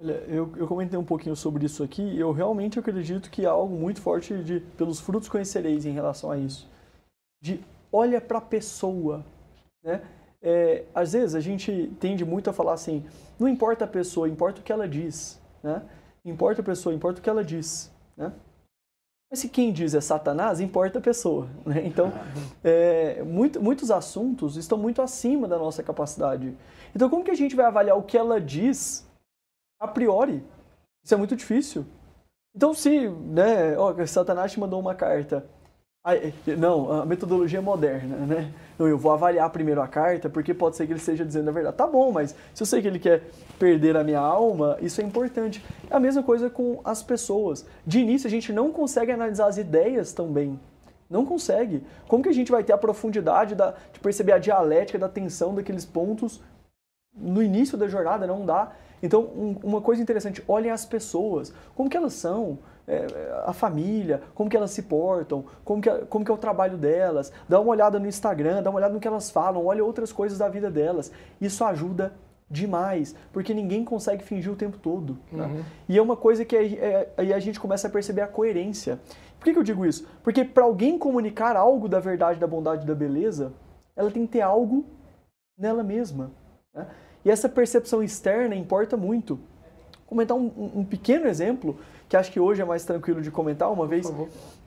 Olha, 0.00 0.24
eu, 0.28 0.52
eu 0.56 0.66
comentei 0.66 0.98
um 0.98 1.04
pouquinho 1.04 1.34
sobre 1.34 1.66
isso 1.66 1.82
aqui 1.82 2.02
e 2.02 2.20
eu 2.20 2.32
realmente 2.32 2.78
acredito 2.78 3.30
que 3.30 3.44
há 3.44 3.50
algo 3.50 3.76
muito 3.76 4.00
forte 4.00 4.32
de 4.44 4.60
pelos 4.76 5.00
frutos 5.00 5.28
conhecereis 5.28 5.84
em 5.84 5.92
relação 5.92 6.30
a 6.30 6.38
isso. 6.38 6.68
De 7.42 7.60
olha 7.92 8.20
para 8.20 8.38
a 8.38 8.42
pessoa, 8.42 9.24
né? 9.82 10.02
É, 10.40 10.84
às 10.94 11.14
vezes 11.14 11.34
a 11.34 11.40
gente 11.40 11.92
tende 11.98 12.24
muito 12.24 12.48
a 12.48 12.52
falar 12.52 12.74
assim, 12.74 13.04
não 13.40 13.48
importa 13.48 13.84
a 13.84 13.88
pessoa, 13.88 14.28
importa 14.28 14.60
o 14.60 14.62
que 14.62 14.70
ela 14.70 14.88
diz, 14.88 15.40
né? 15.64 15.82
Importa 16.24 16.60
a 16.60 16.64
pessoa, 16.64 16.94
importa 16.94 17.20
o 17.20 17.22
que 17.22 17.30
ela 17.30 17.44
diz, 17.44 17.92
né? 18.16 18.32
Mas 19.30 19.40
se 19.40 19.48
quem 19.48 19.72
diz 19.72 19.94
é 19.94 20.00
Satanás, 20.00 20.58
importa 20.58 20.98
a 20.98 21.02
pessoa. 21.02 21.48
Né? 21.64 21.86
Então, 21.86 22.10
é, 22.64 23.22
muito, 23.22 23.62
muitos 23.62 23.90
assuntos 23.90 24.56
estão 24.56 24.78
muito 24.78 25.02
acima 25.02 25.46
da 25.46 25.58
nossa 25.58 25.82
capacidade. 25.82 26.56
Então, 26.94 27.10
como 27.10 27.24
que 27.24 27.30
a 27.30 27.36
gente 27.36 27.54
vai 27.54 27.66
avaliar 27.66 27.96
o 27.96 28.02
que 28.02 28.16
ela 28.16 28.40
diz 28.40 29.06
a 29.78 29.86
priori? 29.86 30.42
Isso 31.04 31.12
é 31.12 31.16
muito 31.16 31.36
difícil. 31.36 31.84
Então, 32.56 32.72
se 32.72 33.08
né, 33.08 33.76
ó, 33.76 33.94
Satanás 34.06 34.52
te 34.52 34.58
mandou 34.58 34.80
uma 34.80 34.94
carta 34.94 35.46
não, 36.56 37.02
a 37.02 37.06
metodologia 37.06 37.58
é 37.58 37.62
moderna, 37.62 38.16
né? 38.16 38.52
Não, 38.78 38.86
eu 38.86 38.96
vou 38.96 39.12
avaliar 39.12 39.50
primeiro 39.50 39.82
a 39.82 39.88
carta, 39.88 40.28
porque 40.30 40.54
pode 40.54 40.76
ser 40.76 40.86
que 40.86 40.92
ele 40.92 41.00
esteja 41.00 41.24
dizendo 41.24 41.48
a 41.48 41.52
verdade. 41.52 41.76
Tá 41.76 41.86
bom, 41.86 42.12
mas 42.12 42.34
se 42.54 42.62
eu 42.62 42.66
sei 42.66 42.80
que 42.80 42.88
ele 42.88 42.98
quer 42.98 43.24
perder 43.58 43.96
a 43.96 44.04
minha 44.04 44.20
alma, 44.20 44.78
isso 44.80 45.00
é 45.00 45.04
importante. 45.04 45.62
É 45.90 45.96
a 45.96 46.00
mesma 46.00 46.22
coisa 46.22 46.48
com 46.48 46.80
as 46.84 47.02
pessoas. 47.02 47.66
De 47.86 47.98
início, 47.98 48.26
a 48.26 48.30
gente 48.30 48.52
não 48.52 48.72
consegue 48.72 49.10
analisar 49.12 49.46
as 49.48 49.58
ideias 49.58 50.12
tão 50.12 50.32
bem. 50.32 50.58
Não 51.10 51.24
consegue. 51.26 51.82
Como 52.06 52.22
que 52.22 52.28
a 52.28 52.34
gente 52.34 52.52
vai 52.52 52.62
ter 52.62 52.72
a 52.72 52.78
profundidade 52.78 53.54
da, 53.54 53.74
de 53.92 53.98
perceber 54.00 54.32
a 54.32 54.38
dialética 54.38 54.98
da 54.98 55.08
tensão 55.08 55.54
daqueles 55.54 55.84
pontos 55.84 56.40
no 57.14 57.42
início 57.42 57.76
da 57.76 57.88
jornada? 57.88 58.26
Não 58.26 58.46
dá. 58.46 58.72
Então, 59.02 59.22
um, 59.22 59.56
uma 59.62 59.80
coisa 59.80 60.02
interessante, 60.02 60.42
olhem 60.46 60.70
as 60.70 60.84
pessoas. 60.84 61.52
Como 61.74 61.90
que 61.90 61.96
elas 61.96 62.12
são? 62.12 62.58
É, 62.88 63.42
a 63.44 63.52
família, 63.52 64.22
como 64.34 64.48
que 64.48 64.56
elas 64.56 64.70
se 64.70 64.82
portam, 64.82 65.44
como 65.62 65.82
que, 65.82 65.90
como 66.06 66.24
que 66.24 66.30
é 66.30 66.34
o 66.34 66.38
trabalho 66.38 66.78
delas, 66.78 67.30
dá 67.46 67.60
uma 67.60 67.70
olhada 67.70 67.98
no 67.98 68.06
Instagram, 68.06 68.62
dá 68.62 68.70
uma 68.70 68.78
olhada 68.78 68.94
no 68.94 68.98
que 68.98 69.06
elas 69.06 69.30
falam, 69.30 69.66
olha 69.66 69.84
outras 69.84 70.10
coisas 70.10 70.38
da 70.38 70.48
vida 70.48 70.70
delas. 70.70 71.12
Isso 71.38 71.62
ajuda 71.64 72.14
demais, 72.50 73.14
porque 73.30 73.52
ninguém 73.52 73.84
consegue 73.84 74.24
fingir 74.24 74.50
o 74.50 74.56
tempo 74.56 74.78
todo. 74.78 75.18
Né? 75.30 75.44
Uhum. 75.44 75.62
E 75.86 75.98
é 75.98 76.02
uma 76.02 76.16
coisa 76.16 76.46
que 76.46 76.56
aí, 76.56 76.78
é, 76.78 77.12
aí 77.16 77.32
a 77.32 77.38
gente 77.38 77.60
começa 77.60 77.88
a 77.88 77.90
perceber 77.90 78.22
a 78.22 78.26
coerência. 78.26 78.98
Por 79.38 79.44
que, 79.44 79.52
que 79.52 79.58
eu 79.58 79.62
digo 79.62 79.84
isso? 79.84 80.08
Porque 80.22 80.42
para 80.42 80.64
alguém 80.64 80.98
comunicar 80.98 81.56
algo 81.56 81.88
da 81.88 82.00
verdade, 82.00 82.40
da 82.40 82.46
bondade, 82.46 82.86
da 82.86 82.94
beleza, 82.94 83.52
ela 83.94 84.10
tem 84.10 84.24
que 84.24 84.32
ter 84.32 84.40
algo 84.40 84.86
nela 85.58 85.82
mesma. 85.82 86.30
Né? 86.74 86.86
E 87.22 87.30
essa 87.30 87.48
percepção 87.50 88.02
externa 88.02 88.54
importa 88.54 88.96
muito. 88.96 89.34
Vou 89.36 90.06
comentar 90.06 90.34
um, 90.34 90.50
um 90.74 90.84
pequeno 90.84 91.26
exemplo 91.26 91.78
que 92.08 92.16
acho 92.16 92.32
que 92.32 92.40
hoje 92.40 92.62
é 92.62 92.64
mais 92.64 92.84
tranquilo 92.84 93.20
de 93.20 93.30
comentar, 93.30 93.70
uma 93.70 93.86
vez 93.86 94.10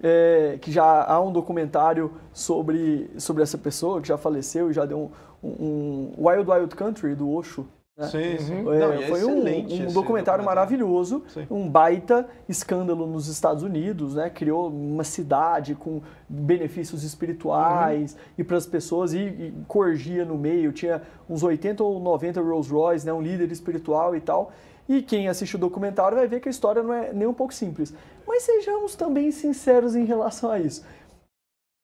é, 0.02 0.58
que 0.62 0.72
já 0.72 1.04
há 1.04 1.20
um 1.20 1.32
documentário 1.32 2.12
sobre, 2.32 3.10
sobre 3.18 3.42
essa 3.42 3.58
pessoa 3.58 4.02
que 4.02 4.08
já 4.08 4.18
faleceu 4.18 4.70
e 4.70 4.74
já 4.74 4.86
deu 4.86 5.12
um, 5.44 5.48
um, 5.48 6.14
um 6.18 6.28
Wild 6.28 6.50
Wild 6.50 6.76
Country 6.76 7.16
do 7.16 7.30
Osho. 7.30 7.68
Né? 7.98 8.08
Sim, 8.08 8.38
sim. 8.40 8.60
É, 8.60 8.80
Não, 8.80 8.94
é 8.94 9.08
foi 9.08 9.24
um, 9.24 9.32
um 9.32 9.44
documentário, 9.44 9.94
documentário, 9.94 10.46
maravilhoso, 10.46 11.24
sim. 11.28 11.46
um 11.50 11.68
baita 11.68 12.28
escândalo 12.48 13.06
nos 13.06 13.28
Estados 13.28 13.64
Unidos, 13.64 14.16
né? 14.16 14.30
Criou 14.30 14.70
uma 14.70 15.04
cidade 15.04 15.76
com 15.76 16.02
benefícios 16.30 17.04
espirituais 17.04 18.14
uhum. 18.14 18.20
e 18.38 18.44
para 18.44 18.58
as 18.58 18.66
pessoas 18.66 19.14
e, 19.14 19.20
e 19.20 19.54
corgia 19.68 20.24
no 20.24 20.38
meio, 20.38 20.72
tinha 20.72 21.02
uns 21.30 21.44
80 21.44 21.84
ou 21.84 22.00
90 22.00 22.42
Rolls 22.42 22.72
Royce, 22.72 23.06
né? 23.06 23.12
Um 23.12 23.22
líder 23.22 23.52
espiritual 23.52 24.16
e 24.16 24.22
tal. 24.22 24.52
E 24.92 25.02
quem 25.02 25.30
assiste 25.30 25.56
o 25.56 25.58
documentário 25.58 26.18
vai 26.18 26.28
ver 26.28 26.42
que 26.42 26.50
a 26.50 26.52
história 26.52 26.84
não 26.84 26.94
é 26.94 27.14
nem 27.14 27.26
um 27.26 27.34
pouco 27.34 27.54
simples. 27.54 27.94
Mas 28.28 28.44
sejamos 28.44 28.94
também 28.94 29.32
sinceros 29.32 29.96
em 29.96 30.04
relação 30.04 30.52
a 30.52 30.60
isso. 30.60 30.84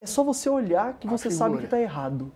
É 0.02 0.06
só 0.06 0.22
você 0.22 0.50
olhar 0.50 0.92
que 0.98 1.08
você 1.08 1.30
sabe 1.30 1.56
que 1.56 1.64
está 1.64 1.80
errado. 1.80 2.30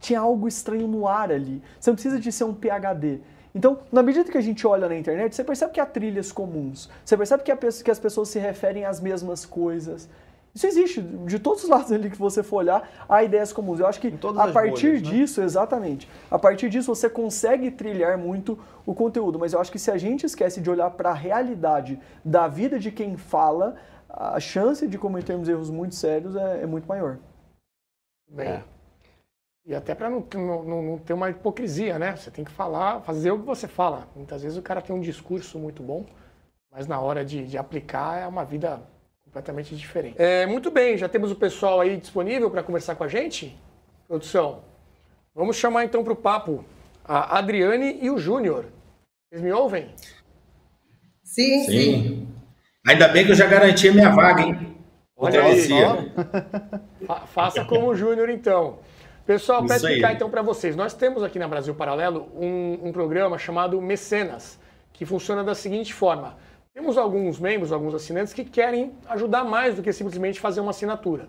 Tinha 0.00 0.18
algo 0.18 0.48
estranho 0.48 0.88
no 0.88 1.06
ar 1.06 1.30
ali. 1.30 1.62
Você 1.78 1.88
não 1.88 1.94
precisa 1.94 2.18
de 2.18 2.32
ser 2.32 2.42
um 2.42 2.52
PhD. 2.52 3.20
Então, 3.54 3.78
na 3.92 4.02
medida 4.02 4.28
que 4.28 4.36
a 4.36 4.40
gente 4.40 4.66
olha 4.66 4.88
na 4.88 4.96
internet, 4.96 5.36
você 5.36 5.44
percebe 5.44 5.72
que 5.72 5.80
há 5.80 5.86
trilhas 5.86 6.32
comuns. 6.32 6.90
Você 7.04 7.16
percebe 7.16 7.44
que, 7.44 7.52
as 7.90 8.00
pessoas 8.00 8.28
se 8.28 8.40
referem 8.40 8.84
às 8.84 9.00
mesmas 9.00 9.46
coisas. 9.46 10.08
Isso 10.54 10.66
existe, 10.66 11.00
de 11.00 11.38
todos 11.38 11.64
os 11.64 11.70
lados 11.70 11.90
ali 11.90 12.10
que 12.10 12.18
você 12.18 12.42
for 12.42 12.56
olhar, 12.56 12.86
há 13.08 13.22
ideias 13.24 13.54
comuns. 13.54 13.80
Eu 13.80 13.86
acho 13.86 13.98
que 13.98 14.08
a 14.08 14.48
partir 14.48 14.88
bolhas, 14.88 15.02
né? 15.02 15.10
disso, 15.10 15.40
né? 15.40 15.46
exatamente, 15.46 16.08
a 16.30 16.38
partir 16.38 16.68
disso 16.68 16.94
você 16.94 17.08
consegue 17.08 17.70
trilhar 17.70 18.18
muito 18.18 18.58
o 18.84 18.94
conteúdo, 18.94 19.38
mas 19.38 19.54
eu 19.54 19.60
acho 19.60 19.72
que 19.72 19.78
se 19.78 19.90
a 19.90 19.96
gente 19.96 20.26
esquece 20.26 20.60
de 20.60 20.68
olhar 20.68 20.90
para 20.90 21.10
a 21.10 21.14
realidade 21.14 21.98
da 22.22 22.48
vida 22.48 22.78
de 22.78 22.92
quem 22.92 23.16
fala, 23.16 23.76
a 24.08 24.38
chance 24.38 24.86
de 24.86 24.98
cometermos 24.98 25.48
erros 25.48 25.70
muito 25.70 25.94
sérios 25.94 26.36
é, 26.36 26.62
é 26.62 26.66
muito 26.66 26.86
maior. 26.86 27.18
Bem, 28.28 28.48
é. 28.48 28.62
e 29.64 29.74
até 29.74 29.94
para 29.94 30.10
não, 30.10 30.26
não, 30.34 30.82
não, 30.82 30.98
ter 30.98 31.14
uma 31.14 31.30
hipocrisia, 31.30 31.98
né? 31.98 32.14
Você 32.14 32.30
tem 32.30 32.44
que 32.44 32.50
falar, 32.50 33.00
fazer 33.00 33.30
o 33.30 33.38
que 33.38 33.46
você 33.46 33.66
fala. 33.66 34.06
Muitas 34.14 34.42
vezes 34.42 34.58
o 34.58 34.62
cara 34.62 34.82
tem 34.82 34.94
um 34.94 35.00
discurso 35.00 35.58
muito 35.58 35.82
bom, 35.82 36.04
mas 36.70 36.86
na 36.86 37.00
hora 37.00 37.24
de, 37.24 37.46
de 37.46 37.56
aplicar 37.56 38.20
é 38.20 38.26
uma 38.26 38.44
vida 38.44 38.82
completamente 39.32 39.74
diferente. 39.74 40.20
É, 40.20 40.44
muito 40.44 40.70
bem, 40.70 40.98
já 40.98 41.08
temos 41.08 41.30
o 41.30 41.34
pessoal 41.34 41.80
aí 41.80 41.96
disponível 41.96 42.50
para 42.50 42.62
conversar 42.62 42.94
com 42.94 43.04
a 43.04 43.08
gente? 43.08 43.58
Produção, 44.06 44.62
vamos 45.34 45.56
chamar 45.56 45.84
então 45.84 46.04
para 46.04 46.12
o 46.12 46.16
papo 46.16 46.62
a 47.02 47.38
Adriane 47.38 47.98
e 48.02 48.10
o 48.10 48.18
Júnior. 48.18 48.66
Vocês 49.30 49.42
me 49.42 49.50
ouvem? 49.50 49.88
Sim, 51.24 51.64
sim, 51.64 51.70
sim. 51.70 52.28
Ainda 52.86 53.08
bem 53.08 53.24
que 53.24 53.32
eu 53.32 53.36
já 53.36 53.46
garanti 53.46 53.88
a 53.88 53.92
minha 53.92 54.10
vaga, 54.10 54.42
hein? 54.42 54.76
Olha 55.16 55.44
aí. 55.44 55.66
Fa 57.06 57.20
faça 57.26 57.64
como 57.64 57.88
o 57.88 57.94
Júnior, 57.94 58.28
então. 58.28 58.80
Pessoal, 59.24 59.64
para 59.64 59.76
explicar 59.76 60.12
então 60.12 60.28
para 60.28 60.42
vocês, 60.42 60.76
nós 60.76 60.92
temos 60.92 61.22
aqui 61.22 61.38
na 61.38 61.48
Brasil 61.48 61.74
Paralelo 61.74 62.28
um, 62.34 62.88
um 62.88 62.92
programa 62.92 63.38
chamado 63.38 63.80
Mecenas, 63.80 64.58
que 64.92 65.06
funciona 65.06 65.42
da 65.42 65.54
seguinte 65.54 65.94
forma. 65.94 66.36
Temos 66.74 66.96
alguns 66.96 67.38
membros, 67.38 67.70
alguns 67.70 67.94
assinantes 67.94 68.32
que 68.32 68.42
querem 68.42 68.94
ajudar 69.06 69.44
mais 69.44 69.74
do 69.74 69.82
que 69.82 69.92
simplesmente 69.92 70.40
fazer 70.40 70.62
uma 70.62 70.70
assinatura. 70.70 71.28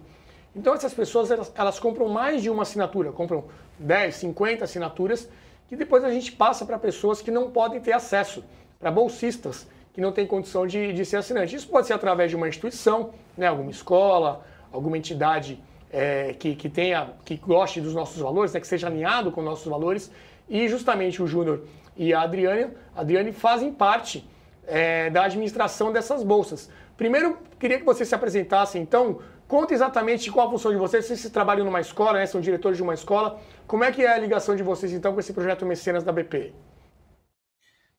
Então 0.55 0.73
essas 0.73 0.93
pessoas 0.93 1.29
elas, 1.29 1.51
elas 1.53 1.77
compram 1.77 2.07
mais 2.07 2.41
de 2.41 2.49
uma 2.49 2.63
assinatura, 2.63 3.11
compram 3.11 3.43
10, 3.77 4.15
50 4.15 4.63
assinaturas, 4.63 5.27
que 5.67 5.75
depois 5.75 6.01
a 6.05 6.09
gente 6.09 6.31
passa 6.31 6.65
para 6.65 6.79
pessoas 6.79 7.21
que 7.21 7.29
não 7.29 7.51
podem 7.51 7.81
ter 7.81 7.91
acesso, 7.91 8.41
para 8.79 8.89
bolsistas 8.89 9.67
que 9.93 9.99
não 9.99 10.13
têm 10.13 10.25
condição 10.25 10.65
de, 10.65 10.93
de 10.93 11.05
ser 11.05 11.17
assinante. 11.17 11.57
Isso 11.57 11.67
pode 11.67 11.87
ser 11.87 11.93
através 11.93 12.29
de 12.29 12.37
uma 12.37 12.47
instituição, 12.47 13.09
né, 13.37 13.47
alguma 13.47 13.69
escola, 13.69 14.45
alguma 14.71 14.97
entidade 14.97 15.61
é, 15.91 16.33
que, 16.39 16.55
que 16.55 16.69
tenha, 16.69 17.09
que 17.25 17.35
goste 17.35 17.81
dos 17.81 17.93
nossos 17.93 18.17
valores, 18.17 18.53
né, 18.53 18.61
que 18.61 18.67
seja 18.67 18.87
alinhado 18.87 19.29
com 19.29 19.41
nossos 19.41 19.67
valores. 19.67 20.09
E 20.47 20.69
justamente 20.69 21.21
o 21.21 21.27
Júnior 21.27 21.65
e 21.97 22.13
a 22.13 22.21
Adriane, 22.21 22.71
a 22.95 23.01
Adriane 23.01 23.33
fazem 23.33 23.73
parte 23.73 24.25
é, 24.67 25.09
da 25.09 25.25
administração 25.25 25.91
dessas 25.91 26.23
bolsas. 26.23 26.69
Primeiro, 26.97 27.37
queria 27.59 27.79
que 27.79 27.85
você 27.85 28.05
se 28.05 28.13
apresentasse, 28.13 28.77
então, 28.77 29.19
conta 29.47 29.73
exatamente 29.73 30.31
qual 30.31 30.47
a 30.47 30.51
função 30.51 30.71
de 30.71 30.77
vocês, 30.77 31.05
vocês 31.05 31.29
trabalham 31.29 31.65
numa 31.65 31.81
escola, 31.81 32.19
né, 32.19 32.25
são 32.25 32.39
diretores 32.39 32.77
de 32.77 32.83
uma 32.83 32.93
escola, 32.93 33.39
como 33.67 33.83
é 33.83 33.91
que 33.91 34.03
é 34.03 34.13
a 34.13 34.17
ligação 34.17 34.55
de 34.55 34.63
vocês, 34.63 34.91
então, 34.93 35.13
com 35.13 35.19
esse 35.19 35.33
projeto 35.33 35.65
Mecenas 35.65 36.03
da 36.03 36.11
BP? 36.11 36.53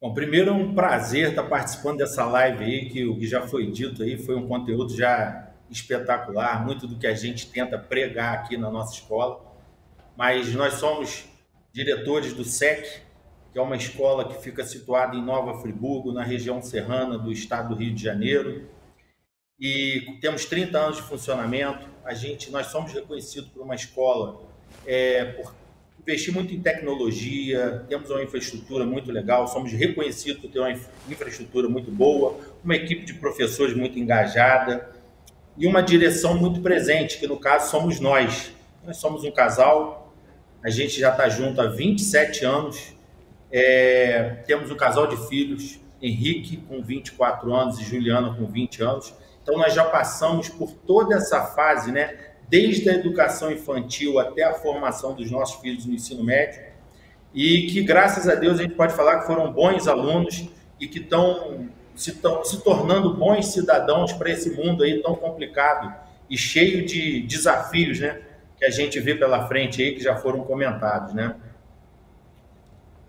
Bom, 0.00 0.12
primeiro 0.12 0.50
é 0.50 0.52
um 0.52 0.74
prazer 0.74 1.30
estar 1.30 1.44
participando 1.44 1.98
dessa 1.98 2.24
live 2.26 2.64
aí, 2.64 2.88
que 2.90 3.06
o 3.06 3.16
que 3.16 3.26
já 3.26 3.46
foi 3.46 3.70
dito 3.70 4.02
aí 4.02 4.18
foi 4.18 4.34
um 4.34 4.46
conteúdo 4.46 4.94
já 4.94 5.50
espetacular, 5.70 6.64
muito 6.64 6.86
do 6.86 6.96
que 6.96 7.06
a 7.06 7.14
gente 7.14 7.50
tenta 7.50 7.78
pregar 7.78 8.34
aqui 8.34 8.56
na 8.56 8.70
nossa 8.70 8.94
escola, 8.94 9.40
mas 10.16 10.54
nós 10.54 10.74
somos 10.74 11.24
diretores 11.72 12.32
do 12.32 12.44
SEC, 12.44 13.02
que 13.54 13.58
é 13.60 13.62
uma 13.62 13.76
escola 13.76 14.28
que 14.28 14.42
fica 14.42 14.64
situada 14.64 15.14
em 15.14 15.22
Nova 15.24 15.60
Friburgo, 15.60 16.10
na 16.10 16.24
região 16.24 16.60
serrana 16.60 17.16
do 17.16 17.30
estado 17.30 17.68
do 17.68 17.80
Rio 17.80 17.94
de 17.94 18.02
Janeiro. 18.02 18.66
E 19.60 20.18
temos 20.20 20.44
30 20.44 20.76
anos 20.76 20.96
de 20.96 21.02
funcionamento. 21.02 21.88
A 22.04 22.12
gente, 22.14 22.50
nós 22.50 22.66
somos 22.66 22.92
reconhecidos 22.92 23.48
por 23.50 23.62
uma 23.62 23.76
escola 23.76 24.42
é, 24.84 25.24
por 25.24 25.54
investir 26.00 26.34
muito 26.34 26.52
em 26.52 26.60
tecnologia, 26.60 27.84
temos 27.88 28.10
uma 28.10 28.24
infraestrutura 28.24 28.84
muito 28.84 29.12
legal, 29.12 29.46
somos 29.46 29.70
reconhecidos 29.70 30.42
por 30.42 30.50
ter 30.50 30.58
uma 30.58 30.72
infraestrutura 31.08 31.68
muito 31.68 31.92
boa, 31.92 32.36
uma 32.64 32.74
equipe 32.74 33.04
de 33.04 33.14
professores 33.14 33.76
muito 33.76 33.96
engajada 34.00 34.90
e 35.56 35.64
uma 35.64 35.80
direção 35.80 36.36
muito 36.36 36.60
presente, 36.60 37.20
que 37.20 37.26
no 37.28 37.38
caso 37.38 37.70
somos 37.70 38.00
nós. 38.00 38.50
Nós 38.84 38.96
somos 38.96 39.22
um 39.22 39.30
casal, 39.30 40.12
a 40.60 40.70
gente 40.70 40.98
já 40.98 41.10
está 41.12 41.28
junto 41.28 41.60
há 41.60 41.68
27 41.68 42.44
anos, 42.44 42.93
é, 43.56 44.42
temos 44.48 44.68
um 44.68 44.76
casal 44.76 45.06
de 45.06 45.16
filhos, 45.28 45.78
Henrique 46.02 46.56
com 46.56 46.82
24 46.82 47.54
anos 47.54 47.78
e 47.78 47.84
Juliana 47.84 48.34
com 48.34 48.46
20 48.46 48.82
anos. 48.82 49.14
Então 49.40 49.56
nós 49.56 49.72
já 49.72 49.84
passamos 49.84 50.48
por 50.48 50.72
toda 50.72 51.14
essa 51.14 51.40
fase, 51.40 51.92
né? 51.92 52.18
Desde 52.48 52.90
a 52.90 52.94
educação 52.94 53.52
infantil 53.52 54.18
até 54.18 54.42
a 54.42 54.54
formação 54.54 55.14
dos 55.14 55.30
nossos 55.30 55.60
filhos 55.60 55.86
no 55.86 55.94
ensino 55.94 56.24
médio. 56.24 56.60
E 57.32 57.68
que 57.68 57.84
graças 57.84 58.28
a 58.28 58.34
Deus 58.34 58.58
a 58.58 58.62
gente 58.64 58.74
pode 58.74 58.92
falar 58.92 59.20
que 59.20 59.26
foram 59.28 59.52
bons 59.52 59.86
alunos 59.86 60.48
e 60.80 60.88
que 60.88 60.98
estão 60.98 61.68
se, 61.94 62.10
se 62.10 62.64
tornando 62.64 63.14
bons 63.14 63.52
cidadãos 63.52 64.12
para 64.12 64.30
esse 64.30 64.50
mundo 64.50 64.82
aí 64.82 65.00
tão 65.00 65.14
complicado 65.14 65.94
e 66.28 66.36
cheio 66.36 66.84
de 66.84 67.20
desafios, 67.20 68.00
né? 68.00 68.20
Que 68.58 68.64
a 68.64 68.70
gente 68.70 68.98
vê 68.98 69.14
pela 69.14 69.46
frente 69.46 69.80
aí 69.80 69.94
que 69.94 70.02
já 70.02 70.16
foram 70.16 70.40
comentados, 70.40 71.14
né? 71.14 71.36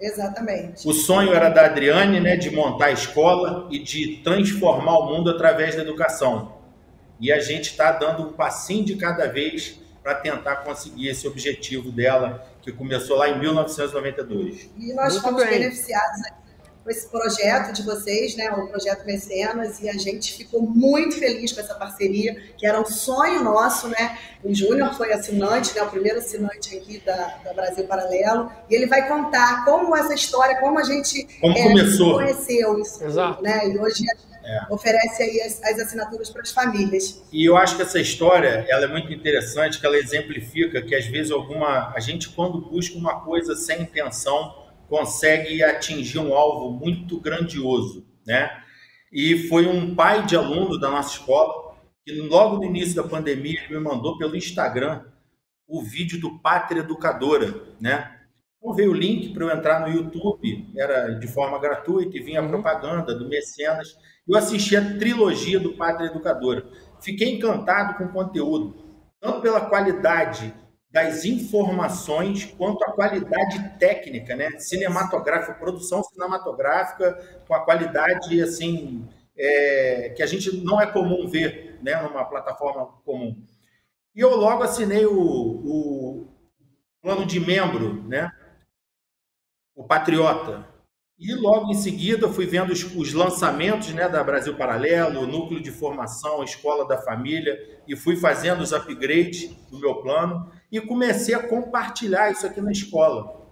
Exatamente. 0.06 0.88
O 0.88 0.94
sonho 0.94 1.34
era 1.34 1.50
da 1.50 1.66
Adriane, 1.66 2.20
né, 2.20 2.36
de 2.36 2.50
montar 2.52 2.86
a 2.88 2.92
escola 2.92 3.68
e 3.72 3.80
de 3.80 4.18
transformar 4.24 4.98
o 5.00 5.06
mundo 5.08 5.30
através 5.32 5.76
da 5.76 5.82
educação. 5.82 6.54
e 7.20 7.32
a 7.32 7.40
gente 7.40 7.72
está 7.72 7.92
dando 7.94 8.24
um 8.28 8.34
passinho 8.34 8.84
de 8.86 8.96
cada 8.98 9.26
vez 9.28 9.80
para 10.04 10.16
tentar 10.16 10.58
conseguir 10.58 11.08
esse 11.08 11.26
objetivo 11.28 11.90
dela, 11.92 12.46
que 12.62 12.72
começou 12.74 13.18
lá 13.18 13.30
em 13.30 13.40
1992. 13.40 14.70
E 14.78 14.94
nós 14.94 15.14
Muito 15.14 15.24
fomos 15.24 15.44
bem. 15.44 15.60
beneficiados 15.60 16.22
com 16.86 16.92
esse 16.92 17.10
projeto 17.10 17.74
de 17.74 17.82
vocês, 17.82 18.36
né, 18.38 18.48
o 18.52 18.68
projeto 18.68 19.08
Mecenas, 19.08 19.82
e 19.82 19.90
a 19.90 19.94
gente 19.94 20.34
ficou 20.34 20.62
muito 20.62 21.18
feliz 21.18 21.52
com 21.52 21.60
essa 21.60 21.74
parceria, 21.74 22.40
que 22.56 22.66
era 22.66 22.80
um 22.80 22.86
sonho 22.86 23.44
nosso, 23.44 23.88
né? 23.88 24.20
O 24.44 24.54
Júnior 24.54 24.94
foi 24.94 25.12
assinante, 25.12 25.74
né, 25.76 25.82
o 25.82 25.90
primeiro 25.90 26.20
assinante 26.20 26.78
aqui 26.78 27.02
da, 27.04 27.40
da, 27.44 27.54
Brasil 27.56 27.86
Paralelo, 27.86 28.52
e 28.70 28.76
ele 28.76 28.86
vai 28.86 29.08
contar 29.08 29.66
como 29.66 29.96
essa 29.96 30.14
história, 30.14 30.60
como 30.60 30.78
a 30.78 30.84
gente 30.84 31.28
como 31.42 31.58
é, 31.58 31.64
começou. 31.64 32.14
conheceu 32.14 32.80
isso, 32.80 33.04
Exato. 33.04 33.42
né? 33.42 33.68
E 33.68 33.80
hoje 33.80 34.04
é. 34.44 34.62
oferece 34.70 35.24
aí 35.24 35.42
as, 35.42 35.64
as, 35.64 35.80
assinaturas 35.80 36.30
para 36.30 36.44
as 36.44 36.52
famílias. 36.52 37.24
E 37.34 37.44
eu 37.44 37.58
acho 37.58 37.78
que 37.78 37.82
essa 37.82 38.00
história 38.00 38.64
ela 38.70 38.86
é 38.86 38.88
muito 38.88 39.12
interessante, 39.12 39.80
que 39.80 39.86
ela 39.88 39.98
exemplifica 39.98 40.84
que 40.84 40.94
às 40.94 41.08
vezes 41.08 41.32
alguma 41.32 41.92
a 41.96 42.00
gente 42.00 42.30
quando 42.30 42.62
busca 42.62 42.96
uma 42.96 43.22
coisa 43.22 43.56
sem 43.56 43.82
intenção 43.82 44.65
consegue 44.88 45.64
atingir 45.64 46.20
um 46.20 46.34
alvo 46.34 46.72
muito 46.72 47.20
grandioso, 47.20 48.06
né? 48.26 48.50
E 49.12 49.48
foi 49.48 49.68
um 49.68 49.96
pai 49.96 50.26
de 50.26 50.36
aluno 50.36 50.80
da 50.80 50.90
nossa 50.90 51.18
escola 51.18 51.76
que 52.06 52.14
logo 52.14 52.58
no 52.58 52.66
início 52.66 52.96
da 52.96 53.04
pandemia 53.04 53.68
me 53.70 53.80
mandou 53.80 54.18
pelo 54.18 54.36
Instagram 54.36 55.04
o 55.68 55.82
vídeo 55.82 56.20
do 56.20 56.40
Pátria 56.40 56.82
Educadora, 56.82 57.64
né? 57.82 58.20
Então 58.58 58.74
veio 58.74 58.92
o 58.92 58.96
link 58.96 59.34
para 59.34 59.46
eu 59.46 59.52
entrar 59.52 59.80
no 59.80 59.96
YouTube, 59.96 60.72
era 60.76 61.12
de 61.20 61.28
forma 61.28 61.60
gratuita 61.60 62.18
e 62.18 62.22
vinha 62.22 62.40
a 62.40 62.44
uhum. 62.44 62.50
propaganda 62.50 63.16
do 63.16 63.28
Mecenas. 63.28 63.96
Eu 64.28 64.38
assisti 64.38 64.76
a 64.76 64.98
trilogia 64.98 65.60
do 65.60 65.74
Pátria 65.74 66.08
Educadora. 66.08 66.68
Fiquei 67.02 67.36
encantado 67.36 67.98
com 67.98 68.06
o 68.06 68.12
conteúdo, 68.12 68.76
tanto 69.20 69.42
pela 69.42 69.62
qualidade 69.62 70.54
das 70.96 71.26
informações 71.26 72.46
quanto 72.58 72.82
à 72.86 72.94
qualidade 72.94 73.78
técnica, 73.78 74.34
né? 74.34 74.52
Cinematográfica, 74.52 75.54
produção 75.56 76.02
cinematográfica 76.02 77.42
com 77.46 77.54
a 77.54 77.66
qualidade 77.66 78.42
assim 78.42 79.06
é, 79.38 80.14
que 80.16 80.24
a 80.24 80.26
gente 80.26 80.56
não 80.64 80.80
é 80.80 80.90
comum 80.90 81.28
ver, 81.28 81.82
né? 81.84 82.02
Numa 82.02 82.24
plataforma 82.24 82.86
comum. 83.04 83.36
E 84.16 84.22
eu 84.22 84.38
logo 84.38 84.64
assinei 84.64 85.06
o, 85.06 85.20
o 85.20 86.28
plano 87.02 87.26
de 87.26 87.42
membro, 87.42 88.02
né? 88.08 88.32
O 89.76 89.84
Patriota. 89.84 90.66
E 91.20 91.34
logo 91.36 91.72
em 91.72 91.76
seguida 91.76 92.30
fui 92.30 92.46
vendo 92.46 92.72
os, 92.72 92.96
os, 92.96 93.12
lançamentos 93.12 93.94
né, 93.94 94.08
da 94.08 94.24
Brasil 94.24 94.56
Paralelo, 94.56 95.24
o 95.24 95.28
núcleo 95.28 95.62
de 95.62 95.72
formação, 95.72 96.42
a 96.42 96.46
escola 96.46 96.88
da 96.88 97.02
família, 97.02 97.82
e 97.86 97.98
fui 97.98 98.16
fazendo 98.16 98.62
os 98.62 98.72
upgrades 98.72 99.50
do 99.70 99.78
meu 99.78 99.96
plano 99.96 100.50
e 100.78 100.82
comecei 100.82 101.34
a 101.34 101.48
compartilhar 101.48 102.32
isso 102.32 102.46
aqui 102.46 102.60
na 102.60 102.72
escola. 102.72 103.46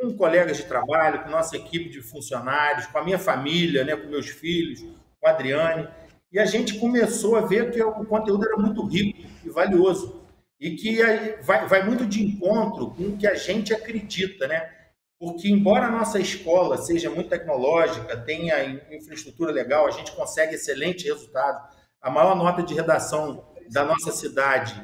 Com 0.00 0.16
colegas 0.16 0.56
de 0.56 0.64
trabalho, 0.64 1.22
com 1.22 1.28
nossa 1.28 1.56
equipe 1.56 1.90
de 1.90 2.00
funcionários, 2.00 2.86
com 2.86 2.96
a 2.96 3.04
minha 3.04 3.18
família, 3.18 3.84
né, 3.84 3.94
com 3.94 4.08
meus 4.08 4.28
filhos, 4.28 4.80
com 5.20 5.26
a 5.26 5.30
Adriane. 5.30 5.86
E 6.32 6.38
a 6.38 6.46
gente 6.46 6.78
começou 6.78 7.36
a 7.36 7.42
ver 7.42 7.70
que 7.70 7.82
o 7.82 8.04
conteúdo 8.06 8.46
era 8.46 8.56
muito 8.56 8.82
rico 8.86 9.28
e 9.44 9.50
valioso. 9.50 10.22
E 10.58 10.70
que 10.70 11.02
vai, 11.42 11.82
muito 11.84 12.06
de 12.06 12.22
encontro 12.22 12.90
com 12.90 13.08
o 13.08 13.16
que 13.16 13.26
a 13.26 13.34
gente 13.34 13.74
acredita, 13.74 14.46
né? 14.46 14.70
Porque, 15.18 15.50
embora 15.50 15.86
a 15.86 15.90
nossa 15.90 16.18
escola 16.18 16.78
seja 16.78 17.10
muito 17.10 17.28
tecnológica, 17.28 18.16
tenha 18.16 18.64
infraestrutura 18.90 19.52
legal, 19.52 19.86
a 19.86 19.90
gente 19.90 20.12
consegue 20.12 20.54
excelente 20.54 21.04
resultado. 21.04 21.76
A 22.00 22.10
maior 22.10 22.34
nota 22.34 22.62
de 22.62 22.72
redação 22.72 23.44
da 23.70 23.84
nossa 23.84 24.12
cidade 24.12 24.82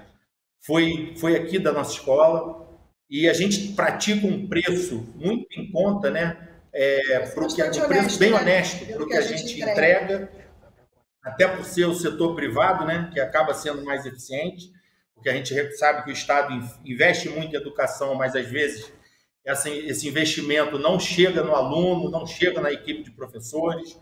foi, 0.67 1.14
foi 1.17 1.37
aqui 1.37 1.59
da 1.59 1.73
nossa 1.73 1.93
escola 1.93 2.67
e 3.09 3.29
a 3.29 3.33
gente 3.33 3.69
pratica 3.75 4.27
um 4.27 4.49
preço 4.49 4.97
muito 5.14 5.47
em 5.59 5.71
conta, 5.71 6.11
né? 6.11 6.37
É, 6.73 7.21
pro 7.21 7.47
que, 7.47 7.62
um 7.62 7.87
preço 7.89 8.19
bem 8.19 8.33
né? 8.33 8.41
honesto 8.41 8.85
para 8.85 9.03
o 9.03 9.07
que 9.07 9.17
a 9.17 9.23
gente 9.23 9.61
entrega. 9.61 10.05
entrega, 10.05 10.31
até 11.23 11.49
por 11.49 11.64
ser 11.64 11.87
o 11.87 11.95
setor 11.95 12.35
privado, 12.35 12.85
né? 12.85 13.11
Que 13.12 13.21
acaba 13.21 13.55
sendo 13.55 13.85
mais 13.85 14.05
eficiente, 14.05 14.73
porque 15.14 15.29
a 15.29 15.35
gente 15.35 15.55
sabe 15.77 16.03
que 16.05 16.11
o 16.11 16.12
Estado 16.12 16.53
investe 16.85 17.29
muito 17.29 17.55
em 17.55 17.59
educação, 17.59 18.14
mas 18.14 18.35
às 18.35 18.47
vezes 18.47 18.93
esse 19.64 20.09
investimento 20.09 20.77
não 20.77 20.99
chega 20.99 21.43
no 21.43 21.55
aluno, 21.55 22.11
não 22.11 22.27
chega 22.27 22.61
na 22.61 22.73
equipe 22.73 23.05
de 23.05 23.12
professores, 23.12 23.97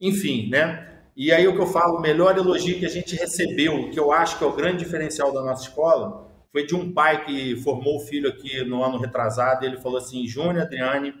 enfim, 0.00 0.48
né? 0.48 0.97
E 1.18 1.32
aí 1.32 1.48
o 1.48 1.52
que 1.52 1.60
eu 1.60 1.66
falo, 1.66 1.98
o 1.98 2.00
melhor 2.00 2.38
elogio 2.38 2.78
que 2.78 2.86
a 2.86 2.88
gente 2.88 3.16
recebeu, 3.16 3.90
que 3.90 3.98
eu 3.98 4.12
acho 4.12 4.38
que 4.38 4.44
é 4.44 4.46
o 4.46 4.54
grande 4.54 4.84
diferencial 4.84 5.32
da 5.32 5.42
nossa 5.42 5.64
escola, 5.64 6.30
foi 6.52 6.64
de 6.64 6.76
um 6.76 6.92
pai 6.92 7.24
que 7.24 7.56
formou 7.56 7.96
o 7.96 8.06
filho 8.06 8.28
aqui 8.28 8.64
no 8.64 8.84
ano 8.84 8.98
retrasado. 8.98 9.66
Ele 9.66 9.78
falou 9.78 9.98
assim: 9.98 10.28
Júnior, 10.28 10.62
Adriane, 10.62 11.12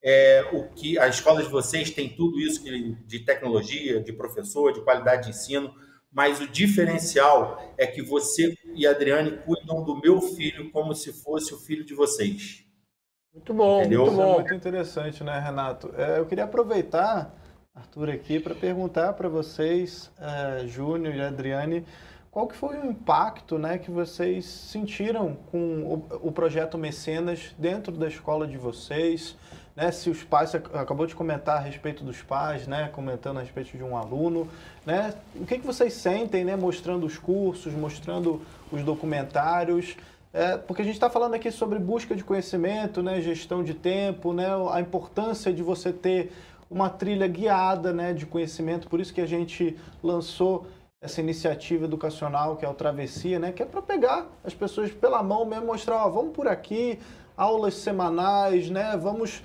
é, 0.00 0.48
o 0.52 0.68
que 0.68 0.96
a 1.00 1.08
escola 1.08 1.42
de 1.42 1.48
vocês 1.48 1.90
tem 1.90 2.10
tudo 2.10 2.38
isso 2.38 2.62
de 2.62 3.18
tecnologia, 3.24 4.00
de 4.00 4.12
professor, 4.12 4.72
de 4.72 4.82
qualidade 4.82 5.24
de 5.24 5.30
ensino, 5.30 5.74
mas 6.12 6.40
o 6.40 6.46
diferencial 6.46 7.74
é 7.76 7.88
que 7.88 8.00
você 8.00 8.54
e 8.76 8.86
a 8.86 8.92
Adriane 8.92 9.36
cuidam 9.38 9.82
do 9.82 10.00
meu 10.00 10.20
filho 10.20 10.70
como 10.70 10.94
se 10.94 11.12
fosse 11.12 11.52
o 11.52 11.58
filho 11.58 11.84
de 11.84 11.92
vocês. 11.92 12.64
Muito 13.34 13.52
bom, 13.52 13.80
Entendeu? 13.80 14.02
muito 14.02 14.14
bom. 14.16 14.34
É 14.34 14.34
muito 14.36 14.54
interessante, 14.54 15.24
né, 15.24 15.40
Renato? 15.40 15.92
É, 15.96 16.20
eu 16.20 16.26
queria 16.26 16.44
aproveitar 16.44 17.39
Arthur 17.72 18.10
aqui 18.10 18.40
para 18.40 18.52
perguntar 18.52 19.12
para 19.12 19.28
vocês, 19.28 20.10
uh, 20.18 20.66
Júnior 20.66 21.14
e 21.14 21.20
Adriane, 21.20 21.86
qual 22.28 22.48
que 22.48 22.56
foi 22.56 22.76
o 22.76 22.86
impacto 22.86 23.58
né, 23.58 23.78
que 23.78 23.92
vocês 23.92 24.44
sentiram 24.44 25.36
com 25.52 25.82
o, 25.82 26.28
o, 26.28 26.32
projeto 26.32 26.76
Mecenas 26.76 27.54
dentro 27.56 27.96
da 27.96 28.08
escola 28.08 28.44
de 28.44 28.58
vocês? 28.58 29.36
Né, 29.76 29.92
se 29.92 30.10
os 30.10 30.24
pais, 30.24 30.52
acabou 30.54 31.06
de 31.06 31.14
comentar 31.14 31.58
a 31.58 31.60
respeito 31.60 32.02
dos 32.02 32.20
pais, 32.20 32.66
né, 32.66 32.90
comentando 32.92 33.38
a 33.38 33.40
respeito 33.40 33.76
de 33.76 33.84
um 33.84 33.96
aluno, 33.96 34.48
né, 34.84 35.14
o 35.36 35.46
que, 35.46 35.58
que 35.58 35.66
vocês 35.66 35.92
sentem 35.92 36.44
né, 36.44 36.56
mostrando 36.56 37.06
os 37.06 37.18
cursos, 37.18 37.72
mostrando 37.72 38.42
os 38.72 38.82
documentários? 38.82 39.96
É, 40.32 40.56
porque 40.56 40.82
a 40.82 40.84
gente 40.84 40.94
está 40.94 41.10
falando 41.10 41.34
aqui 41.34 41.50
sobre 41.50 41.78
busca 41.78 42.14
de 42.14 42.22
conhecimento, 42.22 43.02
né, 43.02 43.20
gestão 43.20 43.64
de 43.64 43.74
tempo, 43.74 44.32
né, 44.32 44.46
a 44.72 44.80
importância 44.80 45.52
de 45.52 45.62
você 45.62 45.92
ter 45.92 46.32
uma 46.70 46.88
trilha 46.88 47.26
guiada 47.26 47.92
né, 47.92 48.12
de 48.14 48.24
conhecimento, 48.24 48.88
por 48.88 49.00
isso 49.00 49.12
que 49.12 49.20
a 49.20 49.26
gente 49.26 49.76
lançou 50.00 50.66
essa 51.02 51.20
iniciativa 51.20 51.84
educacional 51.84 52.56
que 52.56 52.64
é 52.64 52.68
o 52.68 52.74
Travessia, 52.74 53.40
né, 53.40 53.50
que 53.50 53.62
é 53.62 53.66
para 53.66 53.82
pegar 53.82 54.28
as 54.44 54.54
pessoas 54.54 54.92
pela 54.92 55.20
mão 55.22 55.44
mesmo, 55.44 55.66
mostrar, 55.66 56.06
ó, 56.06 56.08
vamos 56.08 56.32
por 56.32 56.46
aqui, 56.46 56.98
aulas 57.36 57.74
semanais, 57.74 58.70
né, 58.70 58.96
vamos 58.96 59.42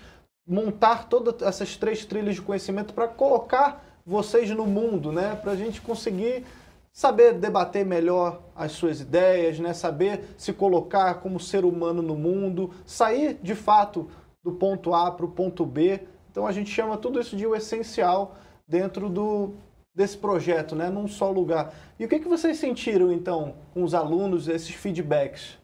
montar 0.48 1.10
todas 1.10 1.42
essas 1.42 1.76
três 1.76 2.06
trilhas 2.06 2.36
de 2.36 2.42
conhecimento 2.42 2.94
para 2.94 3.08
colocar 3.08 3.84
vocês 4.06 4.52
no 4.52 4.68
mundo, 4.68 5.12
né, 5.12 5.36
para 5.42 5.54
a 5.54 5.56
gente 5.56 5.82
conseguir 5.82 6.46
saber 6.94 7.34
debater 7.34 7.84
melhor 7.84 8.42
as 8.56 8.74
suas 8.74 9.02
ideias, 9.02 9.58
né, 9.60 9.74
saber 9.74 10.36
se 10.38 10.54
colocar 10.54 11.16
como 11.16 11.40
ser 11.40 11.66
humano 11.66 12.04
no 12.04 12.16
mundo, 12.16 12.72
sair 12.86 13.40
de 13.42 13.56
fato 13.56 14.08
do 14.44 14.52
ponto 14.52 14.94
A 14.94 15.10
para 15.10 15.26
o 15.26 15.32
ponto 15.32 15.66
B 15.66 16.02
então 16.36 16.46
a 16.46 16.52
gente 16.52 16.70
chama 16.70 16.98
tudo 16.98 17.18
isso 17.18 17.38
de 17.38 17.48
o 17.48 17.56
essencial 17.56 18.36
dentro 18.68 19.08
do, 19.10 19.54
desse 19.96 20.18
projeto, 20.18 20.76
né? 20.76 20.90
num 20.90 21.08
só 21.08 21.32
lugar. 21.32 21.74
E 21.98 22.04
o 22.04 22.10
que, 22.10 22.20
que 22.20 22.28
vocês 22.28 22.58
sentiram, 22.58 23.10
então, 23.10 23.56
com 23.74 23.82
os 23.86 23.94
alunos, 23.94 24.50
esses 24.50 24.76
feedbacks? 24.76 25.58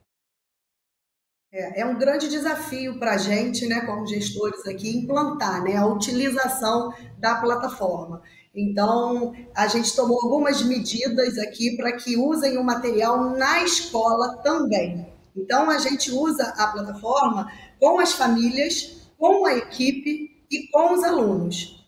É, 1.52 1.82
é 1.82 1.86
um 1.86 2.00
grande 2.00 2.30
desafio 2.30 2.98
para 2.98 3.16
a 3.16 3.18
gente, 3.18 3.68
né, 3.68 3.82
como 3.82 4.08
gestores 4.08 4.66
aqui, 4.66 4.98
implantar 4.98 5.62
né, 5.62 5.76
a 5.76 5.86
utilização 5.86 6.94
da 7.20 7.36
plataforma. 7.36 8.22
Então, 8.56 9.34
a 9.54 9.68
gente 9.68 9.94
tomou 9.94 10.22
algumas 10.24 10.64
medidas 10.64 11.38
aqui 11.38 11.76
para 11.76 11.92
que 11.98 12.16
usem 12.16 12.58
o 12.58 12.64
material 12.64 13.32
na 13.32 13.62
escola 13.62 14.38
também. 14.38 15.06
Então, 15.36 15.70
a 15.70 15.80
gente 15.80 16.14
usa 16.14 16.46
a 16.58 16.68
plataforma 16.68 17.52
com 17.78 18.00
as 18.00 18.14
famílias, 18.14 19.12
com 19.18 19.46
a 19.46 19.58
equipe 19.58 20.31
e 20.52 20.68
com 20.68 20.94
os 20.94 21.04
alunos. 21.04 21.82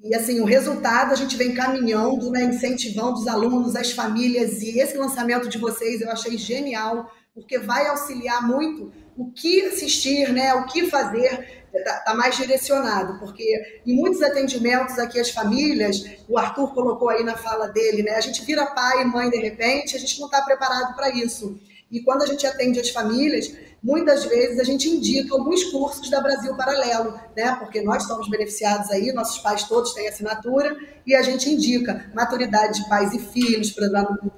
E 0.00 0.14
assim, 0.14 0.40
o 0.40 0.44
resultado 0.44 1.12
a 1.12 1.16
gente 1.16 1.36
vem 1.36 1.52
caminhando, 1.52 2.30
né, 2.30 2.44
incentivando 2.44 3.14
os 3.14 3.26
alunos, 3.26 3.74
as 3.74 3.90
famílias, 3.90 4.62
e 4.62 4.78
esse 4.78 4.96
lançamento 4.96 5.48
de 5.48 5.58
vocês 5.58 6.00
eu 6.00 6.10
achei 6.10 6.38
genial, 6.38 7.10
porque 7.34 7.58
vai 7.58 7.88
auxiliar 7.88 8.46
muito 8.46 8.92
o 9.16 9.32
que 9.32 9.62
assistir, 9.62 10.32
né, 10.32 10.54
o 10.54 10.66
que 10.66 10.88
fazer, 10.88 11.66
está 11.74 11.98
tá 11.98 12.14
mais 12.14 12.36
direcionado, 12.36 13.18
porque 13.18 13.80
em 13.84 13.96
muitos 13.96 14.22
atendimentos 14.22 14.96
aqui 15.00 15.18
as 15.18 15.30
famílias, 15.30 16.04
o 16.28 16.38
Arthur 16.38 16.72
colocou 16.72 17.08
aí 17.08 17.24
na 17.24 17.36
fala 17.36 17.66
dele, 17.66 18.04
né, 18.04 18.12
a 18.12 18.20
gente 18.20 18.44
vira 18.44 18.66
pai 18.66 19.02
e 19.02 19.04
mãe 19.04 19.28
de 19.28 19.38
repente, 19.38 19.96
a 19.96 19.98
gente 19.98 20.20
não 20.20 20.26
está 20.26 20.42
preparado 20.42 20.94
para 20.94 21.10
isso. 21.10 21.58
E 21.90 22.00
quando 22.02 22.22
a 22.22 22.26
gente 22.26 22.46
atende 22.46 22.78
as 22.78 22.90
famílias, 22.90 23.52
muitas 23.82 24.24
vezes 24.24 24.58
a 24.58 24.64
gente 24.64 24.88
indica 24.88 25.34
alguns 25.34 25.64
cursos 25.64 26.10
da 26.10 26.20
Brasil 26.20 26.54
Paralelo, 26.56 27.18
né? 27.36 27.56
Porque 27.56 27.80
nós 27.80 28.04
somos 28.04 28.28
beneficiados 28.28 28.90
aí, 28.90 29.12
nossos 29.12 29.38
pais 29.38 29.64
todos 29.64 29.94
têm 29.94 30.08
assinatura, 30.08 30.76
e 31.06 31.14
a 31.14 31.22
gente 31.22 31.48
indica 31.48 32.10
maturidade 32.14 32.82
de 32.82 32.88
pais 32.88 33.12
e 33.14 33.18
filhos, 33.18 33.70
para 33.70 33.88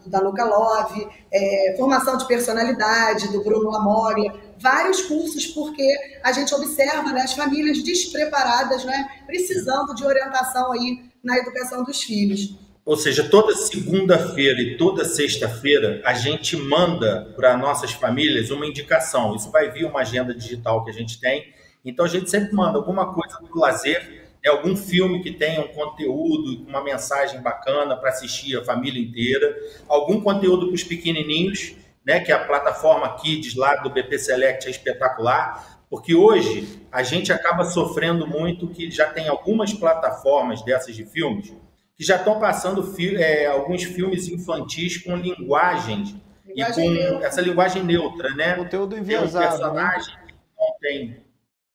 da 0.06 0.20
Nuca 0.20 0.44
Love, 0.44 1.08
é, 1.32 1.74
formação 1.76 2.16
de 2.16 2.26
personalidade 2.26 3.28
do 3.28 3.42
Bruno 3.42 3.70
Lamoglia, 3.70 4.32
vários 4.58 5.02
cursos, 5.02 5.46
porque 5.46 5.88
a 6.22 6.32
gente 6.32 6.54
observa 6.54 7.12
né, 7.12 7.22
as 7.22 7.32
famílias 7.32 7.82
despreparadas, 7.82 8.84
né, 8.84 9.08
precisando 9.26 9.94
de 9.94 10.04
orientação 10.04 10.72
aí 10.72 11.10
na 11.24 11.38
educação 11.38 11.82
dos 11.82 12.02
filhos. 12.02 12.58
Ou 12.90 12.96
seja, 12.96 13.22
toda 13.22 13.54
segunda-feira 13.54 14.60
e 14.60 14.76
toda 14.76 15.04
sexta-feira 15.04 16.02
a 16.04 16.12
gente 16.12 16.56
manda 16.56 17.32
para 17.36 17.56
nossas 17.56 17.92
famílias 17.92 18.50
uma 18.50 18.66
indicação. 18.66 19.36
Isso 19.36 19.48
vai 19.48 19.70
vir 19.70 19.84
uma 19.84 20.00
agenda 20.00 20.34
digital 20.34 20.82
que 20.82 20.90
a 20.90 20.92
gente 20.92 21.20
tem. 21.20 21.54
Então 21.84 22.04
a 22.04 22.08
gente 22.08 22.28
sempre 22.28 22.52
manda 22.52 22.78
alguma 22.78 23.14
coisa 23.14 23.38
do 23.38 23.60
lazer, 23.60 24.32
né, 24.42 24.50
algum 24.50 24.74
filme 24.74 25.22
que 25.22 25.30
tenha 25.30 25.60
um 25.60 25.68
conteúdo, 25.68 26.66
uma 26.66 26.82
mensagem 26.82 27.40
bacana 27.40 27.94
para 27.94 28.10
assistir 28.10 28.58
a 28.58 28.64
família 28.64 29.00
inteira, 29.00 29.56
algum 29.86 30.20
conteúdo 30.20 30.66
para 30.66 30.74
os 30.74 30.82
pequenininhos, 30.82 31.76
né, 32.04 32.18
que 32.18 32.32
a 32.32 32.44
plataforma 32.44 33.14
Kids 33.18 33.54
lá 33.54 33.76
do 33.76 33.90
BP 33.90 34.18
Select 34.18 34.66
é 34.66 34.70
espetacular, 34.72 35.80
porque 35.88 36.12
hoje 36.12 36.82
a 36.90 37.04
gente 37.04 37.32
acaba 37.32 37.62
sofrendo 37.62 38.26
muito 38.26 38.66
que 38.66 38.90
já 38.90 39.06
tem 39.06 39.28
algumas 39.28 39.72
plataformas 39.72 40.60
dessas 40.64 40.96
de 40.96 41.04
filmes 41.04 41.54
que 42.00 42.06
já 42.06 42.16
estão 42.16 42.40
passando 42.40 42.82
fi 42.94 43.14
é, 43.14 43.44
alguns 43.44 43.84
filmes 43.84 44.26
infantis 44.26 44.96
com 44.96 45.14
linguagens 45.14 46.16
linguagem 46.46 46.56
e 46.56 46.72
com 46.72 46.94
neutra. 46.94 47.26
essa 47.26 47.40
linguagem 47.42 47.84
neutra, 47.84 48.34
né? 48.34 48.54
Conteúdo 48.56 48.96
enviesado. 48.96 49.58
Tem 49.58 49.66
um 49.68 49.74
personagem 49.74 50.14
né? 50.14 50.22
que 50.26 50.34
não 50.58 50.78
tem. 50.80 51.26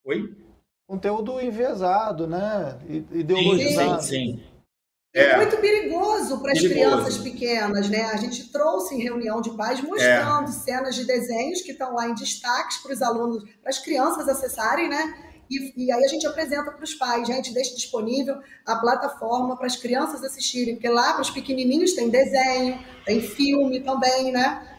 Oi? 0.03 0.35
Conteúdo 0.87 1.39
enviesado, 1.39 2.25
né? 2.25 2.75
Ideologizado. 3.11 4.01
Sim, 4.01 4.07
sim. 4.07 4.37
sim. 4.37 4.43
É. 5.13 5.37
muito 5.37 5.57
perigoso 5.57 6.41
para 6.41 6.53
as 6.53 6.59
crianças 6.59 7.17
pequenas, 7.19 7.87
né? 7.87 8.05
A 8.05 8.17
gente 8.17 8.51
trouxe 8.51 8.95
em 8.95 9.03
reunião 9.03 9.41
de 9.41 9.51
pais 9.55 9.79
mostrando 9.79 10.49
é. 10.49 10.51
cenas 10.51 10.95
de 10.95 11.05
desenhos 11.05 11.61
que 11.61 11.71
estão 11.71 11.93
lá 11.93 12.09
em 12.09 12.15
destaques 12.15 12.77
para 12.79 12.93
os 12.93 13.01
alunos, 13.03 13.43
para 13.61 13.69
as 13.69 13.77
crianças 13.77 14.27
acessarem, 14.27 14.89
né? 14.89 15.34
E, 15.49 15.85
e 15.85 15.91
aí 15.91 16.03
a 16.03 16.07
gente 16.07 16.25
apresenta 16.25 16.71
para 16.71 16.83
os 16.83 16.93
pais, 16.95 17.27
gente, 17.27 17.53
deixa 17.53 17.75
disponível 17.75 18.37
a 18.65 18.75
plataforma 18.77 19.55
para 19.55 19.67
as 19.67 19.75
crianças 19.75 20.23
assistirem, 20.23 20.75
porque 20.75 20.89
lá 20.89 21.13
para 21.13 21.21
os 21.21 21.29
pequenininhos 21.29 21.93
tem 21.93 22.09
desenho, 22.09 22.79
tem 23.05 23.21
filme 23.21 23.79
também, 23.81 24.31
né? 24.31 24.75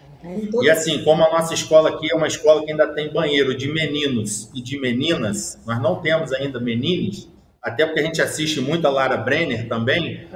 E 0.63 0.71
assim, 0.71 1.05
como 1.05 1.23
a 1.23 1.31
nossa 1.31 1.55
escola 1.55 1.91
aqui 1.91 2.11
é 2.11 2.15
uma 2.15 2.27
escola 2.27 2.65
que 2.65 2.71
ainda 2.71 2.89
tem 2.95 3.13
banheiro 3.13 3.57
de 3.57 3.73
meninos 3.73 4.51
e 4.55 4.61
de 4.61 4.81
meninas, 4.81 5.59
nós 5.65 5.81
não 5.81 6.01
temos 6.01 6.33
ainda 6.33 6.59
meninos, 6.59 7.29
até 7.63 7.87
porque 7.87 8.01
a 8.01 8.03
gente 8.03 8.21
assiste 8.21 8.61
muito 8.61 8.87
a 8.87 8.91
Lara 8.91 9.17
Brenner 9.17 9.69
também, 9.69 10.27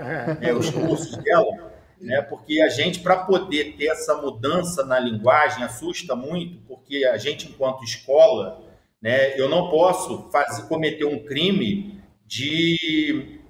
né, 0.41 0.53
os 0.53 0.70
cursos 0.70 1.16
dela, 1.16 1.72
né, 2.01 2.22
porque 2.22 2.61
a 2.61 2.68
gente, 2.68 3.01
para 3.01 3.16
poder 3.24 3.76
ter 3.76 3.87
essa 3.87 4.14
mudança 4.16 4.85
na 4.85 4.99
linguagem, 4.99 5.64
assusta 5.64 6.14
muito, 6.14 6.59
porque 6.68 7.05
a 7.05 7.16
gente, 7.16 7.49
enquanto 7.49 7.83
escola, 7.83 8.62
né? 9.01 9.38
Eu 9.40 9.48
não 9.48 9.70
posso 9.70 10.30
fazer, 10.30 10.68
cometer 10.68 11.05
um 11.05 11.24
crime 11.24 12.03
de 12.26 13.40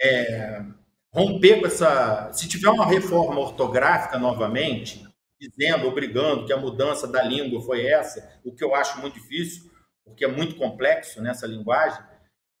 é, 0.00 0.62
romper 1.12 1.60
com 1.60 1.66
essa. 1.66 2.30
Se 2.32 2.48
tiver 2.48 2.70
uma 2.70 2.86
reforma 2.86 3.40
ortográfica 3.40 4.18
novamente, 4.18 5.04
dizendo, 5.40 5.88
obrigando 5.88 6.44
que 6.46 6.52
a 6.52 6.58
mudança 6.58 7.06
da 7.06 7.22
língua 7.22 7.62
foi 7.62 7.86
essa, 7.86 8.40
o 8.44 8.54
que 8.54 8.62
eu 8.62 8.74
acho 8.74 9.00
muito 9.00 9.14
difícil, 9.14 9.70
porque 10.04 10.24
é 10.24 10.28
muito 10.28 10.56
complexo 10.56 11.22
nessa 11.22 11.46
linguagem, 11.46 12.02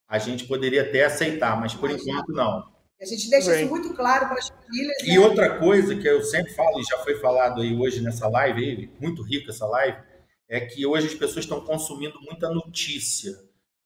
a 0.08 0.18
gente 0.18 0.44
poderia 0.44 0.82
até 0.82 1.04
aceitar, 1.04 1.60
mas 1.60 1.74
por 1.74 1.90
enquanto 1.90 2.32
não. 2.32 2.70
A 3.00 3.04
gente 3.06 3.30
deixa 3.30 3.50
Bem. 3.52 3.64
isso 3.64 3.70
muito 3.70 3.94
claro 3.94 4.28
para 4.28 4.38
as 4.38 4.48
famílias. 4.48 5.02
E 5.04 5.12
né? 5.12 5.20
outra 5.20 5.58
coisa 5.58 5.96
que 5.96 6.06
eu 6.06 6.22
sempre 6.22 6.52
falo, 6.52 6.80
e 6.80 6.84
já 6.84 6.98
foi 6.98 7.18
falado 7.18 7.62
aí 7.62 7.74
hoje 7.74 8.02
nessa 8.02 8.28
live, 8.28 8.62
aí, 8.62 8.90
muito 9.00 9.22
rica 9.22 9.50
essa 9.50 9.66
live, 9.66 9.96
é 10.50 10.58
que 10.58 10.84
hoje 10.84 11.06
as 11.06 11.14
pessoas 11.14 11.44
estão 11.44 11.60
consumindo 11.60 12.20
muita 12.20 12.50
notícia, 12.50 13.32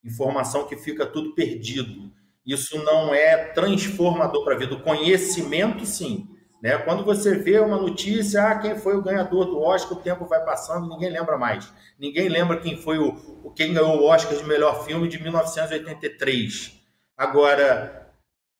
informação 0.02 0.66
que 0.66 0.76
fica 0.76 1.04
tudo 1.04 1.34
perdido. 1.34 2.10
Isso 2.44 2.82
não 2.82 3.14
é 3.14 3.36
transformador 3.52 4.42
para 4.42 4.54
a 4.54 4.58
vida. 4.58 4.74
O 4.74 4.82
conhecimento, 4.82 5.84
sim. 5.84 6.26
Né? 6.62 6.78
Quando 6.78 7.04
você 7.04 7.36
vê 7.36 7.58
uma 7.60 7.76
notícia, 7.76 8.42
ah, 8.42 8.58
quem 8.58 8.78
foi 8.78 8.96
o 8.96 9.02
ganhador 9.02 9.44
do 9.44 9.60
Oscar, 9.60 9.98
o 9.98 10.00
tempo 10.00 10.24
vai 10.24 10.42
passando, 10.42 10.88
ninguém 10.88 11.10
lembra 11.10 11.36
mais. 11.36 11.70
Ninguém 11.98 12.30
lembra 12.30 12.56
quem 12.56 12.78
foi 12.78 12.98
o 12.98 13.34
quem 13.54 13.74
ganhou 13.74 14.00
o 14.00 14.04
Oscar 14.06 14.34
de 14.34 14.44
melhor 14.44 14.84
filme 14.86 15.06
de 15.06 15.22
1983. 15.22 16.80
Agora, 17.16 18.10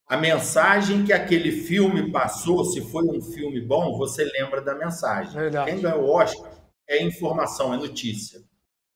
a 0.07 0.16
mensagem 0.18 1.05
que 1.05 1.12
aquele 1.12 1.50
filme 1.50 2.12
passou, 2.12 2.64
se 2.66 2.82
foi 2.82 3.05
um 3.05 3.20
filme 3.20 3.62
bom, 3.62 3.96
você 3.96 4.24
lembra 4.38 4.61
da 4.61 4.74
mensagem. 4.74 5.32
Verdade. 5.32 5.70
Quem 5.70 5.80
ganhou 5.80 6.02
o 6.02 6.11
Oscar 6.11 6.63
é 6.89 7.03
informação, 7.03 7.72
é 7.74 7.76
notícia. 7.76 8.41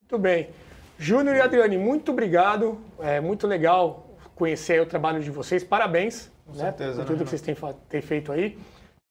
Muito 0.00 0.18
bem. 0.18 0.50
Júnior 0.98 1.36
e 1.36 1.40
Adriane, 1.40 1.78
muito 1.78 2.12
obrigado. 2.12 2.80
É 2.98 3.20
muito 3.20 3.46
legal 3.46 4.16
conhecer 4.34 4.80
o 4.80 4.86
trabalho 4.86 5.22
de 5.22 5.30
vocês. 5.30 5.62
Parabéns 5.62 6.30
Com 6.46 6.52
né, 6.52 6.64
certeza, 6.64 6.96
por 6.96 7.06
tudo 7.06 7.18
né? 7.18 7.24
que 7.24 7.30
vocês 7.30 7.42
têm, 7.42 7.56
têm, 7.88 8.02
feito 8.02 8.32
aí. 8.32 8.58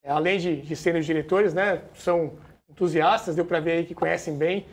É, 0.04 0.12
além 0.12 0.40
de, 0.40 0.62
de 0.62 0.76
serem 0.76 1.00
os 1.00 1.06
diretores, 1.06 1.54
né, 1.54 1.82
são 1.94 2.34
entusiastas, 2.70 3.36
deu 3.36 3.46
para 3.46 3.60
ver 3.60 3.72
aí 3.72 3.86
que 3.86 3.96
conhecem 3.96 4.38
bem, 4.38 4.66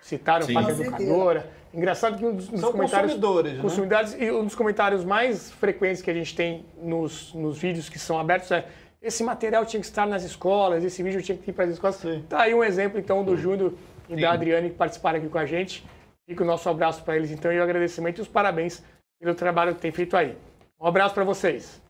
citaram 0.00 0.46
Sim. 0.46 0.54
Pátria 0.54 0.72
Educadora. 0.72 1.50
Engraçado 1.72 2.18
que 2.18 2.24
um 2.24 2.34
dos, 2.34 2.46
São 2.46 2.72
comentários. 2.72 3.12
Consumidores, 3.12 3.52
né? 3.52 3.62
consumidores 3.62 4.14
né? 4.14 4.24
e 4.24 4.32
um 4.32 4.44
dos 4.44 4.54
comentários 4.56 5.04
mais 5.04 5.52
frequentes 5.52 6.02
que 6.02 6.10
a 6.10 6.14
gente 6.14 6.34
tem 6.34 6.66
nos, 6.82 7.32
nos 7.32 7.58
vídeos 7.58 7.88
que 7.88 7.98
são 7.98 8.18
abertos 8.18 8.50
é 8.50 8.66
esse 9.02 9.22
material 9.22 9.64
tinha 9.64 9.80
que 9.80 9.86
estar 9.86 10.06
nas 10.06 10.22
escolas, 10.22 10.84
esse 10.84 11.02
vídeo 11.02 11.22
tinha 11.22 11.36
que 11.36 11.50
ir 11.50 11.54
para 11.54 11.64
as 11.64 11.70
escolas. 11.70 11.96
Sim. 11.96 12.24
Tá 12.28 12.42
aí 12.42 12.54
um 12.54 12.62
exemplo, 12.62 12.98
então, 12.98 13.24
do 13.24 13.36
Júnior 13.36 13.74
e 14.08 14.14
Sim. 14.14 14.20
da 14.20 14.32
Adriane 14.32 14.70
que 14.70 14.76
participaram 14.76 15.18
aqui 15.18 15.28
com 15.28 15.38
a 15.38 15.46
gente. 15.46 15.86
Fica 16.26 16.44
o 16.44 16.46
nosso 16.46 16.68
abraço 16.68 17.02
para 17.02 17.16
eles, 17.16 17.30
então, 17.30 17.52
e 17.52 17.58
o 17.58 17.62
agradecimento 17.62 18.18
e 18.18 18.20
os 18.22 18.28
parabéns 18.28 18.82
pelo 19.18 19.34
trabalho 19.34 19.74
que 19.74 19.80
tem 19.80 19.90
feito 19.90 20.16
aí. 20.16 20.36
Um 20.78 20.86
abraço 20.86 21.14
para 21.14 21.24
vocês. 21.24 21.82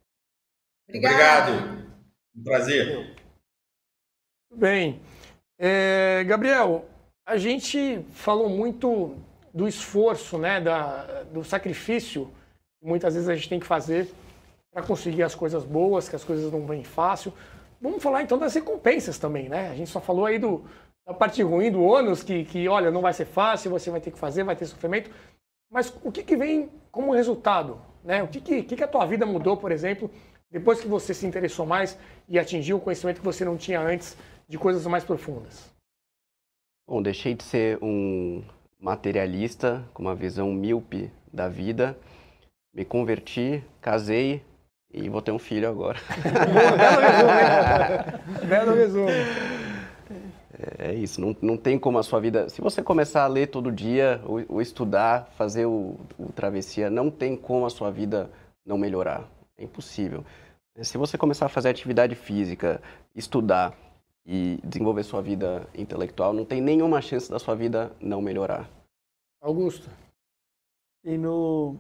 Obrigado. 0.89 1.53
Obrigado. 1.53 1.91
Um 2.37 2.43
prazer. 2.43 3.17
Bem, 4.55 5.01
é, 5.59 6.25
Gabriel, 6.25 6.87
a 7.27 7.37
gente 7.37 8.05
falou 8.13 8.49
muito 8.49 9.17
do 9.53 9.69
esforço, 9.69 10.39
né, 10.39 10.61
da, 10.61 11.25
do 11.25 11.45
sacrifício 11.45 12.31
que 12.81 12.87
muitas 12.87 13.15
vezes 13.15 13.29
a 13.29 13.35
gente 13.35 13.49
tem 13.49 13.61
que 13.61 13.67
fazer 13.67 14.11
para 14.73 14.83
conseguir 14.83 15.23
as 15.23 15.35
coisas 15.35 15.65
boas, 15.65 16.09
que 16.09 16.17
as 16.17 16.25
coisas 16.25 16.51
não 16.53 16.67
vêm 16.67 16.85
fácil. 16.85 17.33
Vamos 17.81 18.03
falar 18.03 18.23
então 18.23 18.39
das 18.39 18.55
recompensas 18.55 19.19
também, 19.19 19.49
né? 19.49 19.71
A 19.71 19.75
gente 19.75 19.91
só 19.91 20.01
falou 20.01 20.27
aí 20.27 20.39
do, 20.39 20.65
da 21.07 21.15
parte 21.15 21.43
ruim, 21.43 21.71
do 21.71 21.83
ônus, 21.83 22.23
que, 22.23 22.45
que, 22.45 22.69
olha, 22.69 22.91
não 22.91 23.01
vai 23.01 23.13
ser 23.13 23.25
fácil, 23.25 23.71
você 23.71 23.91
vai 23.91 24.01
ter 24.01 24.11
que 24.11 24.19
fazer, 24.19 24.45
vai 24.45 24.55
ter 24.55 24.67
sofrimento. 24.67 25.11
Mas 25.71 25.93
o 26.05 26.13
que, 26.13 26.23
que 26.23 26.37
vem 26.37 26.69
como 26.91 27.13
resultado? 27.13 27.81
Né? 28.05 28.23
O 28.23 28.29
que, 28.29 28.41
que, 28.41 28.63
que 28.63 28.85
a 28.85 28.89
tua 28.89 29.07
vida 29.07 29.25
mudou, 29.25 29.57
por 29.57 29.73
exemplo, 29.73 30.11
depois 30.51 30.81
que 30.81 30.89
você 30.89 31.15
se 31.15 31.27
interessou 31.27 31.65
mais 31.65 31.99
e 32.29 32.39
atingiu 32.39 32.77
o 32.77 32.81
conhecimento 32.81 33.21
que 33.21 33.25
você 33.25 33.45
não 33.45 33.57
tinha 33.57 33.81
antes 33.81 34.17
de 34.49 34.59
coisas 34.59 34.87
mais 34.87 35.05
profundas? 35.05 35.71
Bom, 36.89 37.01
deixei 37.01 37.35
de 37.35 37.45
ser 37.45 37.79
um 37.81 38.43
materialista 38.81 39.85
com 39.95 40.03
uma 40.03 40.15
visão 40.15 40.53
míope 40.53 41.11
da 41.33 41.49
vida, 41.49 41.97
me 42.75 42.85
converti, 42.85 43.63
casei, 43.81 44.43
e 44.93 45.09
vou 45.09 45.23
ter 45.23 45.33
um 45.33 45.39
filho 45.39 45.69
agora. 45.69 45.99
Belo 46.77 47.01
resumo, 47.01 48.49
Belo 48.49 48.75
resumo. 48.75 49.09
É, 50.79 50.91
é 50.91 50.95
isso, 50.95 51.21
não, 51.21 51.37
não 51.41 51.57
tem 51.57 51.79
como 51.79 51.99
a 51.99 52.03
sua 52.03 52.21
vida. 52.21 52.49
Se 52.49 52.61
você 52.61 52.83
começar 52.83 53.25
a 53.25 53.29
ler 53.29 53.47
todo 53.47 53.71
dia, 53.71 54.21
ou, 54.25 54.45
ou 54.49 54.61
estudar, 54.61 55.29
fazer 55.37 55.67
o, 55.67 55.97
o, 56.19 56.33
travessia, 56.33 56.91
não 56.91 57.11
tem 57.11 57.37
como 57.37 57.67
a 57.67 57.71
sua 57.71 57.91
vida 57.91 58.31
não 58.67 58.77
melhorar. 58.77 59.29
É 59.57 59.65
impossível. 59.65 60.25
Se 60.83 60.99
você 60.99 61.17
começar 61.17 61.47
a 61.47 61.49
fazer 61.51 61.69
atividade 61.69 62.15
física, 62.15 62.83
estudar 63.15 63.75
e 64.27 64.59
desenvolver 64.65 65.03
sua 65.03 65.23
vida 65.23 65.67
intelectual, 65.75 66.33
não 66.33 66.45
tem 66.45 66.61
nenhuma 66.61 67.01
chance 67.01 67.31
da 67.31 67.39
sua 67.39 67.55
vida 67.55 67.93
não 68.01 68.21
melhorar. 68.21 68.69
Augusto. 69.41 69.89
E 71.05 71.17
no, 71.17 71.77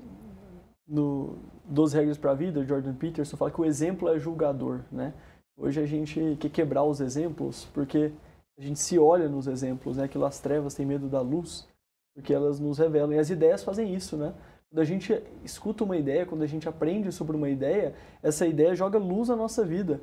no 0.87 1.39
12 1.71 1.97
Regras 1.97 2.19
para 2.19 2.33
a 2.33 2.35
Vida, 2.35 2.65
Jordan 2.65 2.95
Peterson 2.95 3.37
fala 3.37 3.51
que 3.51 3.61
o 3.61 3.65
exemplo 3.65 4.09
é 4.09 4.19
julgador, 4.19 4.81
né? 4.91 5.15
Hoje 5.57 5.81
a 5.81 5.87
gente 5.87 6.37
quer 6.41 6.51
quebrar 6.51 6.85
os 6.85 7.01
exemplos 7.01 7.67
porque 7.73 8.13
a 8.59 8.63
gente 8.63 8.81
se 8.81 8.99
olha 8.99 9.29
nos 9.29 9.47
exemplos, 9.47 9.97
né? 9.97 10.05
Aquilo 10.05 10.25
as 10.25 10.41
trevas 10.41 10.75
têm 10.75 10.85
medo 10.85 11.09
da 11.09 11.21
luz, 11.21 11.69
porque 12.15 12.35
elas 12.35 12.59
nos 12.59 12.79
revelam. 12.79 13.13
E 13.13 13.19
as 13.19 13.31
ideias 13.31 13.63
fazem 13.63 13.95
isso, 13.95 14.17
né? 14.17 14.35
Quando 14.69 14.81
a 14.81 14.85
gente 14.85 15.23
escuta 15.45 15.85
uma 15.85 15.97
ideia, 15.97 16.27
quando 16.27 16.43
a 16.43 16.47
gente 16.47 16.69
aprende 16.69 17.11
sobre 17.13 17.37
uma 17.37 17.49
ideia, 17.49 17.95
essa 18.23 18.47
ideia 18.47 18.75
joga 18.75 18.99
luz 18.99 19.29
na 19.29 19.37
nossa 19.37 19.65
vida. 19.65 20.01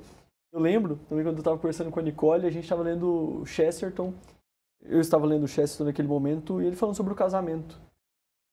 Eu 0.52 0.60
lembro, 0.60 0.98
também 1.10 1.24
quando 1.24 1.38
eu 1.38 1.42
estava 1.42 1.58
conversando 1.58 1.92
com 1.92 2.00
a 2.00 2.04
Nicole, 2.04 2.48
a 2.48 2.50
gente 2.50 2.64
estava 2.64 2.82
lendo 2.82 3.46
Chesterton, 3.46 4.14
eu 4.82 5.00
estava 5.00 5.26
lendo 5.26 5.48
Chesterton 5.48 5.86
naquele 5.86 6.08
momento 6.08 6.62
e 6.62 6.66
ele 6.66 6.76
falando 6.76 6.96
sobre 6.96 7.14
o 7.14 7.16
casamento. 7.16 7.80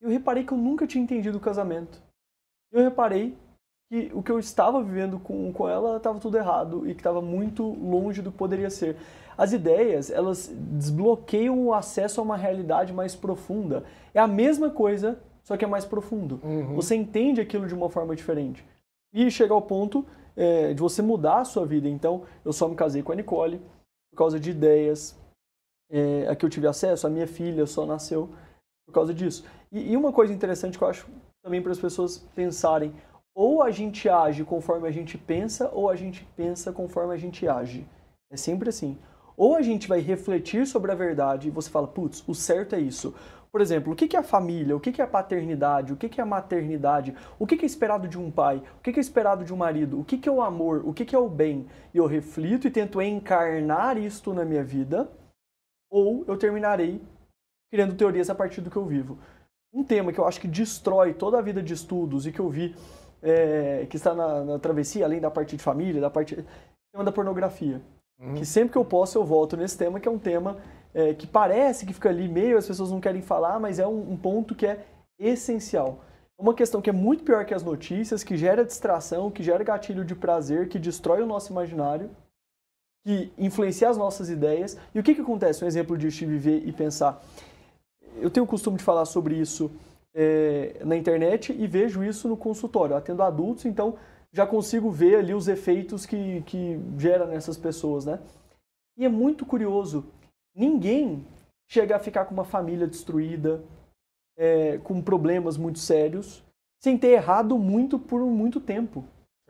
Eu 0.00 0.10
reparei 0.10 0.44
que 0.44 0.52
eu 0.52 0.58
nunca 0.58 0.86
tinha 0.86 1.02
entendido 1.02 1.38
o 1.38 1.40
casamento. 1.40 2.02
Eu 2.74 2.82
reparei 2.82 3.38
que 3.88 4.10
o 4.12 4.20
que 4.20 4.32
eu 4.32 4.38
estava 4.40 4.82
vivendo 4.82 5.20
com, 5.20 5.52
com 5.52 5.68
ela 5.68 5.96
estava 5.96 6.18
tudo 6.18 6.36
errado 6.36 6.88
e 6.88 6.92
que 6.92 7.00
estava 7.00 7.22
muito 7.22 7.62
longe 7.62 8.20
do 8.20 8.32
que 8.32 8.36
poderia 8.36 8.68
ser. 8.68 8.96
As 9.38 9.52
ideias, 9.52 10.10
elas 10.10 10.52
desbloqueiam 10.52 11.66
o 11.66 11.72
acesso 11.72 12.20
a 12.20 12.24
uma 12.24 12.36
realidade 12.36 12.92
mais 12.92 13.14
profunda. 13.14 13.84
É 14.12 14.18
a 14.18 14.26
mesma 14.26 14.70
coisa, 14.70 15.20
só 15.44 15.56
que 15.56 15.64
é 15.64 15.68
mais 15.68 15.84
profundo. 15.84 16.40
Uhum. 16.42 16.74
Você 16.74 16.96
entende 16.96 17.40
aquilo 17.40 17.68
de 17.68 17.74
uma 17.74 17.88
forma 17.88 18.16
diferente. 18.16 18.64
E 19.12 19.30
chega 19.30 19.54
ao 19.54 19.62
ponto 19.62 20.04
é, 20.36 20.74
de 20.74 20.80
você 20.80 21.00
mudar 21.00 21.40
a 21.40 21.44
sua 21.44 21.64
vida. 21.64 21.88
Então, 21.88 22.22
eu 22.44 22.52
só 22.52 22.68
me 22.68 22.74
casei 22.74 23.04
com 23.04 23.12
a 23.12 23.14
Nicole 23.14 23.60
por 24.10 24.18
causa 24.18 24.40
de 24.40 24.50
ideias 24.50 25.16
é, 25.88 26.26
a 26.28 26.34
que 26.34 26.44
eu 26.44 26.50
tive 26.50 26.66
acesso. 26.66 27.06
A 27.06 27.10
minha 27.10 27.26
filha 27.28 27.66
só 27.66 27.86
nasceu 27.86 28.30
por 28.84 28.92
causa 28.92 29.14
disso. 29.14 29.44
E, 29.70 29.92
e 29.92 29.96
uma 29.96 30.12
coisa 30.12 30.32
interessante 30.32 30.76
que 30.76 30.82
eu 30.82 30.88
acho 30.88 31.06
também 31.44 31.60
para 31.60 31.72
as 31.72 31.78
pessoas 31.78 32.18
pensarem: 32.34 32.92
ou 33.34 33.62
a 33.62 33.70
gente 33.70 34.08
age 34.08 34.42
conforme 34.44 34.88
a 34.88 34.90
gente 34.90 35.18
pensa, 35.18 35.70
ou 35.72 35.90
a 35.90 35.94
gente 35.94 36.26
pensa 36.34 36.72
conforme 36.72 37.12
a 37.12 37.18
gente 37.18 37.46
age. 37.46 37.86
É 38.32 38.36
sempre 38.36 38.70
assim. 38.70 38.98
Ou 39.36 39.54
a 39.54 39.62
gente 39.62 39.86
vai 39.86 40.00
refletir 40.00 40.66
sobre 40.66 40.90
a 40.90 40.94
verdade 40.94 41.48
e 41.48 41.50
você 41.50 41.68
fala, 41.68 41.88
putz, 41.88 42.26
o 42.26 42.34
certo 42.34 42.74
é 42.74 42.80
isso. 42.80 43.14
Por 43.50 43.60
exemplo, 43.60 43.92
o 43.92 43.96
que 43.96 44.16
é 44.16 44.18
a 44.18 44.22
família? 44.22 44.76
O 44.76 44.80
que 44.80 45.00
é 45.00 45.04
a 45.04 45.08
paternidade? 45.08 45.92
O 45.92 45.96
que 45.96 46.20
é 46.20 46.22
a 46.22 46.26
maternidade? 46.26 47.14
O 47.38 47.46
que 47.46 47.56
é 47.56 47.66
esperado 47.66 48.08
de 48.08 48.18
um 48.18 48.30
pai? 48.30 48.62
O 48.78 48.80
que 48.80 48.90
é 48.90 49.00
esperado 49.00 49.44
de 49.44 49.52
um 49.52 49.56
marido? 49.56 50.00
O 50.00 50.04
que 50.04 50.28
é 50.28 50.32
o 50.32 50.40
amor? 50.40 50.82
O 50.84 50.92
que 50.92 51.14
é 51.14 51.18
o 51.18 51.28
bem? 51.28 51.66
E 51.92 51.98
eu 51.98 52.06
reflito 52.06 52.66
e 52.66 52.70
tento 52.70 53.02
encarnar 53.02 53.98
isto 53.98 54.32
na 54.32 54.44
minha 54.44 54.64
vida, 54.64 55.08
ou 55.90 56.24
eu 56.26 56.36
terminarei 56.36 57.00
criando 57.70 57.96
teorias 57.96 58.30
a 58.30 58.34
partir 58.36 58.60
do 58.60 58.70
que 58.70 58.76
eu 58.76 58.86
vivo. 58.86 59.18
Um 59.74 59.82
tema 59.82 60.12
que 60.12 60.20
eu 60.20 60.26
acho 60.26 60.40
que 60.40 60.46
destrói 60.46 61.12
toda 61.12 61.36
a 61.36 61.42
vida 61.42 61.60
de 61.60 61.74
estudos 61.74 62.26
e 62.26 62.32
que 62.32 62.38
eu 62.38 62.48
vi 62.48 62.76
é, 63.20 63.86
que 63.90 63.96
está 63.96 64.14
na, 64.14 64.44
na, 64.44 64.58
travessia, 64.58 65.04
além 65.04 65.20
da 65.20 65.30
parte 65.30 65.56
de 65.56 65.62
família, 65.62 66.00
da 66.00 66.10
parte. 66.10 66.36
tema 66.92 67.04
da 67.04 67.10
pornografia. 67.10 67.82
Uhum. 68.20 68.34
Que 68.34 68.46
sempre 68.46 68.70
que 68.70 68.78
eu 68.78 68.84
posso 68.84 69.18
eu 69.18 69.24
volto 69.24 69.56
nesse 69.56 69.76
tema, 69.76 69.98
que 69.98 70.06
é 70.06 70.10
um 70.10 70.18
tema 70.18 70.58
é, 70.94 71.12
que 71.12 71.26
parece 71.26 71.84
que 71.84 71.92
fica 71.92 72.08
ali 72.08 72.28
meio, 72.28 72.56
as 72.56 72.66
pessoas 72.66 72.90
não 72.92 73.00
querem 73.00 73.20
falar, 73.20 73.58
mas 73.58 73.80
é 73.80 73.86
um, 73.86 74.12
um 74.12 74.16
ponto 74.16 74.54
que 74.54 74.66
é 74.66 74.84
essencial. 75.18 76.04
Uma 76.38 76.54
questão 76.54 76.80
que 76.80 76.90
é 76.90 76.92
muito 76.92 77.24
pior 77.24 77.44
que 77.44 77.54
as 77.54 77.62
notícias, 77.62 78.22
que 78.22 78.36
gera 78.36 78.64
distração, 78.64 79.30
que 79.30 79.42
gera 79.42 79.64
gatilho 79.64 80.04
de 80.04 80.14
prazer, 80.14 80.68
que 80.68 80.78
destrói 80.78 81.22
o 81.22 81.26
nosso 81.26 81.50
imaginário, 81.50 82.10
que 83.04 83.32
influencia 83.38 83.88
as 83.88 83.96
nossas 83.96 84.28
ideias. 84.28 84.76
E 84.94 85.00
o 85.00 85.02
que, 85.02 85.14
que 85.14 85.20
acontece? 85.20 85.64
Um 85.64 85.68
exemplo 85.68 85.96
de 85.96 86.08
viver 86.08 86.66
e 86.66 86.72
pensar. 86.72 87.22
Eu 88.16 88.30
tenho 88.30 88.44
o 88.44 88.48
costume 88.48 88.78
de 88.78 88.84
falar 88.84 89.04
sobre 89.04 89.36
isso 89.36 89.70
é, 90.14 90.80
na 90.84 90.96
internet 90.96 91.52
e 91.52 91.66
vejo 91.66 92.04
isso 92.04 92.28
no 92.28 92.36
consultório. 92.36 92.94
Eu 92.94 92.98
atendo 92.98 93.22
adultos, 93.22 93.64
então 93.64 93.96
já 94.32 94.46
consigo 94.46 94.90
ver 94.90 95.16
ali 95.16 95.34
os 95.34 95.48
efeitos 95.48 96.06
que, 96.06 96.42
que 96.42 96.80
gera 96.98 97.26
nessas 97.26 97.56
pessoas, 97.56 98.04
né? 98.04 98.20
E 98.96 99.04
é 99.04 99.08
muito 99.08 99.44
curioso, 99.44 100.04
ninguém 100.54 101.26
chega 101.68 101.96
a 101.96 102.00
ficar 102.00 102.24
com 102.26 102.34
uma 102.34 102.44
família 102.44 102.86
destruída, 102.86 103.62
é, 104.36 104.78
com 104.78 105.02
problemas 105.02 105.56
muito 105.56 105.78
sérios, 105.78 106.44
sem 106.80 106.98
ter 106.98 107.08
errado 107.08 107.58
muito 107.58 107.98
por 107.98 108.20
muito 108.20 108.60
tempo. 108.60 109.04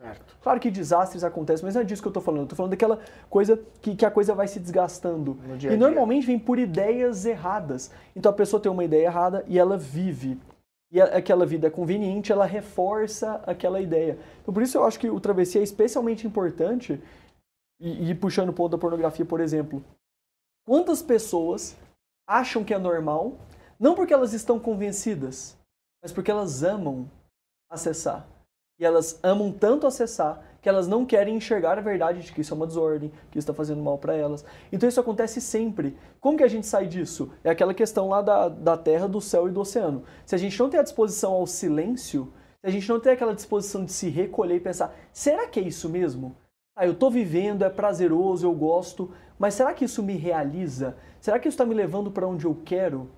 Certo. 0.05 0.37
Claro 0.41 0.59
que 0.59 0.71
desastres 0.71 1.23
acontecem, 1.23 1.65
mas 1.65 1.75
não 1.75 1.81
é 1.81 1.83
disso 1.83 2.01
que 2.01 2.07
eu 2.07 2.11
estou 2.11 2.23
falando. 2.23 2.41
Eu 2.41 2.45
estou 2.45 2.55
falando 2.57 2.71
daquela 2.71 2.99
coisa 3.29 3.59
que, 3.81 3.95
que 3.95 4.05
a 4.05 4.11
coisa 4.11 4.33
vai 4.33 4.47
se 4.47 4.59
desgastando. 4.59 5.33
Dia 5.57 5.73
e 5.73 5.77
normalmente 5.77 6.27
vem 6.27 6.39
por 6.39 6.59
ideias 6.59 7.25
erradas. 7.25 7.91
Então 8.15 8.31
a 8.31 8.35
pessoa 8.35 8.61
tem 8.61 8.71
uma 8.71 8.83
ideia 8.83 9.05
errada 9.05 9.43
e 9.47 9.57
ela 9.57 9.77
vive 9.77 10.39
e 10.91 11.01
aquela 11.01 11.45
vida 11.45 11.67
é 11.67 11.69
conveniente, 11.69 12.31
ela 12.31 12.45
reforça 12.45 13.41
aquela 13.45 13.81
ideia. 13.81 14.17
Então, 14.41 14.53
por 14.53 14.63
isso 14.63 14.77
eu 14.77 14.85
acho 14.85 14.97
que 14.99 15.09
o 15.09 15.19
travessia 15.19 15.59
é 15.59 15.63
especialmente 15.63 16.25
importante, 16.25 17.01
e, 17.79 18.11
e 18.11 18.15
puxando 18.15 18.49
o 18.49 18.53
ponto 18.53 18.71
da 18.71 18.77
pornografia, 18.77 19.25
por 19.25 19.39
exemplo. 19.39 19.83
Quantas 20.65 21.01
pessoas 21.01 21.75
acham 22.27 22.63
que 22.63 22.73
é 22.73 22.77
normal, 22.77 23.37
não 23.79 23.93
porque 23.93 24.13
elas 24.13 24.33
estão 24.33 24.59
convencidas, 24.59 25.57
mas 26.01 26.11
porque 26.11 26.31
elas 26.31 26.63
amam 26.63 27.09
acessar. 27.69 28.25
E 28.79 28.85
elas 28.85 29.19
amam 29.23 29.51
tanto 29.51 29.87
acessar 29.87 30.41
que 30.61 30.69
elas 30.69 30.87
não 30.87 31.05
querem 31.05 31.35
enxergar 31.35 31.77
a 31.77 31.81
verdade 31.81 32.21
de 32.21 32.33
que 32.33 32.41
isso 32.41 32.53
é 32.53 32.57
uma 32.57 32.65
desordem, 32.65 33.09
que 33.29 33.37
isso 33.37 33.45
está 33.45 33.53
fazendo 33.53 33.83
mal 33.83 33.99
para 33.99 34.15
elas. 34.15 34.43
Então 34.71 34.89
isso 34.89 34.99
acontece 34.99 35.39
sempre. 35.39 35.95
Como 36.19 36.37
que 36.37 36.43
a 36.43 36.47
gente 36.47 36.65
sai 36.65 36.87
disso? 36.87 37.31
É 37.43 37.51
aquela 37.51 37.73
questão 37.73 38.09
lá 38.09 38.21
da, 38.21 38.49
da 38.49 38.75
terra, 38.75 39.07
do 39.07 39.21
céu 39.21 39.47
e 39.47 39.51
do 39.51 39.61
oceano. 39.61 40.03
Se 40.25 40.33
a 40.33 40.37
gente 40.39 40.59
não 40.59 40.67
tem 40.69 40.79
a 40.79 40.83
disposição 40.83 41.33
ao 41.33 41.45
silêncio, 41.45 42.33
se 42.59 42.67
a 42.67 42.71
gente 42.71 42.89
não 42.89 42.99
tem 42.99 43.13
aquela 43.13 43.35
disposição 43.35 43.85
de 43.85 43.91
se 43.91 44.09
recolher 44.09 44.55
e 44.55 44.59
pensar, 44.59 44.95
será 45.13 45.47
que 45.47 45.59
é 45.59 45.63
isso 45.63 45.87
mesmo? 45.87 46.35
Ah, 46.75 46.85
eu 46.85 46.93
estou 46.93 47.11
vivendo, 47.11 47.63
é 47.63 47.69
prazeroso, 47.69 48.47
eu 48.47 48.53
gosto, 48.53 49.13
mas 49.37 49.53
será 49.53 49.71
que 49.71 49.85
isso 49.85 50.01
me 50.01 50.17
realiza? 50.17 50.97
Será 51.21 51.37
que 51.37 51.47
isso 51.47 51.53
está 51.53 51.65
me 51.65 51.75
levando 51.75 52.09
para 52.09 52.27
onde 52.27 52.45
eu 52.45 52.57
quero? 52.65 53.09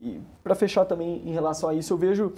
E 0.00 0.20
para 0.44 0.54
fechar 0.54 0.84
também 0.84 1.28
em 1.28 1.32
relação 1.32 1.68
a 1.68 1.74
isso, 1.74 1.92
eu 1.92 1.98
vejo 1.98 2.32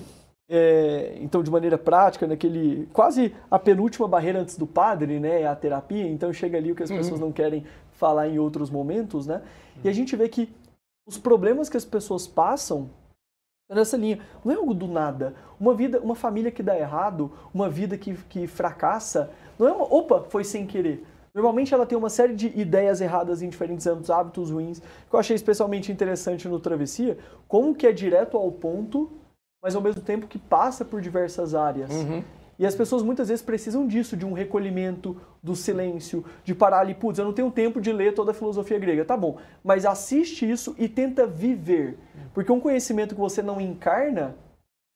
é, 0.48 1.18
então, 1.20 1.42
de 1.42 1.50
maneira 1.50 1.76
prática, 1.76 2.26
naquele 2.26 2.88
quase 2.92 3.34
a 3.50 3.58
penúltima 3.58 4.06
barreira 4.06 4.40
antes 4.40 4.56
do 4.56 4.66
padre, 4.66 5.18
né, 5.18 5.42
é 5.42 5.46
a 5.46 5.56
terapia. 5.56 6.06
Então 6.06 6.32
chega 6.32 6.56
ali 6.56 6.70
o 6.70 6.74
que 6.74 6.82
as 6.82 6.90
uhum. 6.90 6.96
pessoas 6.96 7.20
não 7.20 7.32
querem 7.32 7.64
falar 7.92 8.28
em 8.28 8.38
outros 8.38 8.70
momentos, 8.70 9.26
né? 9.26 9.36
Uhum. 9.36 9.82
E 9.84 9.88
a 9.88 9.92
gente 9.92 10.14
vê 10.14 10.28
que 10.28 10.48
os 11.06 11.18
problemas 11.18 11.68
que 11.68 11.76
as 11.76 11.84
pessoas 11.84 12.26
passam 12.26 12.88
nessa 13.68 13.96
linha 13.96 14.20
não 14.44 14.52
é 14.52 14.56
algo 14.56 14.74
do 14.74 14.86
nada. 14.86 15.34
Uma 15.58 15.74
vida, 15.74 16.00
uma 16.00 16.14
família 16.14 16.52
que 16.52 16.62
dá 16.62 16.78
errado, 16.78 17.32
uma 17.52 17.68
vida 17.68 17.98
que, 17.98 18.14
que 18.28 18.46
fracassa, 18.46 19.30
não 19.58 19.66
é 19.66 19.72
uma, 19.72 19.84
opa, 19.84 20.24
foi 20.28 20.44
sem 20.44 20.66
querer. 20.66 21.04
Normalmente 21.34 21.74
ela 21.74 21.84
tem 21.84 21.98
uma 21.98 22.08
série 22.08 22.34
de 22.34 22.46
ideias 22.58 23.00
erradas 23.00 23.42
em 23.42 23.48
diferentes 23.48 23.86
âmbitos, 23.86 24.10
hábitos 24.10 24.50
ruins, 24.50 24.80
que 24.80 25.14
eu 25.14 25.18
achei 25.18 25.36
especialmente 25.36 25.92
interessante 25.92 26.48
no 26.48 26.58
Travessia, 26.58 27.18
como 27.46 27.74
que 27.74 27.86
é 27.86 27.92
direto 27.92 28.36
ao 28.36 28.50
ponto 28.50 29.10
mas 29.62 29.74
ao 29.74 29.82
mesmo 29.82 30.00
tempo 30.00 30.26
que 30.26 30.38
passa 30.38 30.84
por 30.84 31.00
diversas 31.00 31.54
áreas. 31.54 31.90
Uhum. 31.90 32.22
E 32.58 32.64
as 32.64 32.74
pessoas 32.74 33.02
muitas 33.02 33.28
vezes 33.28 33.44
precisam 33.44 33.86
disso, 33.86 34.16
de 34.16 34.24
um 34.24 34.32
recolhimento, 34.32 35.16
do 35.42 35.54
silêncio, 35.54 36.24
de 36.42 36.54
parar 36.54 36.80
ali, 36.80 36.94
putz, 36.94 37.18
eu 37.18 37.24
não 37.24 37.32
tenho 37.32 37.50
tempo 37.52 37.80
de 37.80 37.92
ler 37.92 38.14
toda 38.14 38.32
a 38.32 38.34
filosofia 38.34 38.78
grega. 38.78 39.04
Tá 39.04 39.16
bom, 39.16 39.38
mas 39.62 39.84
assiste 39.84 40.48
isso 40.50 40.74
e 40.78 40.88
tenta 40.88 41.26
viver. 41.26 41.98
Porque 42.34 42.50
um 42.50 42.58
conhecimento 42.58 43.14
que 43.14 43.20
você 43.20 43.42
não 43.42 43.60
encarna 43.60 44.34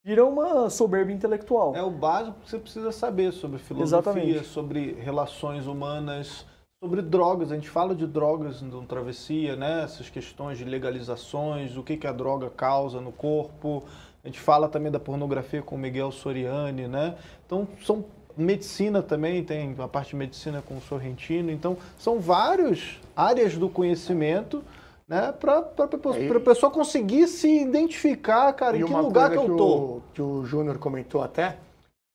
vira 0.05 0.25
uma 0.25 0.69
soberba 0.71 1.13
intelectual. 1.13 1.77
É 1.77 1.83
o 1.83 1.91
básico 1.91 2.41
que 2.41 2.51
você 2.51 2.59
precisa 2.59 2.91
saber 2.91 3.33
sobre 3.33 3.59
filosofia, 3.59 3.99
Exatamente. 3.99 4.45
sobre 4.45 4.93
relações 4.95 5.67
humanas, 5.67 6.47
sobre 6.83 7.03
drogas. 7.03 7.53
A 7.53 7.55
gente 7.55 7.69
fala 7.69 7.95
de 7.95 8.07
drogas 8.07 8.63
no 8.63 8.85
Travessia, 8.87 9.55
né? 9.55 9.85
Essas 9.85 10.09
questões 10.09 10.59
de 10.59 10.65
legalizações, 10.65 11.77
o 11.77 11.83
que, 11.83 11.97
que 11.97 12.07
a 12.07 12.13
droga 12.13 12.51
causa 12.51 13.01
no 13.01 13.13
corpo 13.13 13.85
a 14.23 14.29
gente 14.29 14.41
fala 14.41 14.69
também 14.69 14.93
da 14.93 15.01
pornografia 15.01 15.63
com 15.63 15.77
o 15.77 15.79
Miguel 15.79 16.13
Soriani, 16.13 16.87
né? 16.87 17.15
Então, 17.47 17.67
são 17.85 18.05
medicina 18.37 19.03
também, 19.03 19.43
tem 19.43 19.75
a 19.79 19.89
parte 19.89 20.11
de 20.11 20.17
medicina 20.17 20.63
com 20.63 20.77
o 20.77 20.81
Sorrentino. 20.81 21.51
Então, 21.51 21.77
são 21.99 22.21
várias 22.21 22.99
áreas 23.17 23.57
do 23.57 23.69
conhecimento 23.69 24.63
né, 25.09 25.33
para 25.33 25.59
a 25.59 26.41
pessoa 26.41 26.71
conseguir 26.71 27.27
se 27.27 27.63
identificar, 27.63 28.53
cara, 28.53 28.77
em 28.77 28.85
que 28.85 28.93
lugar 28.93 29.31
que 29.31 29.37
eu 29.37 29.57
tô. 29.57 29.75
O, 29.75 30.03
que 30.15 30.23
o 30.23 30.45
Júnior 30.45 30.79
comentou 30.79 31.23
até, 31.23 31.57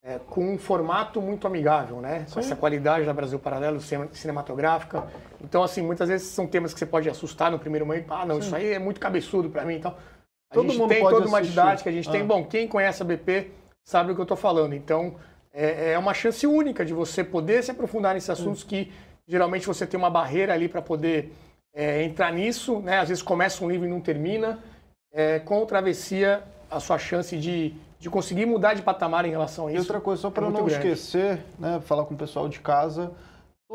é, 0.02 0.18
com 0.18 0.54
um 0.54 0.56
formato 0.56 1.20
muito 1.20 1.46
amigável, 1.46 2.00
né? 2.00 2.24
Com 2.32 2.40
essa 2.40 2.56
qualidade 2.56 3.04
da 3.04 3.12
Brasil 3.12 3.38
Paralelo 3.38 3.80
cinematográfica. 4.12 5.04
Então, 5.42 5.62
assim, 5.62 5.82
muitas 5.82 6.08
vezes 6.08 6.28
são 6.28 6.46
temas 6.46 6.72
que 6.72 6.78
você 6.78 6.86
pode 6.86 7.10
assustar 7.10 7.50
no 7.50 7.58
primeiro 7.58 7.84
momento. 7.84 8.10
Ah, 8.12 8.24
não, 8.24 8.36
Sim. 8.36 8.46
isso 8.46 8.56
aí 8.56 8.72
é 8.72 8.78
muito 8.78 8.98
cabeçudo 8.98 9.50
para 9.50 9.64
mim 9.64 9.74
e 9.74 9.76
então, 9.78 9.90
tal. 9.90 10.00
Todo 10.52 10.72
mundo 10.72 10.88
tem 10.88 11.00
toda 11.00 11.26
uma 11.26 11.42
didática, 11.42 11.90
a 11.90 11.92
gente 11.92 12.08
ah. 12.08 12.12
tem. 12.12 12.24
Bom, 12.24 12.44
quem 12.44 12.68
conhece 12.68 13.02
a 13.02 13.04
BP 13.04 13.50
sabe 13.84 14.12
o 14.12 14.14
que 14.14 14.20
eu 14.20 14.24
estou 14.24 14.36
falando. 14.36 14.74
Então, 14.74 15.16
é, 15.52 15.92
é, 15.92 15.98
uma 15.98 16.14
chance 16.14 16.46
única 16.46 16.84
de 16.84 16.92
você 16.92 17.24
poder 17.24 17.62
se 17.62 17.70
aprofundar 17.70 18.14
nesses 18.14 18.30
assuntos 18.30 18.62
hum. 18.62 18.66
que 18.68 18.92
geralmente 19.26 19.66
você 19.66 19.86
tem 19.86 19.98
uma 19.98 20.10
barreira 20.10 20.52
ali 20.52 20.68
para 20.68 20.82
poder 20.82 21.32
é, 21.74 22.02
entrar 22.02 22.32
nisso, 22.32 22.80
né? 22.80 22.98
Às 23.00 23.08
vezes 23.08 23.22
começa 23.22 23.64
um 23.64 23.70
livro 23.70 23.86
e 23.86 23.90
não 23.90 24.00
termina. 24.00 24.58
É, 25.12 25.38
com 25.38 25.62
o 25.62 25.66
Travessia, 25.66 26.42
a 26.70 26.78
sua 26.78 26.98
chance 26.98 27.36
de, 27.36 27.74
de 27.98 28.10
conseguir 28.10 28.44
mudar 28.44 28.74
de 28.74 28.82
patamar 28.82 29.24
em 29.24 29.30
relação 29.30 29.66
a 29.66 29.70
isso. 29.70 29.78
E 29.78 29.80
outra 29.80 30.00
coisa, 30.00 30.22
só 30.22 30.30
para 30.30 30.46
é 30.46 30.50
não 30.50 30.64
grande. 30.64 30.74
esquecer, 30.74 31.42
né, 31.58 31.80
falar 31.84 32.04
com 32.04 32.14
o 32.14 32.16
pessoal 32.16 32.48
de 32.48 32.60
casa, 32.60 33.12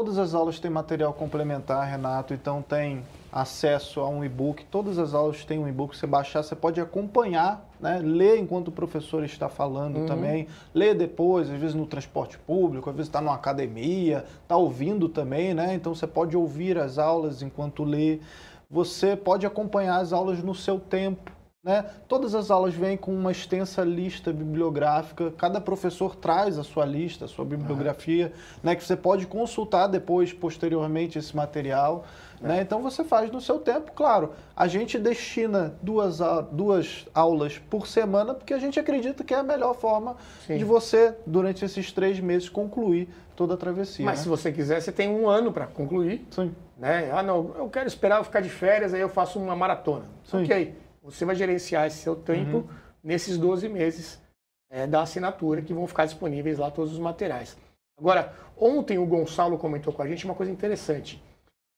todas 0.01 0.17
as 0.17 0.33
aulas 0.33 0.59
têm 0.59 0.71
material 0.71 1.13
complementar, 1.13 1.87
Renato, 1.87 2.33
então 2.33 2.59
tem 2.59 3.03
acesso 3.31 3.99
a 3.99 4.09
um 4.09 4.25
e-book. 4.25 4.65
Todas 4.65 4.97
as 4.97 5.13
aulas 5.13 5.45
têm 5.45 5.59
um 5.59 5.67
e-book, 5.67 5.95
você 5.95 6.07
baixar, 6.07 6.41
você 6.41 6.55
pode 6.55 6.81
acompanhar, 6.81 7.69
né? 7.79 7.99
ler 8.03 8.39
enquanto 8.39 8.69
o 8.69 8.71
professor 8.71 9.23
está 9.23 9.47
falando 9.47 9.97
uhum. 9.97 10.05
também, 10.07 10.47
ler 10.73 10.95
depois, 10.95 11.51
às 11.51 11.59
vezes 11.59 11.75
no 11.75 11.85
transporte 11.85 12.39
público, 12.39 12.89
às 12.89 12.95
vezes 12.95 13.09
está 13.09 13.21
numa 13.21 13.35
academia, 13.35 14.25
está 14.41 14.57
ouvindo 14.57 15.07
também, 15.07 15.53
né? 15.53 15.75
Então 15.75 15.93
você 15.93 16.07
pode 16.07 16.35
ouvir 16.35 16.79
as 16.79 16.97
aulas 16.97 17.43
enquanto 17.43 17.83
lê. 17.83 18.19
você 18.67 19.15
pode 19.15 19.45
acompanhar 19.45 19.97
as 19.97 20.11
aulas 20.11 20.41
no 20.41 20.55
seu 20.55 20.79
tempo. 20.79 21.31
Né? 21.63 21.85
Todas 22.07 22.33
as 22.33 22.49
aulas 22.49 22.73
vêm 22.73 22.97
com 22.97 23.13
uma 23.13 23.31
extensa 23.31 23.83
lista 23.83 24.33
bibliográfica, 24.33 25.31
cada 25.37 25.61
professor 25.61 26.15
traz 26.15 26.57
a 26.57 26.63
sua 26.63 26.85
lista, 26.85 27.25
a 27.25 27.27
sua 27.27 27.45
bibliografia, 27.45 28.33
né? 28.63 28.75
que 28.75 28.83
você 28.83 28.95
pode 28.95 29.27
consultar 29.27 29.85
depois, 29.85 30.33
posteriormente, 30.33 31.19
esse 31.19 31.35
material. 31.35 32.03
Né? 32.41 32.61
Então 32.61 32.81
você 32.81 33.03
faz 33.03 33.29
no 33.29 33.39
seu 33.39 33.59
tempo, 33.59 33.91
claro. 33.91 34.31
A 34.55 34.67
gente 34.67 34.97
destina 34.97 35.75
duas, 35.83 36.17
duas 36.51 37.07
aulas 37.13 37.59
por 37.59 37.85
semana, 37.85 38.33
porque 38.33 38.55
a 38.55 38.57
gente 38.57 38.79
acredita 38.79 39.23
que 39.23 39.31
é 39.31 39.37
a 39.37 39.43
melhor 39.43 39.75
forma 39.75 40.17
Sim. 40.47 40.57
de 40.57 40.63
você, 40.63 41.13
durante 41.27 41.63
esses 41.63 41.91
três 41.91 42.19
meses, 42.19 42.49
concluir 42.49 43.07
toda 43.35 43.53
a 43.53 43.57
travessia. 43.57 44.03
Mas 44.03 44.17
né? 44.17 44.23
se 44.23 44.29
você 44.29 44.51
quiser, 44.51 44.81
você 44.81 44.91
tem 44.91 45.07
um 45.07 45.29
ano 45.29 45.53
para 45.53 45.67
concluir. 45.67 46.25
Sim. 46.31 46.55
Né? 46.75 47.11
Ah, 47.11 47.21
não, 47.21 47.51
eu 47.55 47.69
quero 47.69 47.87
esperar 47.87 48.17
eu 48.17 48.23
ficar 48.23 48.41
de 48.41 48.49
férias, 48.49 48.95
aí 48.95 49.01
eu 49.01 49.09
faço 49.09 49.37
uma 49.37 49.55
maratona. 49.55 50.05
Sim. 50.23 50.43
Ok. 50.43 50.81
Você 51.01 51.25
vai 51.25 51.35
gerenciar 51.35 51.87
esse 51.87 51.97
seu 51.97 52.15
tempo 52.15 52.57
uhum. 52.57 52.69
nesses 53.03 53.37
12 53.37 53.67
meses 53.67 54.21
é, 54.69 54.85
da 54.85 55.01
assinatura, 55.01 55.61
que 55.61 55.73
vão 55.73 55.87
ficar 55.87 56.05
disponíveis 56.05 56.59
lá 56.59 56.69
todos 56.69 56.93
os 56.93 56.99
materiais. 56.99 57.57
Agora, 57.97 58.33
ontem 58.57 58.97
o 58.97 59.05
Gonçalo 59.05 59.57
comentou 59.57 59.91
com 59.91 60.01
a 60.01 60.07
gente 60.07 60.25
uma 60.25 60.35
coisa 60.35 60.51
interessante. 60.51 61.21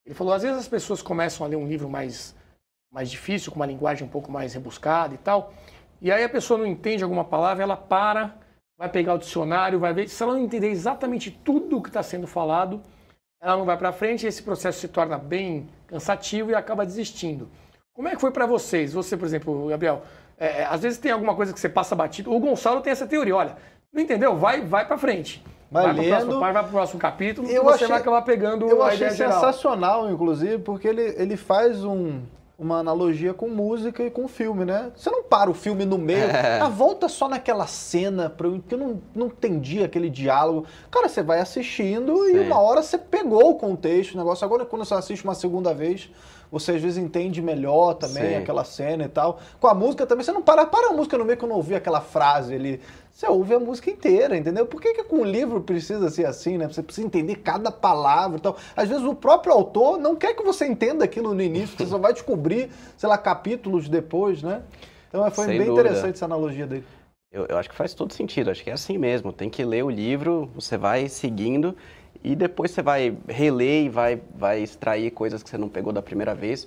Ele 0.06 0.14
falou, 0.14 0.34
às 0.34 0.42
vezes 0.42 0.58
as 0.58 0.68
pessoas 0.68 1.00
começam 1.00 1.46
a 1.46 1.48
ler 1.48 1.56
um 1.56 1.66
livro 1.66 1.88
mais, 1.88 2.34
mais 2.92 3.10
difícil, 3.10 3.50
com 3.50 3.56
uma 3.56 3.66
linguagem 3.66 4.06
um 4.06 4.10
pouco 4.10 4.30
mais 4.30 4.52
rebuscada 4.52 5.14
e 5.14 5.18
tal, 5.18 5.54
e 6.00 6.12
aí 6.12 6.22
a 6.22 6.28
pessoa 6.28 6.58
não 6.58 6.66
entende 6.66 7.02
alguma 7.02 7.24
palavra, 7.24 7.62
ela 7.62 7.76
para, 7.76 8.36
vai 8.76 8.88
pegar 8.88 9.14
o 9.14 9.18
dicionário, 9.18 9.78
vai 9.78 9.94
ver. 9.94 10.08
Se 10.08 10.22
ela 10.22 10.34
não 10.34 10.42
entender 10.42 10.68
exatamente 10.68 11.30
tudo 11.30 11.78
o 11.78 11.82
que 11.82 11.88
está 11.88 12.02
sendo 12.02 12.26
falado, 12.26 12.82
ela 13.40 13.56
não 13.56 13.64
vai 13.64 13.76
para 13.76 13.92
frente, 13.92 14.26
esse 14.26 14.42
processo 14.42 14.80
se 14.80 14.88
torna 14.88 15.16
bem 15.16 15.68
cansativo 15.86 16.50
e 16.50 16.54
acaba 16.54 16.84
desistindo. 16.84 17.48
Como 17.94 18.08
é 18.08 18.14
que 18.16 18.20
foi 18.20 18.32
para 18.32 18.44
vocês? 18.44 18.92
Você, 18.92 19.16
por 19.16 19.24
exemplo, 19.24 19.68
Gabriel, 19.68 20.02
é, 20.36 20.62
é, 20.62 20.64
às 20.64 20.82
vezes 20.82 20.98
tem 20.98 21.12
alguma 21.12 21.36
coisa 21.36 21.52
que 21.52 21.60
você 21.60 21.68
passa 21.68 21.94
batido. 21.94 22.34
O 22.34 22.40
Gonçalo 22.40 22.80
tem 22.80 22.90
essa 22.90 23.06
teoria, 23.06 23.36
olha, 23.36 23.56
não 23.92 24.02
entendeu? 24.02 24.36
Vai, 24.36 24.62
vai 24.62 24.84
para 24.84 24.98
frente. 24.98 25.44
Vai, 25.70 25.84
vai 25.86 25.94
para 25.94 26.02
o 26.02 26.38
próximo, 26.38 26.70
próximo 26.70 27.00
capítulo 27.00 27.48
eu 27.48 27.64
você 27.64 27.74
achei, 27.76 27.88
vai 27.88 28.00
acabar 28.00 28.22
pegando 28.22 28.68
eu 28.68 28.82
a 28.82 28.88
achei 28.88 29.08
ideia 29.08 29.12
sensacional, 29.12 30.02
geral. 30.02 30.12
inclusive, 30.12 30.58
porque 30.58 30.86
ele, 30.86 31.14
ele 31.16 31.36
faz 31.36 31.84
um, 31.84 32.20
uma 32.58 32.78
analogia 32.78 33.34
com 33.34 33.48
música 33.48 34.02
e 34.02 34.10
com 34.10 34.28
filme, 34.28 34.64
né? 34.64 34.92
Você 34.94 35.10
não 35.10 35.22
para 35.22 35.50
o 35.50 35.54
filme 35.54 35.84
no 35.84 35.98
meio, 35.98 36.24
é. 36.24 36.60
a 36.60 36.68
volta 36.68 37.08
só 37.08 37.28
naquela 37.28 37.66
cena, 37.66 38.30
porque 38.30 38.74
eu 38.74 38.78
não, 38.78 39.02
não 39.14 39.26
entendi 39.26 39.82
aquele 39.82 40.08
diálogo. 40.08 40.66
Cara, 40.90 41.08
você 41.08 41.22
vai 41.22 41.40
assistindo 41.40 42.24
Sim. 42.24 42.36
e 42.36 42.40
uma 42.40 42.60
hora 42.60 42.82
você 42.82 42.98
pegou 42.98 43.50
o 43.50 43.54
contexto, 43.56 44.14
o 44.14 44.18
negócio. 44.18 44.44
Agora, 44.44 44.64
quando 44.64 44.84
você 44.84 44.94
assiste 44.94 45.24
uma 45.24 45.34
segunda 45.34 45.74
vez, 45.74 46.10
você 46.50 46.72
às 46.72 46.82
vezes 46.82 46.98
entende 46.98 47.42
melhor 47.42 47.94
também 47.94 48.30
Sim. 48.30 48.36
aquela 48.36 48.64
cena 48.64 49.04
e 49.04 49.08
tal. 49.08 49.40
Com 49.60 49.66
a 49.66 49.74
música 49.74 50.06
também, 50.06 50.24
você 50.24 50.32
não 50.32 50.42
para, 50.42 50.66
para 50.66 50.88
a 50.88 50.92
música 50.92 51.18
no 51.18 51.24
meio 51.24 51.36
que 51.36 51.44
eu 51.44 51.48
não 51.48 51.56
ouvi 51.56 51.74
aquela 51.74 52.00
frase 52.00 52.54
ali. 52.54 52.80
Você 53.10 53.28
ouve 53.28 53.54
a 53.54 53.60
música 53.60 53.90
inteira, 53.90 54.36
entendeu? 54.36 54.66
Por 54.66 54.80
que, 54.80 54.92
que 54.92 55.04
com 55.04 55.20
o 55.20 55.24
livro 55.24 55.60
precisa 55.60 56.10
ser 56.10 56.26
assim, 56.26 56.58
né? 56.58 56.66
Você 56.66 56.82
precisa 56.82 57.06
entender 57.06 57.36
cada 57.36 57.70
palavra 57.70 58.38
e 58.38 58.40
tal. 58.40 58.56
Às 58.76 58.88
vezes 58.88 59.04
o 59.04 59.14
próprio 59.14 59.52
autor 59.52 59.98
não 59.98 60.16
quer 60.16 60.34
que 60.34 60.42
você 60.42 60.66
entenda 60.66 61.04
aquilo 61.04 61.32
no 61.32 61.40
início, 61.40 61.76
você 61.76 61.86
só 61.86 61.96
vai 61.96 62.12
descobrir, 62.12 62.70
sei 62.96 63.08
lá, 63.08 63.16
capítulos 63.16 63.88
depois, 63.88 64.42
né? 64.42 64.62
Então 65.08 65.30
foi 65.30 65.44
Sem 65.44 65.58
bem 65.58 65.68
dúvida. 65.68 65.88
interessante 65.88 66.14
essa 66.16 66.24
analogia 66.24 66.66
dele. 66.66 66.84
Eu, 67.30 67.46
eu, 67.46 67.58
acho 67.58 67.68
que 67.68 67.74
faz 67.74 67.94
todo 67.94 68.12
sentido, 68.12 68.50
acho 68.50 68.62
que 68.62 68.70
é 68.70 68.72
assim 68.72 68.98
mesmo. 68.98 69.32
Tem 69.32 69.48
que 69.48 69.64
ler 69.64 69.84
o 69.84 69.90
livro, 69.90 70.50
você 70.54 70.76
vai 70.76 71.08
seguindo 71.08 71.76
e 72.24 72.34
depois 72.34 72.70
você 72.70 72.80
vai 72.80 73.14
reler 73.28 73.84
e 73.84 73.88
vai, 73.90 74.20
vai 74.34 74.62
extrair 74.62 75.10
coisas 75.10 75.42
que 75.42 75.50
você 75.50 75.58
não 75.58 75.68
pegou 75.68 75.92
da 75.92 76.00
primeira 76.00 76.34
vez. 76.34 76.66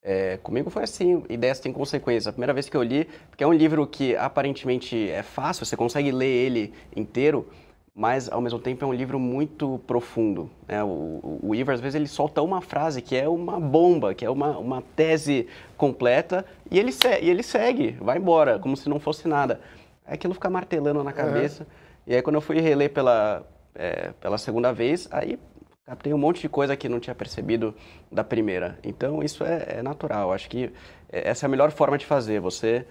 É, 0.00 0.36
comigo 0.38 0.70
foi 0.70 0.84
assim, 0.84 1.24
ideias 1.28 1.58
têm 1.58 1.72
consequências. 1.72 2.28
A 2.28 2.32
primeira 2.32 2.52
vez 2.52 2.68
que 2.68 2.76
eu 2.76 2.82
li, 2.82 3.08
porque 3.28 3.42
é 3.42 3.46
um 3.46 3.52
livro 3.52 3.84
que 3.84 4.14
aparentemente 4.16 5.10
é 5.10 5.24
fácil, 5.24 5.66
você 5.66 5.76
consegue 5.76 6.12
ler 6.12 6.26
ele 6.26 6.72
inteiro, 6.94 7.48
mas 7.92 8.30
ao 8.30 8.40
mesmo 8.40 8.60
tempo 8.60 8.84
é 8.84 8.88
um 8.88 8.92
livro 8.92 9.18
muito 9.18 9.80
profundo. 9.88 10.48
Né? 10.68 10.82
O, 10.84 11.40
o 11.42 11.54
Iver, 11.54 11.74
às 11.74 11.80
vezes, 11.80 11.96
ele 11.96 12.06
solta 12.06 12.40
uma 12.40 12.60
frase 12.60 13.02
que 13.02 13.16
é 13.16 13.28
uma 13.28 13.58
bomba, 13.58 14.14
que 14.14 14.24
é 14.24 14.30
uma, 14.30 14.56
uma 14.56 14.82
tese 14.94 15.48
completa, 15.76 16.44
e 16.70 16.78
ele, 16.78 16.92
e 17.20 17.28
ele 17.28 17.42
segue, 17.42 17.96
vai 18.00 18.18
embora, 18.18 18.58
como 18.58 18.76
se 18.76 18.88
não 18.88 19.00
fosse 19.00 19.26
nada. 19.26 19.60
Aquilo 20.06 20.32
fica 20.32 20.48
martelando 20.48 21.02
na 21.02 21.12
cabeça. 21.12 21.64
Uhum. 21.64 21.68
E 22.06 22.14
aí, 22.14 22.22
quando 22.22 22.36
eu 22.36 22.40
fui 22.40 22.60
reler 22.60 22.90
pela, 22.90 23.44
é, 23.74 24.12
pela 24.20 24.38
segunda 24.38 24.72
vez, 24.72 25.08
aí 25.10 25.38
captei 25.84 26.12
um 26.14 26.18
monte 26.18 26.40
de 26.40 26.48
coisa 26.48 26.76
que 26.76 26.88
não 26.88 27.00
tinha 27.00 27.14
percebido 27.14 27.74
da 28.10 28.22
primeira. 28.22 28.78
Então 28.82 29.22
isso 29.22 29.44
é, 29.44 29.78
é 29.78 29.82
natural. 29.82 30.32
Acho 30.32 30.48
que 30.48 30.72
essa 31.08 31.44
é 31.44 31.46
a 31.46 31.50
melhor 31.50 31.70
forma 31.70 31.98
de 31.98 32.06
fazer. 32.06 32.40
Você 32.40 32.86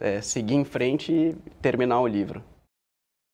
é, 0.00 0.20
seguir 0.20 0.54
em 0.54 0.64
frente 0.64 1.12
e 1.12 1.34
terminar 1.60 2.00
o 2.00 2.06
livro. 2.06 2.42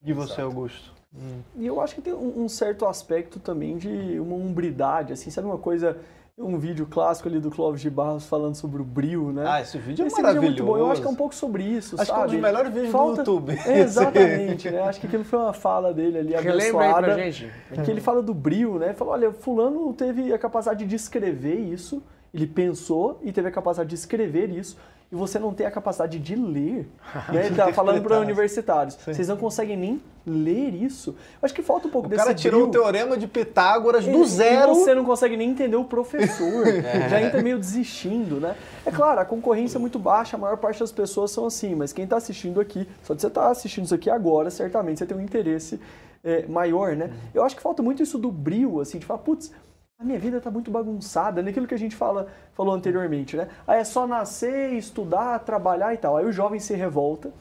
E 0.04 0.12
você, 0.12 0.34
Exato. 0.34 0.42
Augusto? 0.42 0.94
Hum. 1.14 1.40
E 1.56 1.66
eu 1.66 1.80
acho 1.80 1.94
que 1.94 2.02
tem 2.02 2.12
um, 2.12 2.44
um 2.44 2.48
certo 2.48 2.86
aspecto 2.86 3.40
também 3.40 3.78
de 3.78 4.20
uma 4.20 4.36
umbridade, 4.36 5.12
assim, 5.12 5.30
sabe 5.30 5.46
uma 5.46 5.58
coisa 5.58 5.98
um 6.38 6.56
vídeo 6.56 6.86
clássico 6.86 7.28
ali 7.28 7.40
do 7.40 7.50
Clóvis 7.50 7.80
de 7.80 7.90
Barros 7.90 8.26
falando 8.26 8.54
sobre 8.54 8.80
o 8.80 8.84
brilho, 8.84 9.32
né? 9.32 9.44
Ah, 9.46 9.60
esse 9.60 9.76
vídeo 9.76 10.04
é 10.04 10.06
esse 10.06 10.16
maravilhoso. 10.16 10.48
Vídeo 10.48 10.62
é 10.62 10.66
muito 10.66 10.78
bom. 10.78 10.78
Eu 10.78 10.90
acho 10.90 11.00
que 11.00 11.06
é 11.06 11.10
um 11.10 11.14
pouco 11.14 11.34
sobre 11.34 11.64
isso, 11.64 11.96
acho 12.00 12.06
sabe? 12.06 12.18
que 12.18 12.22
é 12.22 12.26
um 12.26 12.30
dos 12.30 12.40
melhores 12.40 12.72
vídeos 12.72 12.92
Falta... 12.92 13.22
do 13.24 13.30
YouTube. 13.32 13.58
exatamente, 13.66 14.70
né? 14.70 14.82
Acho 14.82 15.00
que 15.00 15.06
aquilo 15.06 15.24
foi 15.24 15.38
uma 15.38 15.52
fala 15.52 15.92
dele 15.92 16.18
ali, 16.18 16.36
abençoada. 16.36 17.02
Pra 17.02 17.16
gente. 17.16 17.50
Que 17.84 17.90
ele 17.90 18.00
fala 18.00 18.22
do 18.22 18.32
brilho, 18.32 18.78
né? 18.78 18.86
Ele 18.86 18.94
falou, 18.94 19.14
olha, 19.14 19.32
fulano 19.32 19.92
teve 19.92 20.32
a 20.32 20.38
capacidade 20.38 20.84
de 20.86 20.94
escrever 20.94 21.58
isso, 21.58 22.02
ele 22.32 22.46
pensou 22.46 23.18
e 23.22 23.32
teve 23.32 23.48
a 23.48 23.50
capacidade 23.50 23.88
de 23.88 23.96
escrever 23.96 24.50
isso, 24.50 24.76
e 25.10 25.16
você 25.16 25.38
não 25.38 25.54
tem 25.54 25.66
a 25.66 25.70
capacidade 25.70 26.18
de 26.18 26.36
ler. 26.36 26.86
né? 27.32 27.46
Ele 27.46 27.56
tá 27.56 27.72
falando 27.72 28.02
para 28.02 28.20
universitários. 28.20 28.94
Sim. 28.94 29.14
Vocês 29.14 29.28
não 29.28 29.36
conseguem 29.36 29.76
nem 29.76 30.02
ler 30.26 30.74
isso. 30.74 31.10
Eu 31.10 31.46
acho 31.46 31.54
que 31.54 31.62
falta 31.62 31.88
um 31.88 31.90
pouco 31.90 32.06
o 32.06 32.10
desse. 32.10 32.20
O 32.20 32.24
cara 32.24 32.34
tirou 32.34 32.66
brilho. 32.66 32.80
o 32.80 32.82
teorema 32.82 33.16
de 33.16 33.26
Pitágoras 33.26 34.04
do 34.04 34.24
zero. 34.26 34.72
E 34.72 34.74
você 34.74 34.94
não 34.94 35.04
consegue 35.04 35.36
nem 35.36 35.50
entender 35.50 35.76
o 35.76 35.84
professor. 35.84 36.66
é. 36.68 37.08
Já 37.08 37.22
entra 37.22 37.42
meio 37.42 37.58
desistindo, 37.58 38.38
né? 38.38 38.54
É 38.84 38.90
claro, 38.90 39.20
a 39.20 39.24
concorrência 39.24 39.78
é 39.78 39.80
muito 39.80 39.98
baixa, 39.98 40.36
a 40.36 40.40
maior 40.40 40.58
parte 40.58 40.80
das 40.80 40.92
pessoas 40.92 41.30
são 41.30 41.46
assim, 41.46 41.74
mas 41.74 41.92
quem 41.92 42.04
está 42.04 42.16
assistindo 42.16 42.60
aqui, 42.60 42.86
só 43.02 43.14
de 43.14 43.22
você 43.22 43.28
estar 43.28 43.42
tá 43.42 43.50
assistindo 43.50 43.86
isso 43.86 43.94
aqui 43.94 44.10
agora, 44.10 44.50
certamente 44.50 44.98
você 44.98 45.06
tem 45.06 45.16
um 45.16 45.20
interesse 45.20 45.80
é, 46.22 46.46
maior, 46.46 46.94
né? 46.94 47.10
Eu 47.32 47.44
acho 47.44 47.56
que 47.56 47.62
falta 47.62 47.82
muito 47.82 48.02
isso 48.02 48.18
do 48.18 48.30
brilho, 48.30 48.80
assim, 48.80 48.98
de 48.98 49.06
falar, 49.06 49.20
putz, 49.20 49.52
a 49.98 50.04
minha 50.04 50.18
vida 50.18 50.38
está 50.38 50.48
muito 50.48 50.70
bagunçada, 50.70 51.42
naquilo 51.42 51.66
que 51.66 51.74
a 51.74 51.78
gente 51.78 51.96
fala, 51.96 52.28
falou 52.54 52.72
anteriormente, 52.72 53.36
né? 53.36 53.48
Aí 53.66 53.80
é 53.80 53.84
só 53.84 54.06
nascer, 54.06 54.72
estudar, 54.74 55.40
trabalhar 55.40 55.92
e 55.92 55.96
tal. 55.96 56.16
Aí 56.16 56.24
o 56.24 56.30
jovem 56.30 56.60
se 56.60 56.72
revolta, 56.74 57.32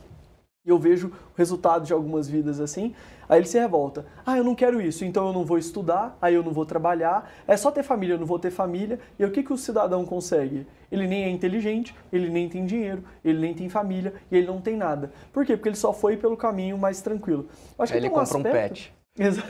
e 0.65 0.69
eu 0.69 0.79
vejo 0.79 1.09
o 1.09 1.37
resultado 1.37 1.85
de 1.85 1.93
algumas 1.93 2.27
vidas 2.27 2.59
assim, 2.59 2.95
aí 3.29 3.39
ele 3.39 3.47
se 3.47 3.59
revolta. 3.59 4.07
Ah, 4.25 4.39
eu 4.39 4.43
não 4.43 4.55
quero 4.55 4.81
isso, 4.81 5.05
então 5.05 5.27
eu 5.27 5.33
não 5.33 5.45
vou 5.45 5.59
estudar, 5.59 6.17
aí 6.19 6.33
eu 6.33 6.41
não 6.41 6.51
vou 6.51 6.65
trabalhar, 6.65 7.31
é 7.47 7.55
só 7.55 7.69
ter 7.69 7.83
família, 7.83 8.15
eu 8.15 8.19
não 8.19 8.25
vou 8.25 8.39
ter 8.39 8.49
família. 8.49 8.99
E 9.19 9.23
o 9.23 9.29
que, 9.29 9.43
que 9.43 9.53
o 9.53 9.57
cidadão 9.57 10.03
consegue? 10.03 10.65
Ele 10.91 11.05
nem 11.05 11.25
é 11.25 11.29
inteligente, 11.29 11.95
ele 12.11 12.27
nem 12.27 12.49
tem 12.49 12.65
dinheiro, 12.65 13.03
ele 13.23 13.39
nem 13.39 13.53
tem 13.53 13.69
família, 13.69 14.15
e 14.31 14.35
ele 14.35 14.47
não 14.47 14.59
tem 14.59 14.75
nada. 14.75 15.11
Por 15.31 15.45
quê? 15.45 15.55
Porque 15.55 15.69
ele 15.69 15.75
só 15.75 15.93
foi 15.93 16.17
pelo 16.17 16.35
caminho 16.35 16.75
mais 16.75 17.01
tranquilo. 17.01 17.47
Acho 17.77 17.93
que 17.93 17.99
ele 17.99 18.07
um 18.07 18.09
compra 18.09 18.23
aspecto... 18.23 18.49
um 18.49 18.51
pet. 18.51 18.96
Exato. 19.19 19.47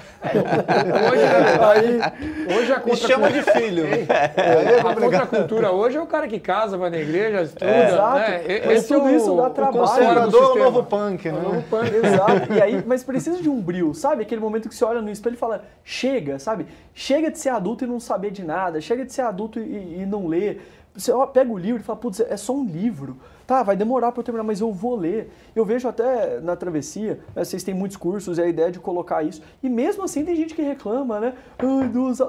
hoje, 1.12 1.24
aí, 2.48 2.58
hoje 2.58 2.72
a 2.72 2.80
contra 2.80 3.08
chama 3.08 3.30
de 3.30 3.42
filho. 3.42 3.86
É, 3.86 4.80
a 4.80 4.96
contracultura 4.96 5.72
hoje 5.72 5.98
é 5.98 6.02
o 6.02 6.08
cara 6.08 6.28
que 6.28 6.40
casa, 6.40 6.78
vai 6.78 6.90
na 6.90 6.98
igreja, 6.98 7.42
estuda. 7.42 7.70
É, 7.70 7.88
exato. 7.88 8.20
Né? 8.20 8.74
Esse 8.74 8.88
tudo 8.88 9.10
é 9.10 9.12
o, 9.12 9.16
isso 9.16 9.36
dá 9.36 9.50
trabalho. 9.50 9.78
O 9.78 9.88
conservador 9.88 10.42
é 10.42 10.62
o 10.62 10.64
novo 10.64 10.84
punk, 10.84 11.30
né? 11.30 11.38
O 11.38 11.44
novo 11.44 11.62
punk. 11.64 11.94
Exato. 11.94 12.54
E 12.54 12.62
aí, 12.62 12.84
mas 12.86 13.04
precisa 13.04 13.42
de 13.42 13.50
um 13.50 13.62
brilho, 13.62 13.94
sabe? 13.94 14.22
Aquele 14.22 14.40
momento 14.40 14.70
que 14.70 14.76
você 14.76 14.86
olha 14.86 15.02
no 15.02 15.10
espelho 15.10 15.34
e 15.34 15.38
fala, 15.38 15.64
chega, 15.84 16.40
sabe? 16.40 16.66
Chega 16.94 17.30
de 17.30 17.38
ser 17.38 17.50
adulto 17.50 17.84
e 17.84 17.88
não 17.88 18.00
saber 18.00 18.32
de 18.32 18.44
nada, 18.44 18.80
chega 18.80 19.04
de 19.04 19.12
ser 19.12 19.24
adulto 19.24 19.60
e, 19.60 20.02
e 20.02 20.06
não 20.06 20.28
ler. 20.28 20.62
Você 20.98 21.12
pega 21.32 21.52
o 21.52 21.58
livro 21.58 21.82
e 21.82 21.86
fala, 21.86 22.00
putz, 22.00 22.20
é 22.20 22.36
só 22.36 22.54
um 22.54 22.66
livro. 22.66 23.18
Tá, 23.46 23.62
vai 23.62 23.78
demorar 23.78 24.12
para 24.12 24.20
eu 24.20 24.24
terminar, 24.24 24.44
mas 24.44 24.60
eu 24.60 24.74
vou 24.74 24.96
ler. 24.96 25.32
Eu 25.56 25.64
vejo 25.64 25.88
até 25.88 26.40
na 26.40 26.56
travessia, 26.56 27.20
né, 27.36 27.46
vocês 27.46 27.64
têm 27.64 27.74
muitos 27.74 27.96
cursos, 27.96 28.38
e 28.38 28.42
a 28.42 28.48
ideia 28.48 28.72
de 28.72 28.80
colocar 28.80 29.22
isso. 29.24 29.42
E 29.62 29.70
mesmo 29.70 30.04
assim 30.04 30.26
tem 30.26 30.36
gente 30.36 30.56
que 30.56 30.62
reclama, 30.62 31.20
né? 31.20 31.34
Ai, 31.60 31.88
duas... 31.88 32.20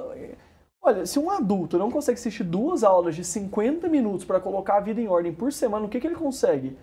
Olha, 0.81 1.05
se 1.07 1.19
um 1.19 1.31
adulto 1.31 1.79
não 1.79 1.91
consegue 1.91 2.19
assistir 2.19 2.45
duas 2.45 2.85
aulas 2.85 3.17
de 3.17 3.25
50 3.25 3.89
minutos 3.89 4.25
para 4.25 4.39
colocar 4.39 4.77
a 4.77 4.81
vida 4.81 5.01
em 5.01 5.09
ordem 5.09 5.33
por 5.33 5.53
semana, 5.53 5.87
o 5.87 5.89
que, 5.89 5.99
que 5.99 6.07
ele 6.07 6.15
consegue? 6.15 6.77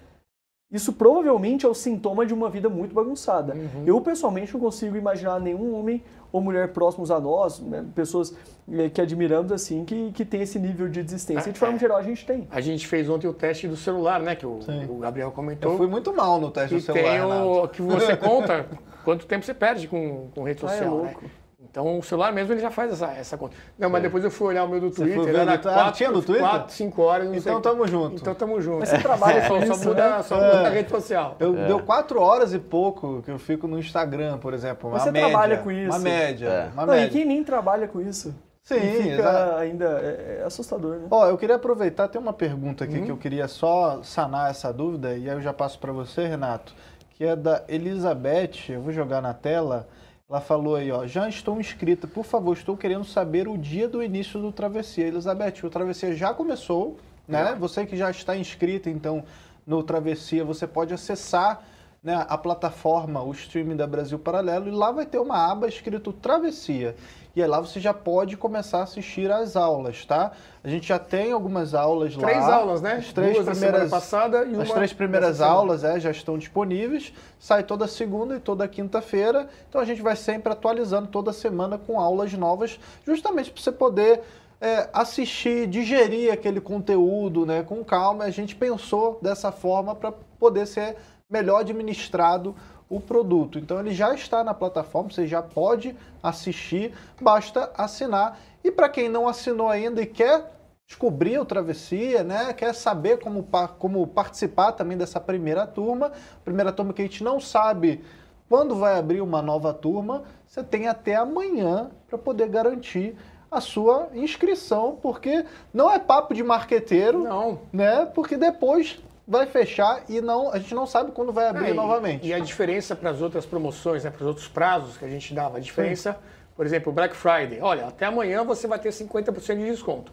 Isso 0.72 0.92
provavelmente 0.94 1.66
é 1.66 1.70
o 1.70 1.74
sintoma 1.74 2.26
de 2.26 2.34
uma 2.34 2.50
vida 2.50 2.68
muito 2.68 2.94
bagunçada. 2.94 3.54
Uhum. 3.54 3.84
Eu, 3.86 4.02
pessoalmente, 4.02 4.54
não 4.54 4.60
consigo 4.60 4.98
imaginar 4.98 5.40
nenhum 5.40 5.74
homem 5.74 6.04
ou 6.36 6.42
mulher 6.42 6.74
próximos 6.74 7.10
a 7.12 7.18
nós, 7.18 7.62
né, 7.62 7.86
pessoas 7.96 8.36
eh, 8.70 8.90
que 8.90 9.00
admiramos, 9.00 9.54
assim, 9.54 9.86
que, 9.86 10.12
que 10.12 10.26
tem 10.26 10.42
esse 10.42 10.60
nível 10.60 10.90
de 10.90 11.02
desistência. 11.02 11.50
de 11.50 11.58
forma 11.58 11.80
geral, 11.80 11.98
a 11.98 12.04
gente 12.04 12.26
tem. 12.26 12.46
A 12.52 12.60
gente 12.60 12.86
fez 12.86 13.10
ontem 13.10 13.26
o 13.26 13.34
teste 13.34 13.70
do 13.70 13.78
celular, 13.78 14.20
né, 14.20 14.36
que 14.36 14.46
o, 14.46 14.60
o 14.90 14.98
Gabriel 14.98 15.32
comentou. 15.32 15.72
Eu 15.72 15.78
fui 15.78 15.88
muito 15.88 16.14
mal 16.14 16.38
no 16.38 16.52
teste 16.52 16.76
do 16.76 16.82
celular, 16.82 17.04
tem 17.10 17.42
o, 17.42 17.68
Que 17.70 17.82
você 17.82 18.18
conta 18.18 18.68
quanto 19.06 19.26
tempo 19.26 19.46
você 19.46 19.54
perde 19.54 19.88
com, 19.88 20.28
com 20.36 20.44
rede 20.44 20.60
social, 20.60 20.82
ah, 20.82 20.86
é 20.86 20.90
louco. 20.90 21.24
Né? 21.24 21.30
Então 21.70 22.00
o 22.00 22.04
celular 22.04 22.32
mesmo 22.32 22.54
ele 22.54 22.62
já 22.62 22.72
faz 22.72 22.92
essa, 22.94 23.08
essa 23.14 23.38
conta. 23.38 23.56
Não, 23.78 23.90
mas 23.90 24.02
depois 24.02 24.24
eu 24.24 24.32
fui 24.32 24.48
olhar 24.48 24.64
o 24.64 24.68
meu 24.70 24.80
do 24.80 24.90
Você 24.90 25.04
Twitter, 25.04 25.36
era 25.36 25.46
no 25.46 25.52
Twitter? 25.52 25.72
Ah, 25.72 25.76
4, 25.76 25.92
tinha 25.94 26.12
no 26.12 26.22
Twitter? 26.22 26.44
4, 26.50 26.74
5 26.74 27.02
horas, 27.02 27.28
não 27.28 27.36
Então 27.36 27.54
sei. 27.54 27.62
tamo 27.62 27.88
junto. 27.88 28.16
Então 28.16 28.36
tamo 28.36 28.62
junto. 28.62 28.80
Mas 28.80 28.90
você 28.90 28.98
trabalha 29.00 29.42
só, 29.48 29.48
com 29.60 29.66
só 29.66 29.74
isso, 29.74 29.88
muda, 29.88 30.10
né? 30.18 30.24
só 30.24 30.36
muda 30.36 30.68
a 30.68 30.70
rede 30.70 30.90
social. 30.90 31.36
Eu 31.40 31.54
deu 31.54 31.80
quatro 31.82 32.22
horas 32.22 32.54
e 32.54 32.60
pouco 32.60 33.22
que 33.24 33.32
eu 33.32 33.38
fico 33.40 33.68
no 33.68 33.78
Instagram, 33.80 34.38
por 34.38 34.54
exemplo. 34.54 34.90
Uma 34.90 35.00
Você 35.00 35.12
média, 35.12 35.30
trabalha 35.30 35.58
com 35.58 35.72
isso. 35.72 35.90
Uma 35.90 36.00
média. 36.00 36.48
É. 36.48 36.70
Uma 36.74 36.86
Não, 36.86 36.94
e 36.94 36.98
média. 36.98 37.10
quem 37.12 37.26
nem 37.26 37.44
trabalha 37.44 37.88
com 37.88 38.00
isso? 38.02 38.34
Sim, 38.64 38.78
E 38.78 39.02
fica 39.12 39.58
ainda 39.58 39.86
é, 40.02 40.40
é 40.42 40.44
assustador, 40.46 40.96
né? 40.96 41.08
Ó, 41.12 41.28
eu 41.28 41.38
queria 41.38 41.56
aproveitar, 41.56 42.08
tem 42.08 42.20
uma 42.20 42.34
pergunta 42.34 42.84
aqui 42.84 42.98
Uhum. 42.98 43.06
que 43.06 43.12
eu 43.12 43.18
queria 43.18 43.48
só 43.48 44.00
sanar 44.02 44.50
essa 44.50 44.74
dúvida, 44.74 45.10
e 45.16 45.30
aí 45.30 45.36
eu 45.36 45.42
já 45.42 45.54
passo 45.54 45.78
para 45.78 45.92
você, 45.92 46.26
Renato, 46.26 46.74
que 47.12 47.24
é 47.24 47.36
da 47.36 47.64
Elizabeth, 47.68 48.70
eu 48.70 48.82
vou 48.82 48.92
jogar 48.92 49.22
na 49.22 49.34
tela. 49.36 49.88
Ela 50.28 50.42
falou 50.42 50.76
aí, 50.76 50.92
ó, 50.92 51.06
já 51.06 51.30
estou 51.30 51.60
inscrita, 51.60 52.08
por 52.08 52.26
favor, 52.26 52.58
estou 52.58 52.76
querendo 52.76 53.06
saber 53.06 53.48
o 53.48 53.56
dia 53.56 53.88
do 53.88 54.02
início 54.02 54.42
do 54.42 54.52
Travessia. 54.52 55.06
Elizabeth, 55.06 55.64
o 55.64 55.70
Travessia 55.70 56.16
já 56.16 56.34
começou, 56.34 56.98
né? 57.28 57.56
Você 57.60 57.86
que 57.86 57.96
já 57.96 58.10
está 58.10 58.36
inscrita, 58.36 58.90
então, 58.90 59.24
no 59.68 59.84
Travessia, 59.84 60.44
você 60.44 60.66
pode 60.66 60.96
acessar 60.96 61.64
né, 62.06 62.24
a 62.30 62.38
plataforma, 62.38 63.20
o 63.24 63.32
streaming 63.32 63.76
da 63.76 63.88
Brasil 63.88 64.20
Paralelo, 64.20 64.68
e 64.68 64.72
lá 64.72 64.92
vai 64.92 65.08
ter 65.08 65.18
uma 65.18 65.52
aba 65.52 65.68
escrito 65.68 66.14
Travessia. 66.14 66.96
E 67.36 67.42
aí 67.42 67.50
lá 67.50 67.60
você 67.60 67.80
já 67.80 67.96
pode 67.96 68.38
começar 68.38 68.82
a 68.82 68.84
assistir 68.84 69.30
às 69.32 69.56
aulas, 69.56 70.06
tá? 70.06 70.32
A 70.64 70.70
gente 70.70 70.88
já 70.88 71.00
tem 71.00 71.32
algumas 71.32 71.74
aulas 71.74 72.16
lá. 72.16 72.28
Três 72.28 72.44
aulas, 72.44 72.82
né? 72.82 72.94
As 72.94 73.12
três 73.12 73.34
Duas 73.34 73.58
primeiras, 73.58 73.90
passada 73.90 74.44
e 74.46 74.54
uma 74.54 74.62
As 74.62 74.72
três 74.72 74.94
primeiras 74.94 75.42
aulas 75.42 75.84
é, 75.84 76.00
já 76.00 76.12
estão 76.12 76.38
disponíveis. 76.38 77.12
Sai 77.40 77.64
toda 77.64 77.88
segunda 77.88 78.36
e 78.36 78.40
toda 78.40 78.68
quinta-feira. 78.68 79.50
Então 79.68 79.82
a 79.82 79.86
gente 79.86 80.02
vai 80.02 80.16
sempre 80.16 80.54
atualizando 80.54 81.08
toda 81.08 81.34
semana 81.34 81.78
com 81.78 82.00
aulas 82.00 82.32
novas, 82.34 82.80
justamente 83.04 83.52
para 83.52 83.62
você 83.64 83.72
poder 83.72 84.22
é, 84.62 84.90
assistir, 84.94 85.68
digerir 85.68 86.32
aquele 86.32 86.62
conteúdo 86.62 87.46
né, 87.48 87.64
com 87.64 87.84
calma. 87.84 88.26
A 88.26 88.30
gente 88.30 88.56
pensou 88.56 89.20
dessa 89.22 89.52
forma 89.52 89.94
para 89.94 90.14
poder 90.40 90.66
ser 90.68 90.96
melhor 91.30 91.62
administrado 91.62 92.56
o 92.90 93.00
produto. 93.00 93.58
Então 93.58 93.80
ele 93.80 93.92
já 93.92 94.14
está 94.14 94.44
na 94.44 94.54
plataforma, 94.54 95.10
você 95.10 95.26
já 95.28 95.42
pode 95.42 95.96
assistir, 96.22 96.94
basta 97.20 97.72
assinar. 97.76 98.40
E 98.64 98.72
para 98.72 98.90
quem 98.90 99.10
não 99.10 99.28
assinou 99.28 99.70
ainda 99.70 100.02
e 100.02 100.06
quer 100.06 100.52
descobrir 100.88 101.40
o 101.40 101.46
Travessia, 101.46 102.24
né? 102.24 102.54
Quer 102.54 102.74
saber 102.74 103.20
como, 103.20 103.48
como 103.80 104.06
participar 104.08 104.74
também 104.74 104.98
dessa 104.98 105.20
primeira 105.20 105.66
turma. 105.66 106.12
Primeira 106.44 106.72
turma 106.72 106.94
que 106.94 107.02
a 107.02 107.06
gente 107.06 107.24
não 107.24 107.40
sabe 107.40 108.04
quando 108.48 108.76
vai 108.76 108.98
abrir 109.00 109.22
uma 109.22 109.42
nova 109.42 109.74
turma. 109.74 110.24
Você 110.46 110.64
tem 110.64 110.88
até 110.88 111.16
amanhã 111.16 111.90
para 112.08 112.20
poder 112.20 112.48
garantir 112.50 113.16
a 113.50 113.60
sua 113.62 114.10
inscrição, 114.14 114.98
porque 115.02 115.46
não 115.74 115.92
é 115.92 115.98
papo 115.98 116.34
de 116.34 116.44
marqueteiro, 116.44 117.24
Não. 117.24 117.60
né? 117.72 118.06
Porque 118.06 118.38
depois 118.38 119.00
vai 119.28 119.46
fechar 119.48 120.04
e 120.08 120.22
não, 120.22 120.52
a 120.52 120.60
gente 120.60 120.74
não 120.76 120.86
sabe 120.86 121.12
quando 121.12 121.32
vai 121.34 121.48
abrir 121.48 121.70
É, 121.70 121.74
novamente. 121.74 122.28
E 122.28 122.34
a 122.34 122.40
diferença 122.40 122.96
para 122.96 123.10
as 123.10 123.22
outras 123.22 123.46
promoções, 123.46 124.04
né, 124.04 124.10
para 124.12 124.22
os 124.22 124.28
outros 124.28 124.48
prazos 124.48 124.98
que 124.98 125.06
a 125.06 125.08
gente 125.10 125.34
dava, 125.34 125.58
a 125.58 125.62
diferença, 125.62 126.18
por 126.56 126.66
exemplo, 126.66 126.92
Black 126.92 127.16
Friday. 127.16 127.60
Olha, 127.62 127.88
até 127.88 128.06
amanhã 128.06 128.44
você 128.44 128.68
vai 128.68 128.80
ter 128.80 128.90
50% 128.90 129.58
de 129.58 129.66
desconto. 129.66 130.12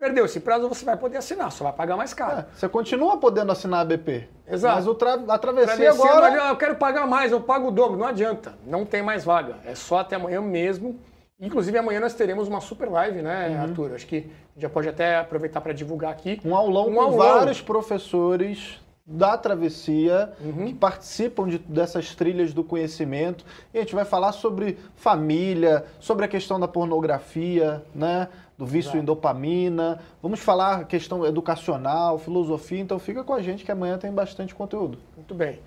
Perdeu 0.00 0.24
esse 0.26 0.38
prazo, 0.38 0.68
você 0.68 0.84
vai 0.84 0.96
poder 0.96 1.16
assinar, 1.16 1.50
só 1.50 1.64
vai 1.64 1.72
pagar 1.72 1.96
mais 1.96 2.14
caro. 2.14 2.38
É, 2.40 2.46
você 2.54 2.68
continua 2.68 3.16
podendo 3.16 3.50
assinar 3.50 3.80
a 3.80 3.84
BP. 3.84 4.28
Exato. 4.46 4.76
Mas 4.76 4.86
o 4.86 4.94
tra 4.94 5.14
a 5.14 5.38
travessia, 5.38 5.74
Travessia, 5.74 6.10
agora. 6.10 6.30
não, 6.30 6.48
eu 6.50 6.56
quero 6.56 6.76
pagar 6.76 7.04
mais, 7.04 7.32
eu 7.32 7.40
pago 7.40 7.66
o 7.68 7.70
dobro. 7.72 7.98
Não 7.98 8.06
adianta, 8.06 8.54
não 8.64 8.84
tem 8.84 9.02
mais 9.02 9.24
vaga. 9.24 9.56
É 9.64 9.74
só 9.74 9.98
até 9.98 10.14
amanhã 10.14 10.40
mesmo. 10.40 11.00
Inclusive, 11.40 11.78
amanhã 11.78 12.00
nós 12.00 12.14
teremos 12.14 12.48
uma 12.48 12.60
super 12.60 12.88
live, 12.90 13.22
né, 13.22 13.48
Uhum. 13.50 13.62
Arthur? 13.62 13.94
Acho 13.94 14.06
que 14.06 14.16
a 14.16 14.20
gente 14.20 14.62
já 14.62 14.68
pode 14.68 14.88
até 14.88 15.18
aproveitar 15.18 15.60
para 15.60 15.72
divulgar 15.72 16.10
aqui. 16.10 16.40
Um 16.44 16.54
aulão 16.54 16.88
Um 16.88 16.94
com 16.94 17.00
aulão. 17.00 17.16
vários 17.38 17.60
professores 17.62 18.80
da 19.06 19.38
travessia 19.38 20.32
Uhum. 20.40 20.66
que 20.66 20.74
participam 20.74 21.48
de- 21.48 21.58
dessas 21.58 22.14
trilhas 22.14 22.52
do 22.52 22.64
conhecimento. 22.64 23.44
E 23.72 23.78
a 23.78 23.80
gente 23.82 23.94
vai 23.94 24.04
falar 24.04 24.32
sobre 24.32 24.76
família, 24.96 25.84
sobre 26.00 26.24
a 26.24 26.28
questão 26.28 26.58
da 26.58 26.66
pornografia, 26.68 27.82
né? 27.94 28.28
Do 28.58 28.66
vício 28.66 28.98
em 28.98 29.04
dopamina. 29.04 30.00
Vamos 30.20 30.40
falar 30.40 30.84
questão 30.86 31.24
educacional, 31.24 32.18
filosofia. 32.18 32.80
Então 32.80 32.98
fica 32.98 33.22
com 33.22 33.32
a 33.32 33.40
gente 33.40 33.64
que 33.64 33.70
amanhã 33.70 33.96
tem 33.96 34.12
bastante 34.12 34.54
conteúdo. 34.54 34.98
Muito 35.16 35.34
bem. 35.34 35.60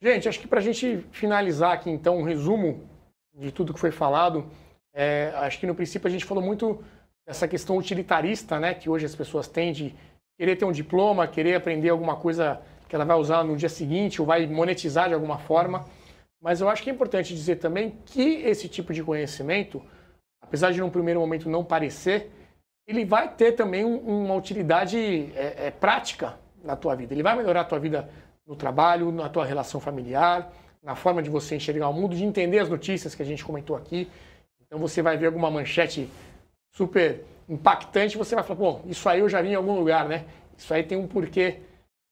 Gente, 0.00 0.26
acho 0.28 0.40
que 0.40 0.48
para 0.48 0.58
a 0.58 0.62
gente 0.62 1.04
finalizar 1.12 1.72
aqui, 1.74 1.90
então, 1.90 2.16
um 2.18 2.22
resumo 2.22 2.80
de 3.38 3.52
tudo 3.52 3.74
que 3.74 3.78
foi 3.80 3.90
falado, 3.92 4.46
é, 4.94 5.32
acho 5.36 5.58
que 5.58 5.66
no 5.66 5.74
princípio 5.74 6.08
a 6.08 6.10
gente 6.10 6.24
falou 6.24 6.42
muito 6.42 6.82
dessa 7.26 7.46
questão 7.46 7.76
utilitarista, 7.76 8.58
né, 8.58 8.74
que 8.74 8.88
hoje 8.88 9.04
as 9.06 9.14
pessoas 9.14 9.46
têm 9.48 9.72
de 9.72 9.94
querer 10.38 10.56
ter 10.56 10.64
um 10.64 10.72
diploma, 10.72 11.26
querer 11.26 11.54
aprender 11.54 11.90
alguma 11.90 12.16
coisa 12.16 12.60
que 12.88 12.94
ela 12.94 13.04
vai 13.04 13.16
usar 13.16 13.44
no 13.44 13.56
dia 13.56 13.68
seguinte 13.68 14.20
ou 14.20 14.26
vai 14.26 14.46
monetizar 14.46 15.08
de 15.08 15.14
alguma 15.14 15.38
forma. 15.38 15.84
Mas 16.40 16.60
eu 16.60 16.68
acho 16.68 16.82
que 16.82 16.88
é 16.88 16.92
importante 16.92 17.34
dizer 17.34 17.56
também 17.56 17.98
que 18.06 18.36
esse 18.42 18.68
tipo 18.68 18.94
de 18.94 19.02
conhecimento, 19.02 19.82
apesar 20.40 20.72
de 20.72 20.80
num 20.80 20.88
primeiro 20.88 21.20
momento 21.20 21.50
não 21.50 21.64
parecer, 21.64 22.30
ele 22.86 23.04
vai 23.04 23.28
ter 23.34 23.52
também 23.52 23.84
um- 23.84 24.24
uma 24.24 24.34
utilidade 24.34 24.96
é, 25.36 25.66
é, 25.66 25.70
prática 25.70 26.38
na 26.64 26.76
tua 26.76 26.94
vida. 26.94 27.12
Ele 27.12 27.22
vai 27.22 27.36
melhorar 27.36 27.60
a 27.62 27.64
tua 27.64 27.78
vida 27.78 28.08
no 28.46 28.56
trabalho, 28.56 29.12
na 29.12 29.28
tua 29.28 29.44
relação 29.44 29.80
familiar, 29.80 30.50
na 30.82 30.94
forma 30.94 31.22
de 31.22 31.28
você 31.28 31.56
enxergar 31.56 31.88
o 31.88 31.92
mundo, 31.92 32.16
de 32.16 32.24
entender 32.24 32.60
as 32.60 32.68
notícias 32.70 33.14
que 33.14 33.22
a 33.22 33.26
gente 33.26 33.44
comentou 33.44 33.76
aqui. 33.76 34.08
Então 34.68 34.78
você 34.78 35.00
vai 35.00 35.16
ver 35.16 35.26
alguma 35.26 35.50
manchete 35.50 36.08
super 36.74 37.24
impactante, 37.48 38.18
você 38.18 38.34
vai 38.34 38.44
falar, 38.44 38.58
pô, 38.58 38.80
isso 38.86 39.08
aí 39.08 39.20
eu 39.20 39.28
já 39.28 39.40
vi 39.40 39.48
em 39.48 39.54
algum 39.54 39.74
lugar, 39.78 40.06
né? 40.06 40.26
Isso 40.56 40.72
aí 40.72 40.82
tem 40.82 40.98
um 40.98 41.06
porquê 41.06 41.60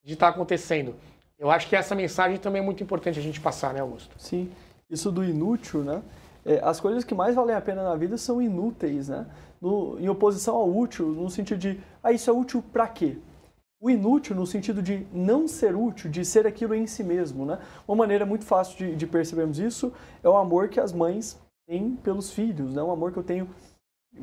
de 0.03 0.15
estar 0.15 0.29
acontecendo. 0.29 0.95
Eu 1.39 1.51
acho 1.51 1.69
que 1.69 1.77
essa 1.77 1.95
mensagem 1.95 2.39
também 2.39 2.63
é 2.63 2.65
muito 2.65 2.83
importante 2.83 3.19
a 3.19 3.23
gente 3.23 3.41
passar, 3.41 3.75
né, 3.75 3.81
Augusto? 3.81 4.17
Sim. 4.19 4.51
Isso 4.89 5.13
do 5.13 5.23
inútil, 5.23 5.83
né? 5.83 6.03
É, 6.47 6.61
as 6.63 6.81
coisas 6.81 7.05
que 7.05 7.15
mais 7.15 7.35
valem 7.35 7.55
a 7.55 7.61
pena 7.61 7.83
na 7.85 7.95
vida 7.95 8.17
são 8.17 8.41
inúteis, 8.41 9.09
né? 9.09 9.27
No- 9.61 9.99
em 10.01 10.09
oposição 10.09 10.55
ao 10.57 10.75
útil, 10.75 11.09
no 11.09 11.29
sentido 11.29 11.59
de, 11.59 11.79
ah, 12.03 12.13
isso 12.13 12.31
é 12.31 12.33
útil 12.33 12.63
pra 12.73 12.89
quê? 12.89 13.19
O 13.79 13.91
inútil 13.91 14.35
no 14.35 14.47
sentido 14.47 14.81
de 14.81 15.07
não 15.13 15.47
ser 15.47 15.77
útil, 15.77 16.11
de 16.11 16.25
ser 16.25 16.47
aquilo 16.47 16.75
em 16.75 16.87
si 16.87 17.05
mesmo, 17.05 17.45
né? 17.45 17.59
Uma 17.87 17.97
maneira 17.97 18.25
muito 18.25 18.45
fácil 18.47 18.79
de, 18.79 18.97
de 18.97 19.07
percebermos 19.07 19.59
isso 19.59 19.93
é 20.23 20.29
o 20.29 20.37
amor 20.37 20.69
que 20.69 20.81
as 20.81 20.93
mães 20.93 21.39
têm 21.67 21.97
pelos 21.97 22.31
filhos, 22.31 22.75
né? 22.75 22.83
O 22.83 22.91
amor 22.91 23.12
que 23.12 23.19
eu 23.19 23.23
tenho 23.23 23.49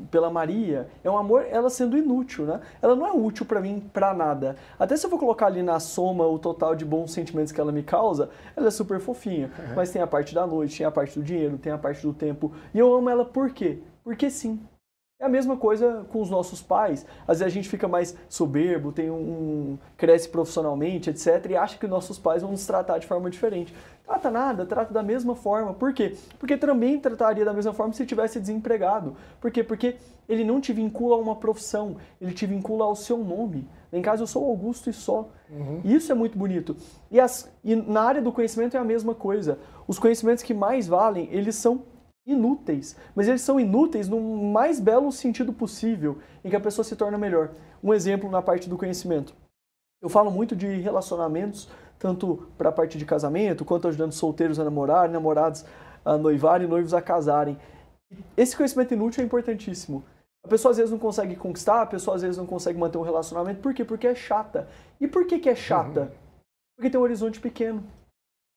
pela 0.10 0.30
Maria, 0.30 0.90
é 1.04 1.10
um 1.10 1.18
amor 1.18 1.46
ela 1.48 1.70
sendo 1.70 1.96
inútil, 1.96 2.46
né? 2.46 2.62
Ela 2.82 2.96
não 2.96 3.06
é 3.06 3.12
útil 3.12 3.46
pra 3.46 3.62
mim 3.62 3.80
pra 3.94 4.12
nada. 4.14 4.56
Até 4.80 4.98
se 4.98 5.06
eu 5.06 5.10
for 5.10 5.20
colocar 5.20 5.46
ali 5.46 5.62
na 5.62 5.80
soma 5.80 6.26
o 6.26 6.40
total 6.40 6.76
de 6.76 6.84
bons 6.84 7.12
sentimentos 7.12 7.52
que 7.52 7.62
ela 7.62 7.72
me 7.72 7.84
causa, 7.84 8.30
ela 8.56 8.68
é 8.68 8.72
super 8.72 9.00
fofinha. 9.00 9.52
Mas 9.76 9.92
tem 9.92 10.02
a 10.02 10.08
parte 10.08 10.34
da 10.34 10.48
noite, 10.48 10.78
tem 10.78 10.88
a 10.88 10.92
parte 10.92 11.20
do 11.20 11.24
dinheiro, 11.24 11.60
tem 11.60 11.72
a 11.72 11.78
parte 11.78 12.02
do 12.02 12.14
tempo. 12.14 12.52
E 12.74 12.80
eu 12.80 12.94
amo 12.94 13.10
ela 13.10 13.24
por 13.24 13.52
quê? 13.52 13.80
Porque 14.04 14.30
sim. 14.32 14.60
É 15.24 15.26
a 15.26 15.30
mesma 15.30 15.56
coisa 15.56 16.06
com 16.12 16.20
os 16.22 16.30
nossos 16.30 16.62
pais. 16.62 17.06
Às 17.26 17.40
vezes 17.40 17.44
a 17.54 17.56
gente 17.56 17.70
fica 17.70 17.88
mais 17.88 18.14
soberbo, 18.28 18.92
tem 18.92 19.10
um, 19.10 19.78
cresce 19.96 20.28
profissionalmente, 20.28 21.10
etc, 21.10 21.46
e 21.52 21.56
acha 21.56 21.78
que 21.78 21.88
nossos 21.88 22.20
pais 22.20 22.42
vão 22.42 22.52
nos 22.52 22.66
tratar 22.66 22.98
de 22.98 23.08
forma 23.08 23.30
diferente. 23.30 23.74
Trata 24.06 24.30
nada, 24.30 24.66
trata 24.66 24.94
da 24.94 25.02
mesma 25.02 25.34
forma. 25.34 25.74
Por 25.74 25.94
quê? 25.94 26.18
Porque 26.38 26.58
também 26.58 27.00
trataria 27.00 27.46
da 27.46 27.54
mesma 27.54 27.72
forma 27.72 27.94
se 27.94 28.06
tivesse 28.06 28.38
desempregado. 28.38 29.16
Por 29.40 29.50
quê? 29.50 29.64
Porque 29.64 29.96
ele 30.28 30.44
não 30.44 30.60
te 30.60 30.74
vincula 30.74 31.16
a 31.16 31.20
uma 31.20 31.38
profissão, 31.38 31.96
ele 32.20 32.34
te 32.34 32.46
vincula 32.46 32.84
ao 32.84 32.96
seu 32.96 33.18
nome. 33.20 33.66
Em 33.94 34.02
casa 34.02 34.24
eu 34.24 34.28
sou 34.28 34.44
Augusto 34.46 34.90
e 34.90 34.94
só. 34.94 35.30
E 35.86 35.96
Isso 35.96 36.12
é 36.12 36.16
muito 36.16 36.38
bonito. 36.38 36.76
E, 37.10 37.18
as- 37.18 37.50
e 37.64 37.76
na 37.78 38.02
área 38.02 38.22
do 38.22 38.32
conhecimento 38.34 38.76
é 38.76 38.80
a 38.80 38.84
mesma 38.84 39.16
coisa. 39.16 39.58
Os 39.88 39.98
conhecimentos 39.98 40.44
que 40.44 40.54
mais 40.54 40.86
valem, 40.86 41.30
eles 41.32 41.56
são 41.56 41.84
inúteis, 42.26 42.96
mas 43.16 43.28
eles 43.28 43.42
são 43.42 43.60
inúteis 43.60 44.08
no 44.08 44.20
mais 44.20 44.80
belo 44.80 45.12
sentido 45.12 45.52
possível, 45.52 46.18
em 46.44 46.50
que 46.50 46.56
a 46.56 46.60
pessoa 46.60 46.86
se 46.86 46.96
torna 46.96 47.18
melhor. 47.18 47.52
Um 47.84 47.94
exemplo 47.94 48.30
na 48.30 48.42
parte 48.42 48.70
do 48.70 48.78
conhecimento. 48.78 49.34
Eu 50.02 50.10
falo 50.10 50.32
muito 50.32 50.56
de 50.56 50.68
relacionamentos, 50.80 51.70
tanto 52.00 52.48
para 52.58 52.70
a 52.70 52.72
parte 52.72 52.98
de 52.98 53.06
casamento, 53.06 53.66
quanto 53.66 53.88
ajudando 53.88 54.12
solteiros 54.12 54.60
a 54.60 54.64
namorar, 54.64 55.10
namorados 55.10 55.66
a 56.04 56.18
noivar 56.18 56.62
e 56.62 56.68
noivos 56.68 56.94
a 56.94 57.02
casarem. 57.02 57.58
Esse 58.36 58.56
conhecimento 58.56 58.94
inútil 58.94 59.24
é 59.24 59.26
importantíssimo. 59.26 60.04
A 60.46 60.48
pessoa 60.48 60.72
às 60.72 60.78
vezes 60.78 60.92
não 60.92 61.00
consegue 61.00 61.36
conquistar, 61.36 61.82
a 61.82 61.86
pessoa 61.86 62.16
às 62.16 62.22
vezes 62.22 62.38
não 62.38 62.46
consegue 62.46 62.78
manter 62.78 62.98
um 62.98 63.04
relacionamento. 63.04 63.62
Por 63.62 63.74
quê? 63.74 63.86
Porque 63.86 64.08
é 64.08 64.16
chata. 64.16 64.68
E 65.00 65.08
por 65.08 65.26
que, 65.26 65.40
que 65.40 65.50
é 65.50 65.56
chata? 65.56 66.12
Porque 66.76 66.90
tem 66.90 67.00
um 67.00 67.04
horizonte 67.04 67.40
pequeno 67.40 67.84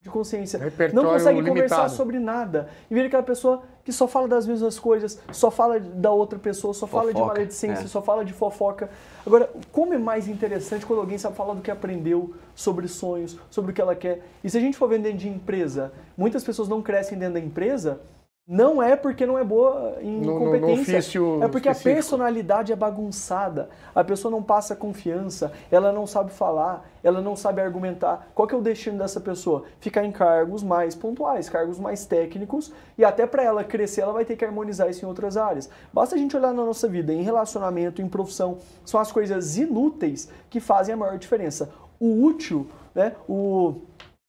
de 0.06 0.10
consciência. 0.10 0.58
Não 0.92 1.04
consegue 1.04 1.42
conversar 1.42 1.76
limitado. 1.76 1.90
sobre 1.90 2.18
nada. 2.18 2.68
E 2.90 2.94
vira 2.94 3.08
aquela 3.08 3.22
pessoa 3.22 3.62
que 3.84 3.92
só 3.92 4.08
fala 4.08 4.26
das 4.26 4.46
mesmas 4.46 4.78
coisas, 4.78 5.20
só 5.30 5.50
fala 5.50 5.78
da 5.78 6.10
outra 6.10 6.38
pessoa, 6.38 6.72
só 6.72 6.86
fala 6.86 7.08
de 7.08 7.12
Fofoca, 7.12 7.34
maledicência, 7.34 7.84
é. 7.84 7.86
só 7.86 8.02
fala 8.02 8.24
de 8.24 8.32
fofoca. 8.32 8.90
Agora, 9.24 9.50
como 9.70 9.94
é 9.94 9.98
mais 9.98 10.28
interessante 10.28 10.86
quando 10.86 11.00
alguém 11.00 11.18
sabe 11.18 11.36
falar 11.36 11.54
do 11.54 11.60
que 11.60 11.70
aprendeu, 11.70 12.34
sobre 12.54 12.88
sonhos, 12.88 13.38
sobre 13.50 13.70
o 13.70 13.74
que 13.74 13.80
ela 13.80 13.94
quer. 13.94 14.22
E 14.42 14.48
se 14.48 14.56
a 14.56 14.60
gente 14.60 14.76
for 14.76 14.88
vender 14.88 15.12
de 15.12 15.28
empresa, 15.28 15.92
muitas 16.16 16.42
pessoas 16.42 16.68
não 16.68 16.80
crescem 16.80 17.18
dentro 17.18 17.34
da 17.34 17.40
empresa 17.40 18.00
não 18.48 18.80
é 18.80 18.94
porque 18.94 19.26
não 19.26 19.36
é 19.36 19.42
boa 19.42 19.96
em 20.00 20.20
No- 20.20 20.26
no- 20.26 20.38
no 20.38 20.44
competência. 20.46 20.98
ofício 20.98 21.42
é 21.42 21.48
porque 21.48 21.68
a 21.68 21.72
específico. 21.72 21.94
personalidade 21.96 22.72
é 22.72 22.76
bagunçada. 22.76 23.68
A 23.92 24.04
pessoa 24.04 24.30
não 24.30 24.40
passa 24.40 24.76
confiança, 24.76 25.50
ela 25.68 25.90
não 25.92 26.06
sabe 26.06 26.30
falar, 26.32 26.88
ela 27.02 27.20
não 27.20 27.34
sabe 27.34 27.60
argumentar. 27.60 28.28
Qual 28.34 28.46
que 28.46 28.54
é 28.54 28.58
o 28.58 28.60
destino 28.60 28.98
dessa 28.98 29.20
pessoa? 29.20 29.64
Ficar 29.80 30.04
em 30.04 30.12
cargos 30.12 30.62
mais 30.62 30.94
pontuais, 30.94 31.48
cargos 31.48 31.78
mais 31.80 32.06
técnicos, 32.06 32.72
e 32.96 33.04
até 33.04 33.26
para 33.26 33.42
ela 33.42 33.64
crescer, 33.64 34.02
ela 34.02 34.12
vai 34.12 34.24
ter 34.24 34.36
que 34.36 34.44
harmonizar 34.44 34.88
isso 34.88 35.04
em 35.04 35.08
outras 35.08 35.36
áreas. 35.36 35.68
Basta 35.92 36.14
a 36.14 36.18
gente 36.18 36.36
olhar 36.36 36.52
na 36.54 36.64
nossa 36.64 36.86
vida, 36.86 37.12
em 37.12 37.22
relacionamento, 37.22 38.00
em 38.00 38.08
profissão, 38.08 38.58
são 38.84 39.00
as 39.00 39.10
coisas 39.10 39.56
inúteis 39.58 40.28
que 40.48 40.60
fazem 40.60 40.94
a 40.94 40.96
maior 40.96 41.18
diferença. 41.18 41.68
O 41.98 42.22
útil, 42.24 42.66
né? 42.94 43.14
O 43.28 43.76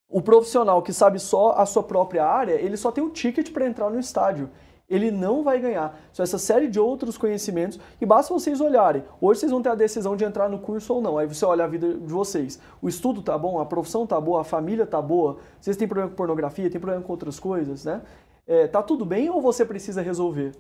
o 0.10 0.22
profissional 0.22 0.82
que 0.82 0.93
sabe 0.93 1.20
só 1.20 1.51
a 1.51 1.66
sua 1.66 1.84
própria 1.84 2.26
área, 2.26 2.53
ele 2.53 2.78
só 2.78 2.91
tem 2.91 3.03
o 3.03 3.10
ticket 3.10 3.51
para 3.51 3.68
entrar 3.68 3.89
no 3.89 3.99
estádio. 3.99 4.49
Ele 4.89 5.12
não 5.12 5.43
vai 5.43 5.60
ganhar. 5.60 5.99
São 6.14 6.24
essa 6.24 6.38
série 6.38 6.68
de 6.68 6.80
outros 6.80 7.18
conhecimentos 7.18 7.78
e 7.99 8.05
basta 8.05 8.34
vocês 8.34 8.62
olharem. 8.62 9.03
Hoje 9.20 9.41
vocês 9.41 9.51
vão 9.51 9.62
ter 9.62 9.68
a 9.68 9.76
decisão 9.76 10.16
de 10.16 10.24
entrar 10.24 10.47
no 10.47 10.60
curso 10.60 10.93
ou 10.93 11.01
não. 11.01 11.18
Aí 11.18 11.28
você 11.28 11.43
olha 11.45 11.66
a 11.66 11.68
vida 11.68 11.93
de 11.93 12.14
vocês. 12.14 12.58
O 12.82 12.88
estudo 12.88 13.22
tá 13.22 13.38
bom, 13.38 13.60
a 13.60 13.66
profissão 13.66 14.08
tá 14.08 14.20
boa, 14.20 14.41
a 14.41 14.43
família 14.45 14.86
tá 14.86 15.01
boa. 15.01 15.39
Vocês 15.60 15.76
têm 15.76 15.89
problema 15.89 16.10
com 16.10 16.16
pornografia, 16.16 16.70
tem 16.70 16.80
problema 16.80 17.03
com 17.03 17.12
outras 17.12 17.38
coisas, 17.38 17.84
né? 17.84 18.01
É, 18.47 18.66
tá 18.66 18.82
tudo 18.82 19.03
bem 19.03 19.30
ou 19.30 19.41
você 19.41 19.66
precisa 19.66 20.01
resolver? 20.01 20.53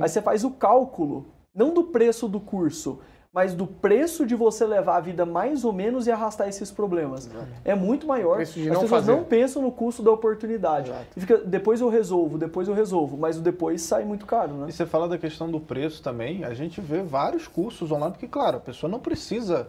Aí 0.00 0.08
você 0.08 0.22
faz 0.22 0.44
o 0.44 0.52
cálculo, 0.52 1.26
não 1.52 1.74
do 1.74 1.82
preço 1.82 2.28
do 2.28 2.38
curso, 2.38 3.00
mas 3.32 3.54
do 3.54 3.66
preço 3.66 4.26
de 4.26 4.34
você 4.34 4.66
levar 4.66 4.96
a 4.96 5.00
vida 5.00 5.24
mais 5.24 5.64
ou 5.64 5.72
menos 5.72 6.06
e 6.06 6.12
arrastar 6.12 6.48
esses 6.48 6.70
problemas. 6.70 7.30
É 7.64 7.74
muito 7.74 8.06
maior. 8.06 8.36
preço 8.36 8.54
de 8.60 8.68
As 8.68 8.74
não 8.74 8.80
pessoas 8.82 9.00
fazer. 9.06 9.12
não 9.12 9.24
pensam 9.24 9.62
no 9.62 9.72
custo 9.72 10.02
da 10.02 10.10
oportunidade. 10.10 10.90
Exato. 10.90 11.06
E 11.16 11.20
fica, 11.20 11.38
depois 11.38 11.80
eu 11.80 11.88
resolvo, 11.88 12.36
depois 12.36 12.68
eu 12.68 12.74
resolvo, 12.74 13.16
mas 13.16 13.38
o 13.38 13.40
depois 13.40 13.80
sai 13.80 14.04
muito 14.04 14.26
caro, 14.26 14.52
né? 14.52 14.66
E 14.68 14.72
você 14.72 14.84
fala 14.84 15.08
da 15.08 15.16
questão 15.16 15.50
do 15.50 15.58
preço 15.58 16.02
também, 16.02 16.44
a 16.44 16.52
gente 16.52 16.80
vê 16.80 17.02
vários 17.02 17.48
cursos 17.48 17.90
online, 17.90 18.12
porque, 18.12 18.28
claro, 18.28 18.58
a 18.58 18.60
pessoa 18.60 18.90
não 18.90 19.00
precisa 19.00 19.66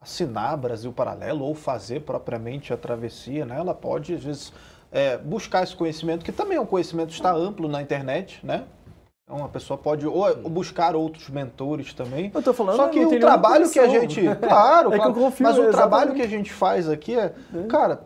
assinar 0.00 0.56
Brasil 0.56 0.92
Paralelo 0.92 1.44
ou 1.44 1.54
fazer 1.54 2.00
propriamente 2.00 2.72
a 2.72 2.76
travessia, 2.76 3.46
né? 3.46 3.56
Ela 3.56 3.74
pode, 3.74 4.14
às 4.14 4.24
vezes, 4.24 4.52
é, 4.90 5.16
buscar 5.16 5.62
esse 5.62 5.76
conhecimento, 5.76 6.24
que 6.24 6.32
também 6.32 6.56
é 6.56 6.60
um 6.60 6.66
conhecimento 6.66 7.08
que 7.08 7.14
está 7.14 7.32
amplo 7.32 7.68
na 7.68 7.80
internet, 7.80 8.44
né? 8.44 8.64
Então 9.28 9.44
a 9.44 9.48
pessoa 9.48 9.76
pode 9.76 10.06
ou, 10.06 10.14
ou 10.24 10.48
buscar 10.50 10.94
outros 10.94 11.28
mentores 11.28 11.92
também. 11.92 12.30
Eu 12.32 12.42
tô 12.42 12.54
falando, 12.54 12.76
Só 12.76 12.88
que 12.88 13.00
não 13.00 13.10
o 13.12 13.18
trabalho 13.18 13.68
que 13.68 13.78
a 13.80 13.88
gente. 13.88 14.20
Claro, 14.40 14.88
É 14.90 14.92
que 14.92 14.96
claro, 14.98 15.14
confio, 15.14 15.44
mas 15.46 15.58
o 15.58 15.62
exatamente. 15.62 15.74
trabalho 15.76 16.14
que 16.14 16.22
a 16.22 16.28
gente 16.28 16.52
faz 16.52 16.88
aqui 16.88 17.18
é. 17.18 17.34
Cara, 17.68 18.04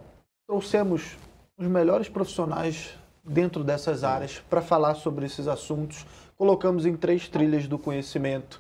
trouxemos 0.49 1.19
os 1.59 1.67
melhores 1.67 2.09
profissionais 2.09 2.95
dentro 3.23 3.63
dessas 3.63 4.03
áreas 4.03 4.43
para 4.49 4.63
falar 4.63 4.95
sobre 4.95 5.27
esses 5.27 5.47
assuntos. 5.47 6.07
Colocamos 6.39 6.87
em 6.87 6.97
três 6.97 7.29
trilhas 7.29 7.69
do 7.69 7.79
conhecimento, 7.79 8.59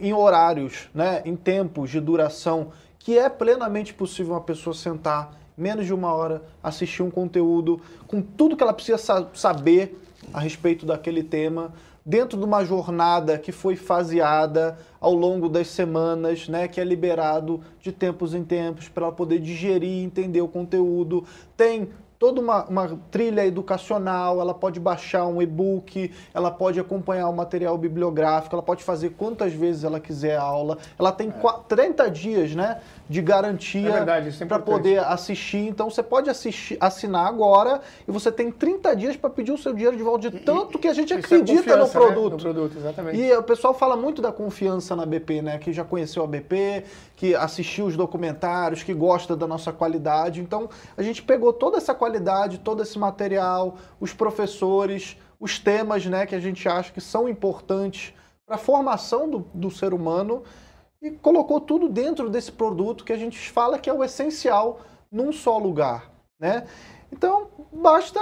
em 0.00 0.12
horários, 0.12 0.88
né, 0.94 1.20
em 1.24 1.34
tempos 1.34 1.90
de 1.90 1.98
duração, 2.00 2.68
que 2.96 3.18
é 3.18 3.28
plenamente 3.28 3.92
possível 3.92 4.34
uma 4.34 4.40
pessoa 4.40 4.72
sentar 4.72 5.32
menos 5.56 5.84
de 5.84 5.92
uma 5.92 6.12
hora, 6.12 6.42
assistir 6.62 7.02
um 7.02 7.10
conteúdo 7.10 7.80
com 8.06 8.22
tudo 8.22 8.56
que 8.56 8.62
ela 8.62 8.72
precisa 8.72 8.98
sa- 8.98 9.26
saber 9.34 10.00
a 10.32 10.38
respeito 10.38 10.86
daquele 10.86 11.24
tema, 11.24 11.72
dentro 12.08 12.38
de 12.38 12.44
uma 12.46 12.64
jornada 12.64 13.36
que 13.36 13.52
foi 13.52 13.76
faseada 13.76 14.78
ao 14.98 15.12
longo 15.12 15.46
das 15.46 15.68
semanas, 15.68 16.48
né, 16.48 16.66
que 16.66 16.80
é 16.80 16.84
liberado 16.84 17.60
de 17.82 17.92
tempos 17.92 18.32
em 18.32 18.42
tempos 18.42 18.88
para 18.88 19.12
poder 19.12 19.38
digerir 19.40 19.90
e 19.90 20.04
entender 20.04 20.40
o 20.40 20.48
conteúdo. 20.48 21.22
Tem 21.54 21.90
toda 22.18 22.40
uma, 22.40 22.64
uma 22.64 22.98
trilha 23.10 23.46
educacional, 23.46 24.40
ela 24.40 24.52
pode 24.52 24.80
baixar 24.80 25.26
um 25.26 25.40
e-book, 25.40 26.10
ela 26.34 26.50
pode 26.50 26.80
acompanhar 26.80 27.28
o 27.28 27.32
material 27.32 27.78
bibliográfico, 27.78 28.54
ela 28.56 28.62
pode 28.62 28.82
fazer 28.82 29.10
quantas 29.10 29.52
vezes 29.52 29.84
ela 29.84 30.00
quiser 30.00 30.36
a 30.36 30.42
aula. 30.42 30.78
Ela 30.98 31.12
tem 31.12 31.30
qua- 31.30 31.60
30 31.68 32.10
dias, 32.10 32.54
né, 32.54 32.80
de 33.08 33.22
garantia 33.22 33.88
É 33.88 34.42
é 34.42 34.46
para 34.46 34.58
poder 34.58 34.98
assistir. 34.98 35.68
Então 35.68 35.88
você 35.88 36.02
pode 36.02 36.28
assistir, 36.28 36.76
assinar 36.80 37.26
agora 37.26 37.80
e 38.06 38.10
você 38.10 38.32
tem 38.32 38.50
30 38.50 38.94
dias 38.96 39.16
para 39.16 39.30
pedir 39.30 39.52
o 39.52 39.58
seu 39.58 39.72
dinheiro 39.72 39.96
de 39.96 40.02
volta 40.02 40.30
de 40.30 40.40
tanto 40.40 40.78
que 40.78 40.88
a 40.88 40.92
gente 40.92 41.12
é 41.12 41.16
acredita 41.16 41.76
no 41.76 41.86
confiança, 41.86 41.98
né? 42.00 42.06
produto. 42.06 42.32
No 42.32 42.38
produto, 42.38 42.78
exatamente. 42.78 43.20
E 43.20 43.32
o 43.32 43.42
pessoal 43.42 43.72
fala 43.72 43.96
muito 43.96 44.20
da 44.20 44.32
confiança 44.32 44.96
na 44.96 45.06
BP, 45.06 45.42
né? 45.42 45.58
Que 45.58 45.72
já 45.72 45.84
conheceu 45.84 46.24
a 46.24 46.26
BP, 46.26 46.84
que 47.16 47.34
assistiu 47.34 47.86
os 47.86 47.96
documentários, 47.96 48.82
que 48.82 48.92
gosta 48.92 49.36
da 49.36 49.46
nossa 49.46 49.72
qualidade. 49.72 50.40
Então, 50.40 50.68
a 50.96 51.02
gente 51.02 51.22
pegou 51.22 51.52
toda 51.52 51.76
essa 51.76 51.94
qualidade, 51.94 52.07
todo 52.62 52.82
esse 52.82 52.98
material, 52.98 53.76
os 54.00 54.12
professores, 54.12 55.16
os 55.40 55.58
temas, 55.58 56.06
né, 56.06 56.26
que 56.26 56.34
a 56.34 56.40
gente 56.40 56.68
acha 56.68 56.92
que 56.92 57.00
são 57.00 57.28
importantes 57.28 58.14
para 58.46 58.56
a 58.56 58.58
formação 58.58 59.28
do, 59.28 59.38
do 59.52 59.70
ser 59.70 59.92
humano 59.92 60.42
e 61.02 61.10
colocou 61.10 61.60
tudo 61.60 61.88
dentro 61.88 62.28
desse 62.28 62.50
produto 62.50 63.04
que 63.04 63.12
a 63.12 63.18
gente 63.18 63.50
fala 63.50 63.78
que 63.78 63.88
é 63.88 63.92
o 63.92 64.02
essencial 64.02 64.80
num 65.10 65.32
só 65.32 65.58
lugar, 65.58 66.10
né? 66.38 66.66
Então, 67.12 67.48
basta 67.72 68.20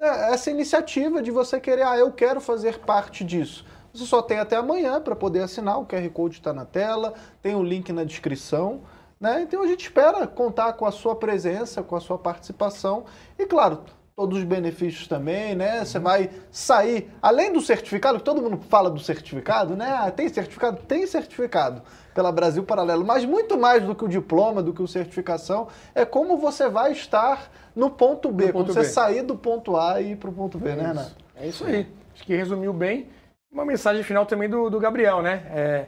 é, 0.00 0.32
essa 0.32 0.50
iniciativa 0.50 1.22
de 1.22 1.30
você 1.30 1.60
querer, 1.60 1.82
ah, 1.82 1.96
eu 1.96 2.12
quero 2.12 2.40
fazer 2.40 2.78
parte 2.80 3.24
disso. 3.24 3.64
Você 3.92 4.06
só 4.06 4.20
tem 4.20 4.38
até 4.38 4.56
amanhã 4.56 5.00
para 5.00 5.14
poder 5.14 5.40
assinar, 5.40 5.78
o 5.78 5.86
QR 5.86 6.08
Code 6.10 6.38
está 6.38 6.52
na 6.52 6.64
tela, 6.64 7.14
tem 7.40 7.54
o 7.54 7.62
link 7.62 7.92
na 7.92 8.02
descrição. 8.02 8.80
Né? 9.20 9.42
Então 9.42 9.62
a 9.62 9.66
gente 9.66 9.82
espera 9.82 10.26
contar 10.26 10.72
com 10.74 10.84
a 10.86 10.90
sua 10.92 11.14
presença, 11.16 11.82
com 11.82 11.96
a 11.96 12.00
sua 12.00 12.18
participação 12.18 13.04
e, 13.38 13.46
claro, 13.46 13.80
todos 14.16 14.38
os 14.38 14.44
benefícios 14.44 15.08
também, 15.08 15.54
né? 15.54 15.84
Você 15.84 15.98
vai 15.98 16.30
sair, 16.50 17.10
além 17.20 17.52
do 17.52 17.60
certificado, 17.60 18.18
que 18.18 18.24
todo 18.24 18.40
mundo 18.40 18.60
fala 18.68 18.88
do 18.88 19.00
certificado, 19.00 19.76
né? 19.76 19.90
Ah, 19.90 20.10
tem 20.10 20.28
certificado? 20.28 20.80
Tem 20.82 21.06
certificado 21.06 21.82
pela 22.14 22.30
Brasil 22.30 22.62
Paralelo, 22.62 23.04
mas 23.04 23.24
muito 23.24 23.58
mais 23.58 23.82
do 23.82 23.94
que 23.94 24.04
o 24.04 24.08
diploma, 24.08 24.62
do 24.62 24.72
que 24.72 24.82
o 24.82 24.86
certificação, 24.86 25.66
é 25.94 26.04
como 26.04 26.36
você 26.36 26.68
vai 26.68 26.92
estar 26.92 27.50
no 27.74 27.90
ponto 27.90 28.30
B, 28.30 28.46
No 28.46 28.52
quando 28.52 28.66
ponto 28.66 28.74
você 28.74 28.80
B. 28.80 28.86
sair 28.86 29.22
do 29.22 29.36
ponto 29.36 29.76
A 29.76 30.00
e 30.00 30.12
ir 30.12 30.16
para 30.16 30.30
o 30.30 30.32
ponto 30.32 30.58
B, 30.58 30.76
né, 30.76 30.86
Renato? 30.86 31.16
É 31.34 31.48
isso 31.48 31.64
aí. 31.64 31.88
Acho 32.14 32.24
que 32.24 32.36
resumiu 32.36 32.72
bem. 32.72 33.08
Uma 33.50 33.64
mensagem 33.64 34.04
final 34.04 34.24
também 34.24 34.48
do, 34.48 34.70
do 34.70 34.78
Gabriel, 34.78 35.22
né? 35.22 35.42
É, 35.52 35.86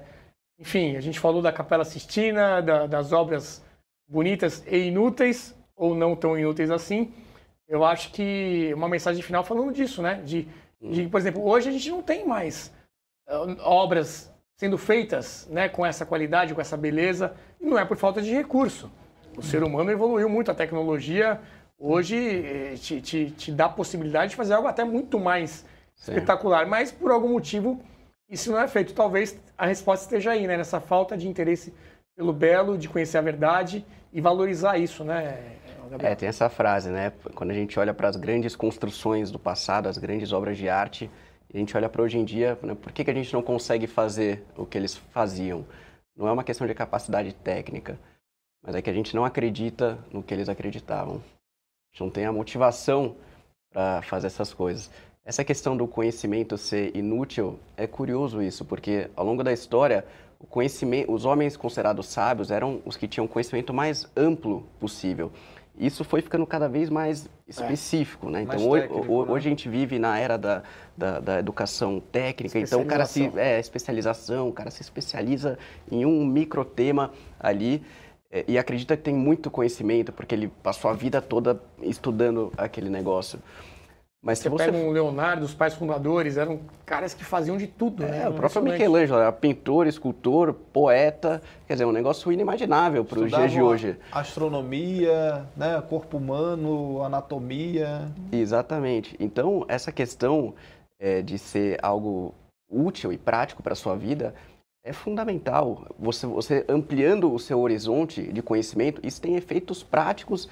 enfim, 0.58 0.96
a 0.96 1.00
gente 1.00 1.20
falou 1.20 1.42
da 1.42 1.52
Capela 1.52 1.84
Sistina, 1.84 2.60
da- 2.62 2.86
das 2.86 3.12
obras 3.12 3.62
bonitas 4.08 4.64
e 4.66 4.88
inúteis, 4.88 5.54
ou 5.76 5.94
não 5.94 6.16
tão 6.16 6.38
inúteis 6.38 6.70
assim. 6.70 7.12
Eu 7.68 7.84
acho 7.84 8.12
que 8.12 8.72
uma 8.74 8.88
mensagem 8.88 9.22
final 9.22 9.42
falando 9.44 9.72
disso, 9.72 10.00
né? 10.00 10.22
De, 10.24 10.48
de, 10.80 11.08
por 11.08 11.18
exemplo, 11.18 11.44
hoje 11.46 11.68
a 11.68 11.72
gente 11.72 11.90
não 11.90 12.02
tem 12.02 12.24
mais 12.26 12.72
eh, 13.28 13.56
obras 13.60 14.32
sendo 14.56 14.78
feitas 14.78 15.46
né, 15.50 15.68
com 15.68 15.84
essa 15.84 16.06
qualidade, 16.06 16.54
com 16.54 16.60
essa 16.60 16.76
beleza, 16.76 17.34
e 17.60 17.66
não 17.66 17.78
é 17.78 17.84
por 17.84 17.96
falta 17.96 18.22
de 18.22 18.30
recurso. 18.32 18.90
O 19.36 19.42
ser 19.42 19.62
humano 19.62 19.90
evoluiu 19.90 20.28
muito, 20.30 20.50
a 20.50 20.54
tecnologia 20.54 21.38
hoje 21.78 22.16
eh, 22.16 22.74
te, 22.76 23.02
te, 23.02 23.30
te 23.32 23.52
dá 23.52 23.66
a 23.66 23.68
possibilidade 23.68 24.30
de 24.30 24.36
fazer 24.36 24.54
algo 24.54 24.68
até 24.68 24.82
muito 24.84 25.18
mais 25.18 25.66
Sim. 25.96 26.12
espetacular, 26.12 26.66
mas 26.66 26.90
por 26.92 27.10
algum 27.10 27.28
motivo 27.30 27.82
isso 28.28 28.50
não 28.50 28.60
é 28.60 28.68
feito. 28.68 28.94
Talvez 28.94 29.40
a 29.56 29.66
resposta 29.66 30.04
esteja 30.04 30.32
aí, 30.32 30.46
né? 30.46 30.56
Nessa 30.56 30.80
falta 30.80 31.16
de 31.16 31.28
interesse 31.28 31.72
pelo 32.16 32.32
belo, 32.32 32.78
de 32.78 32.88
conhecer 32.88 33.18
a 33.18 33.22
verdade 33.22 33.84
e 34.12 34.20
valorizar 34.20 34.78
isso, 34.78 35.04
né, 35.04 35.56
Gabriel? 35.88 36.12
É, 36.12 36.14
tem 36.14 36.28
essa 36.28 36.48
frase, 36.48 36.90
né? 36.90 37.12
Quando 37.34 37.50
a 37.50 37.54
gente 37.54 37.78
olha 37.78 37.94
para 37.94 38.08
as 38.08 38.16
grandes 38.16 38.56
construções 38.56 39.30
do 39.30 39.38
passado, 39.38 39.88
as 39.88 39.98
grandes 39.98 40.32
obras 40.32 40.56
de 40.56 40.68
arte, 40.68 41.10
a 41.52 41.56
gente 41.56 41.76
olha 41.76 41.88
para 41.88 42.02
hoje 42.02 42.18
em 42.18 42.24
dia, 42.24 42.58
né, 42.62 42.74
por 42.74 42.92
que, 42.92 43.04
que 43.04 43.10
a 43.10 43.14
gente 43.14 43.32
não 43.32 43.42
consegue 43.42 43.86
fazer 43.86 44.44
o 44.56 44.66
que 44.66 44.76
eles 44.76 44.96
faziam? 44.96 45.64
Não 46.16 46.26
é 46.26 46.32
uma 46.32 46.44
questão 46.44 46.66
de 46.66 46.74
capacidade 46.74 47.32
técnica, 47.34 47.98
mas 48.62 48.74
é 48.74 48.82
que 48.82 48.90
a 48.90 48.92
gente 48.92 49.14
não 49.14 49.24
acredita 49.24 49.98
no 50.12 50.22
que 50.22 50.34
eles 50.34 50.48
acreditavam. 50.48 51.16
A 51.16 51.92
gente 51.92 52.00
não 52.00 52.10
tem 52.10 52.26
a 52.26 52.32
motivação 52.32 53.16
para 53.70 54.02
fazer 54.02 54.26
essas 54.26 54.52
coisas. 54.52 54.90
Essa 55.26 55.42
questão 55.44 55.76
do 55.76 55.88
conhecimento 55.88 56.56
ser 56.56 56.96
inútil 56.96 57.58
é 57.76 57.84
curioso 57.84 58.40
isso, 58.40 58.64
porque 58.64 59.10
ao 59.16 59.26
longo 59.26 59.42
da 59.42 59.52
história, 59.52 60.04
o 60.38 60.46
conhecimento, 60.46 61.10
os 61.12 61.24
homens 61.24 61.56
considerados 61.56 62.06
sábios 62.06 62.52
eram 62.52 62.80
os 62.84 62.96
que 62.96 63.08
tinham 63.08 63.24
o 63.26 63.28
conhecimento 63.28 63.74
mais 63.74 64.06
amplo 64.16 64.64
possível. 64.78 65.32
Isso 65.76 66.04
foi 66.04 66.22
ficando 66.22 66.46
cada 66.46 66.68
vez 66.68 66.88
mais 66.88 67.28
específico, 67.46 68.30
né? 68.30 68.44
Mais 68.46 68.60
Então 68.62 68.70
hoje, 68.70 68.86
técnico, 68.86 69.12
ho- 69.12 69.26
né? 69.26 69.32
hoje 69.32 69.48
a 69.48 69.50
gente 69.50 69.68
vive 69.68 69.98
na 69.98 70.16
era 70.16 70.36
da, 70.38 70.62
da, 70.96 71.18
da 71.18 71.38
educação 71.40 72.00
técnica, 72.12 72.56
então 72.60 72.82
o 72.82 72.86
cara 72.86 73.04
se 73.04 73.28
é 73.36 73.58
especialização, 73.58 74.48
o 74.48 74.52
cara 74.52 74.70
se 74.70 74.80
especializa 74.80 75.58
em 75.90 76.06
um 76.06 76.24
micro 76.24 76.64
tema 76.64 77.10
ali 77.38 77.82
é, 78.30 78.44
e 78.46 78.56
acredita 78.56 78.96
que 78.96 79.02
tem 79.02 79.14
muito 79.14 79.50
conhecimento 79.50 80.12
porque 80.12 80.36
ele 80.36 80.46
passou 80.62 80.88
a 80.88 80.94
vida 80.94 81.20
toda 81.20 81.60
estudando 81.82 82.52
aquele 82.56 82.88
negócio. 82.88 83.40
Mas 84.26 84.40
se 84.40 84.48
Você 84.48 84.64
você 84.64 84.72
pega 84.72 84.84
um 84.84 84.90
Leonardo, 84.90 85.44
os 85.44 85.54
pais 85.54 85.72
fundadores, 85.72 86.36
eram 86.36 86.58
caras 86.84 87.14
que 87.14 87.24
faziam 87.24 87.56
de 87.56 87.68
tudo, 87.68 88.02
né? 88.02 88.24
é, 88.24 88.28
o 88.28 88.32
próprio. 88.32 88.60
Michelangelo 88.60 89.20
era 89.20 89.30
pintor, 89.30 89.86
escultor, 89.86 90.52
poeta, 90.52 91.40
quer 91.64 91.74
dizer, 91.74 91.84
um 91.84 91.92
negócio 91.92 92.32
inimaginável 92.32 93.04
para 93.04 93.20
os 93.20 93.30
dias 93.30 93.52
de 93.52 93.62
hoje. 93.62 93.96
Astronomia, 94.10 95.46
né? 95.56 95.80
Corpo 95.88 96.16
humano, 96.16 97.04
anatomia. 97.04 98.08
Exatamente. 98.32 99.14
Então, 99.20 99.64
essa 99.68 99.92
questão 99.92 100.54
é, 100.98 101.22
de 101.22 101.38
ser 101.38 101.78
algo 101.80 102.34
útil 102.68 103.12
e 103.12 103.16
prático 103.16 103.62
para 103.62 103.74
a 103.74 103.76
sua 103.76 103.94
vida, 103.94 104.34
é 104.84 104.92
fundamental. 104.92 105.86
Você, 105.96 106.26
você 106.26 106.64
ampliando 106.68 107.32
o 107.32 107.38
seu 107.38 107.60
horizonte 107.60 108.24
de 108.32 108.42
conhecimento, 108.42 109.00
isso 109.06 109.22
tem 109.22 109.36
efeitos 109.36 109.84
práticos 109.84 110.48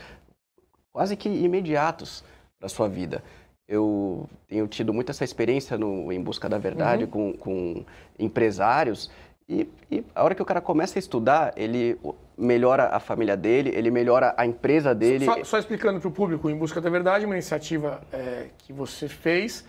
quase 0.92 1.16
que 1.16 1.28
imediatos 1.28 2.22
para 2.56 2.66
a 2.66 2.70
sua 2.70 2.88
vida. 2.88 3.20
Eu 3.66 4.28
tenho 4.46 4.66
tido 4.68 4.92
muito 4.92 5.10
essa 5.10 5.24
experiência 5.24 5.78
no 5.78 6.12
Em 6.12 6.22
Busca 6.22 6.48
da 6.48 6.58
Verdade 6.58 7.04
uhum. 7.04 7.10
com, 7.10 7.32
com 7.32 7.84
empresários 8.18 9.10
e, 9.48 9.68
e, 9.90 10.02
a 10.14 10.24
hora 10.24 10.34
que 10.34 10.40
o 10.40 10.44
cara 10.44 10.60
começa 10.60 10.98
a 10.98 11.00
estudar, 11.00 11.52
ele 11.56 11.98
melhora 12.36 12.88
a 12.88 12.98
família 12.98 13.36
dele, 13.36 13.70
ele 13.74 13.90
melhora 13.90 14.34
a 14.36 14.46
empresa 14.46 14.94
dele. 14.94 15.26
Só, 15.26 15.44
só 15.44 15.58
explicando 15.58 16.00
para 16.00 16.08
o 16.08 16.12
público, 16.12 16.48
Em 16.48 16.56
Busca 16.56 16.80
da 16.80 16.88
Verdade, 16.88 17.26
uma 17.26 17.34
iniciativa 17.34 18.02
é, 18.12 18.48
que 18.58 18.72
você 18.72 19.08
fez 19.08 19.64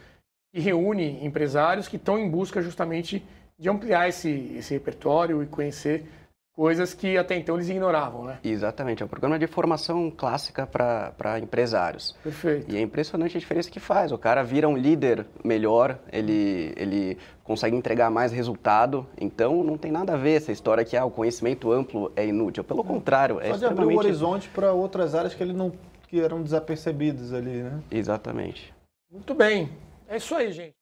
que 0.54 0.62
reúne 0.62 1.26
empresários 1.26 1.88
que 1.88 1.98
estão 1.98 2.18
em 2.18 2.30
busca 2.30 2.62
justamente 2.62 3.22
de 3.58 3.70
ampliar 3.70 4.08
esse, 4.08 4.56
esse 4.58 4.74
repertório 4.74 5.44
e 5.44 5.46
conhecer 5.46 6.06
coisas 6.56 6.94
que 6.94 7.18
até 7.18 7.36
então 7.36 7.56
eles 7.56 7.70
ignoravam, 7.70 8.24
né? 8.24 8.40
Exatamente, 8.44 9.04
é 9.04 9.06
um 9.06 9.10
programa 9.10 9.38
de 9.38 9.46
formação 9.46 10.10
clássica 10.10 10.66
para 10.66 11.40
empresários. 11.40 12.16
Perfeito. 12.24 12.72
E 12.72 12.78
é 12.78 12.82
impressionante 12.82 13.36
a 13.36 13.40
diferença 13.40 13.70
que 13.70 13.80
faz. 13.80 14.12
O 14.12 14.18
cara 14.18 14.42
vira 14.44 14.68
um 14.68 14.78
líder 14.78 15.26
melhor, 15.44 16.00
ele, 16.12 16.74
ele 16.78 17.18
consegue 17.44 17.76
entregar 17.76 18.10
mais 18.10 18.32
resultado, 18.32 19.06
então 19.20 19.64
não 19.64 19.78
tem 19.78 19.92
nada 19.92 20.14
a 20.14 20.18
ver 20.18 20.36
essa 20.38 20.52
história 20.52 20.86
que 20.86 20.96
ah, 20.96 21.06
o 21.06 21.12
conhecimento 21.12 21.72
amplo 21.72 22.12
é 22.16 22.26
inútil. 22.26 22.64
Pelo 22.64 22.84
contrário, 22.84 23.40
é 23.42 23.50
Pode 23.50 23.66
abrir 23.66 23.86
o 23.86 23.98
horizonte 23.98 24.48
para 24.50 24.72
outras 24.72 25.14
áreas 25.14 25.34
que 25.36 25.44
ele 25.44 25.54
não 25.54 25.72
que 26.08 26.22
eram 26.22 26.42
desapercebidas 26.42 27.34
ali, 27.34 27.64
né? 27.64 27.82
Exatamente. 27.92 28.74
Muito 29.12 29.34
bem. 29.34 29.72
É 30.08 30.18
isso 30.18 30.36
aí, 30.36 30.52
gente. 30.52 30.74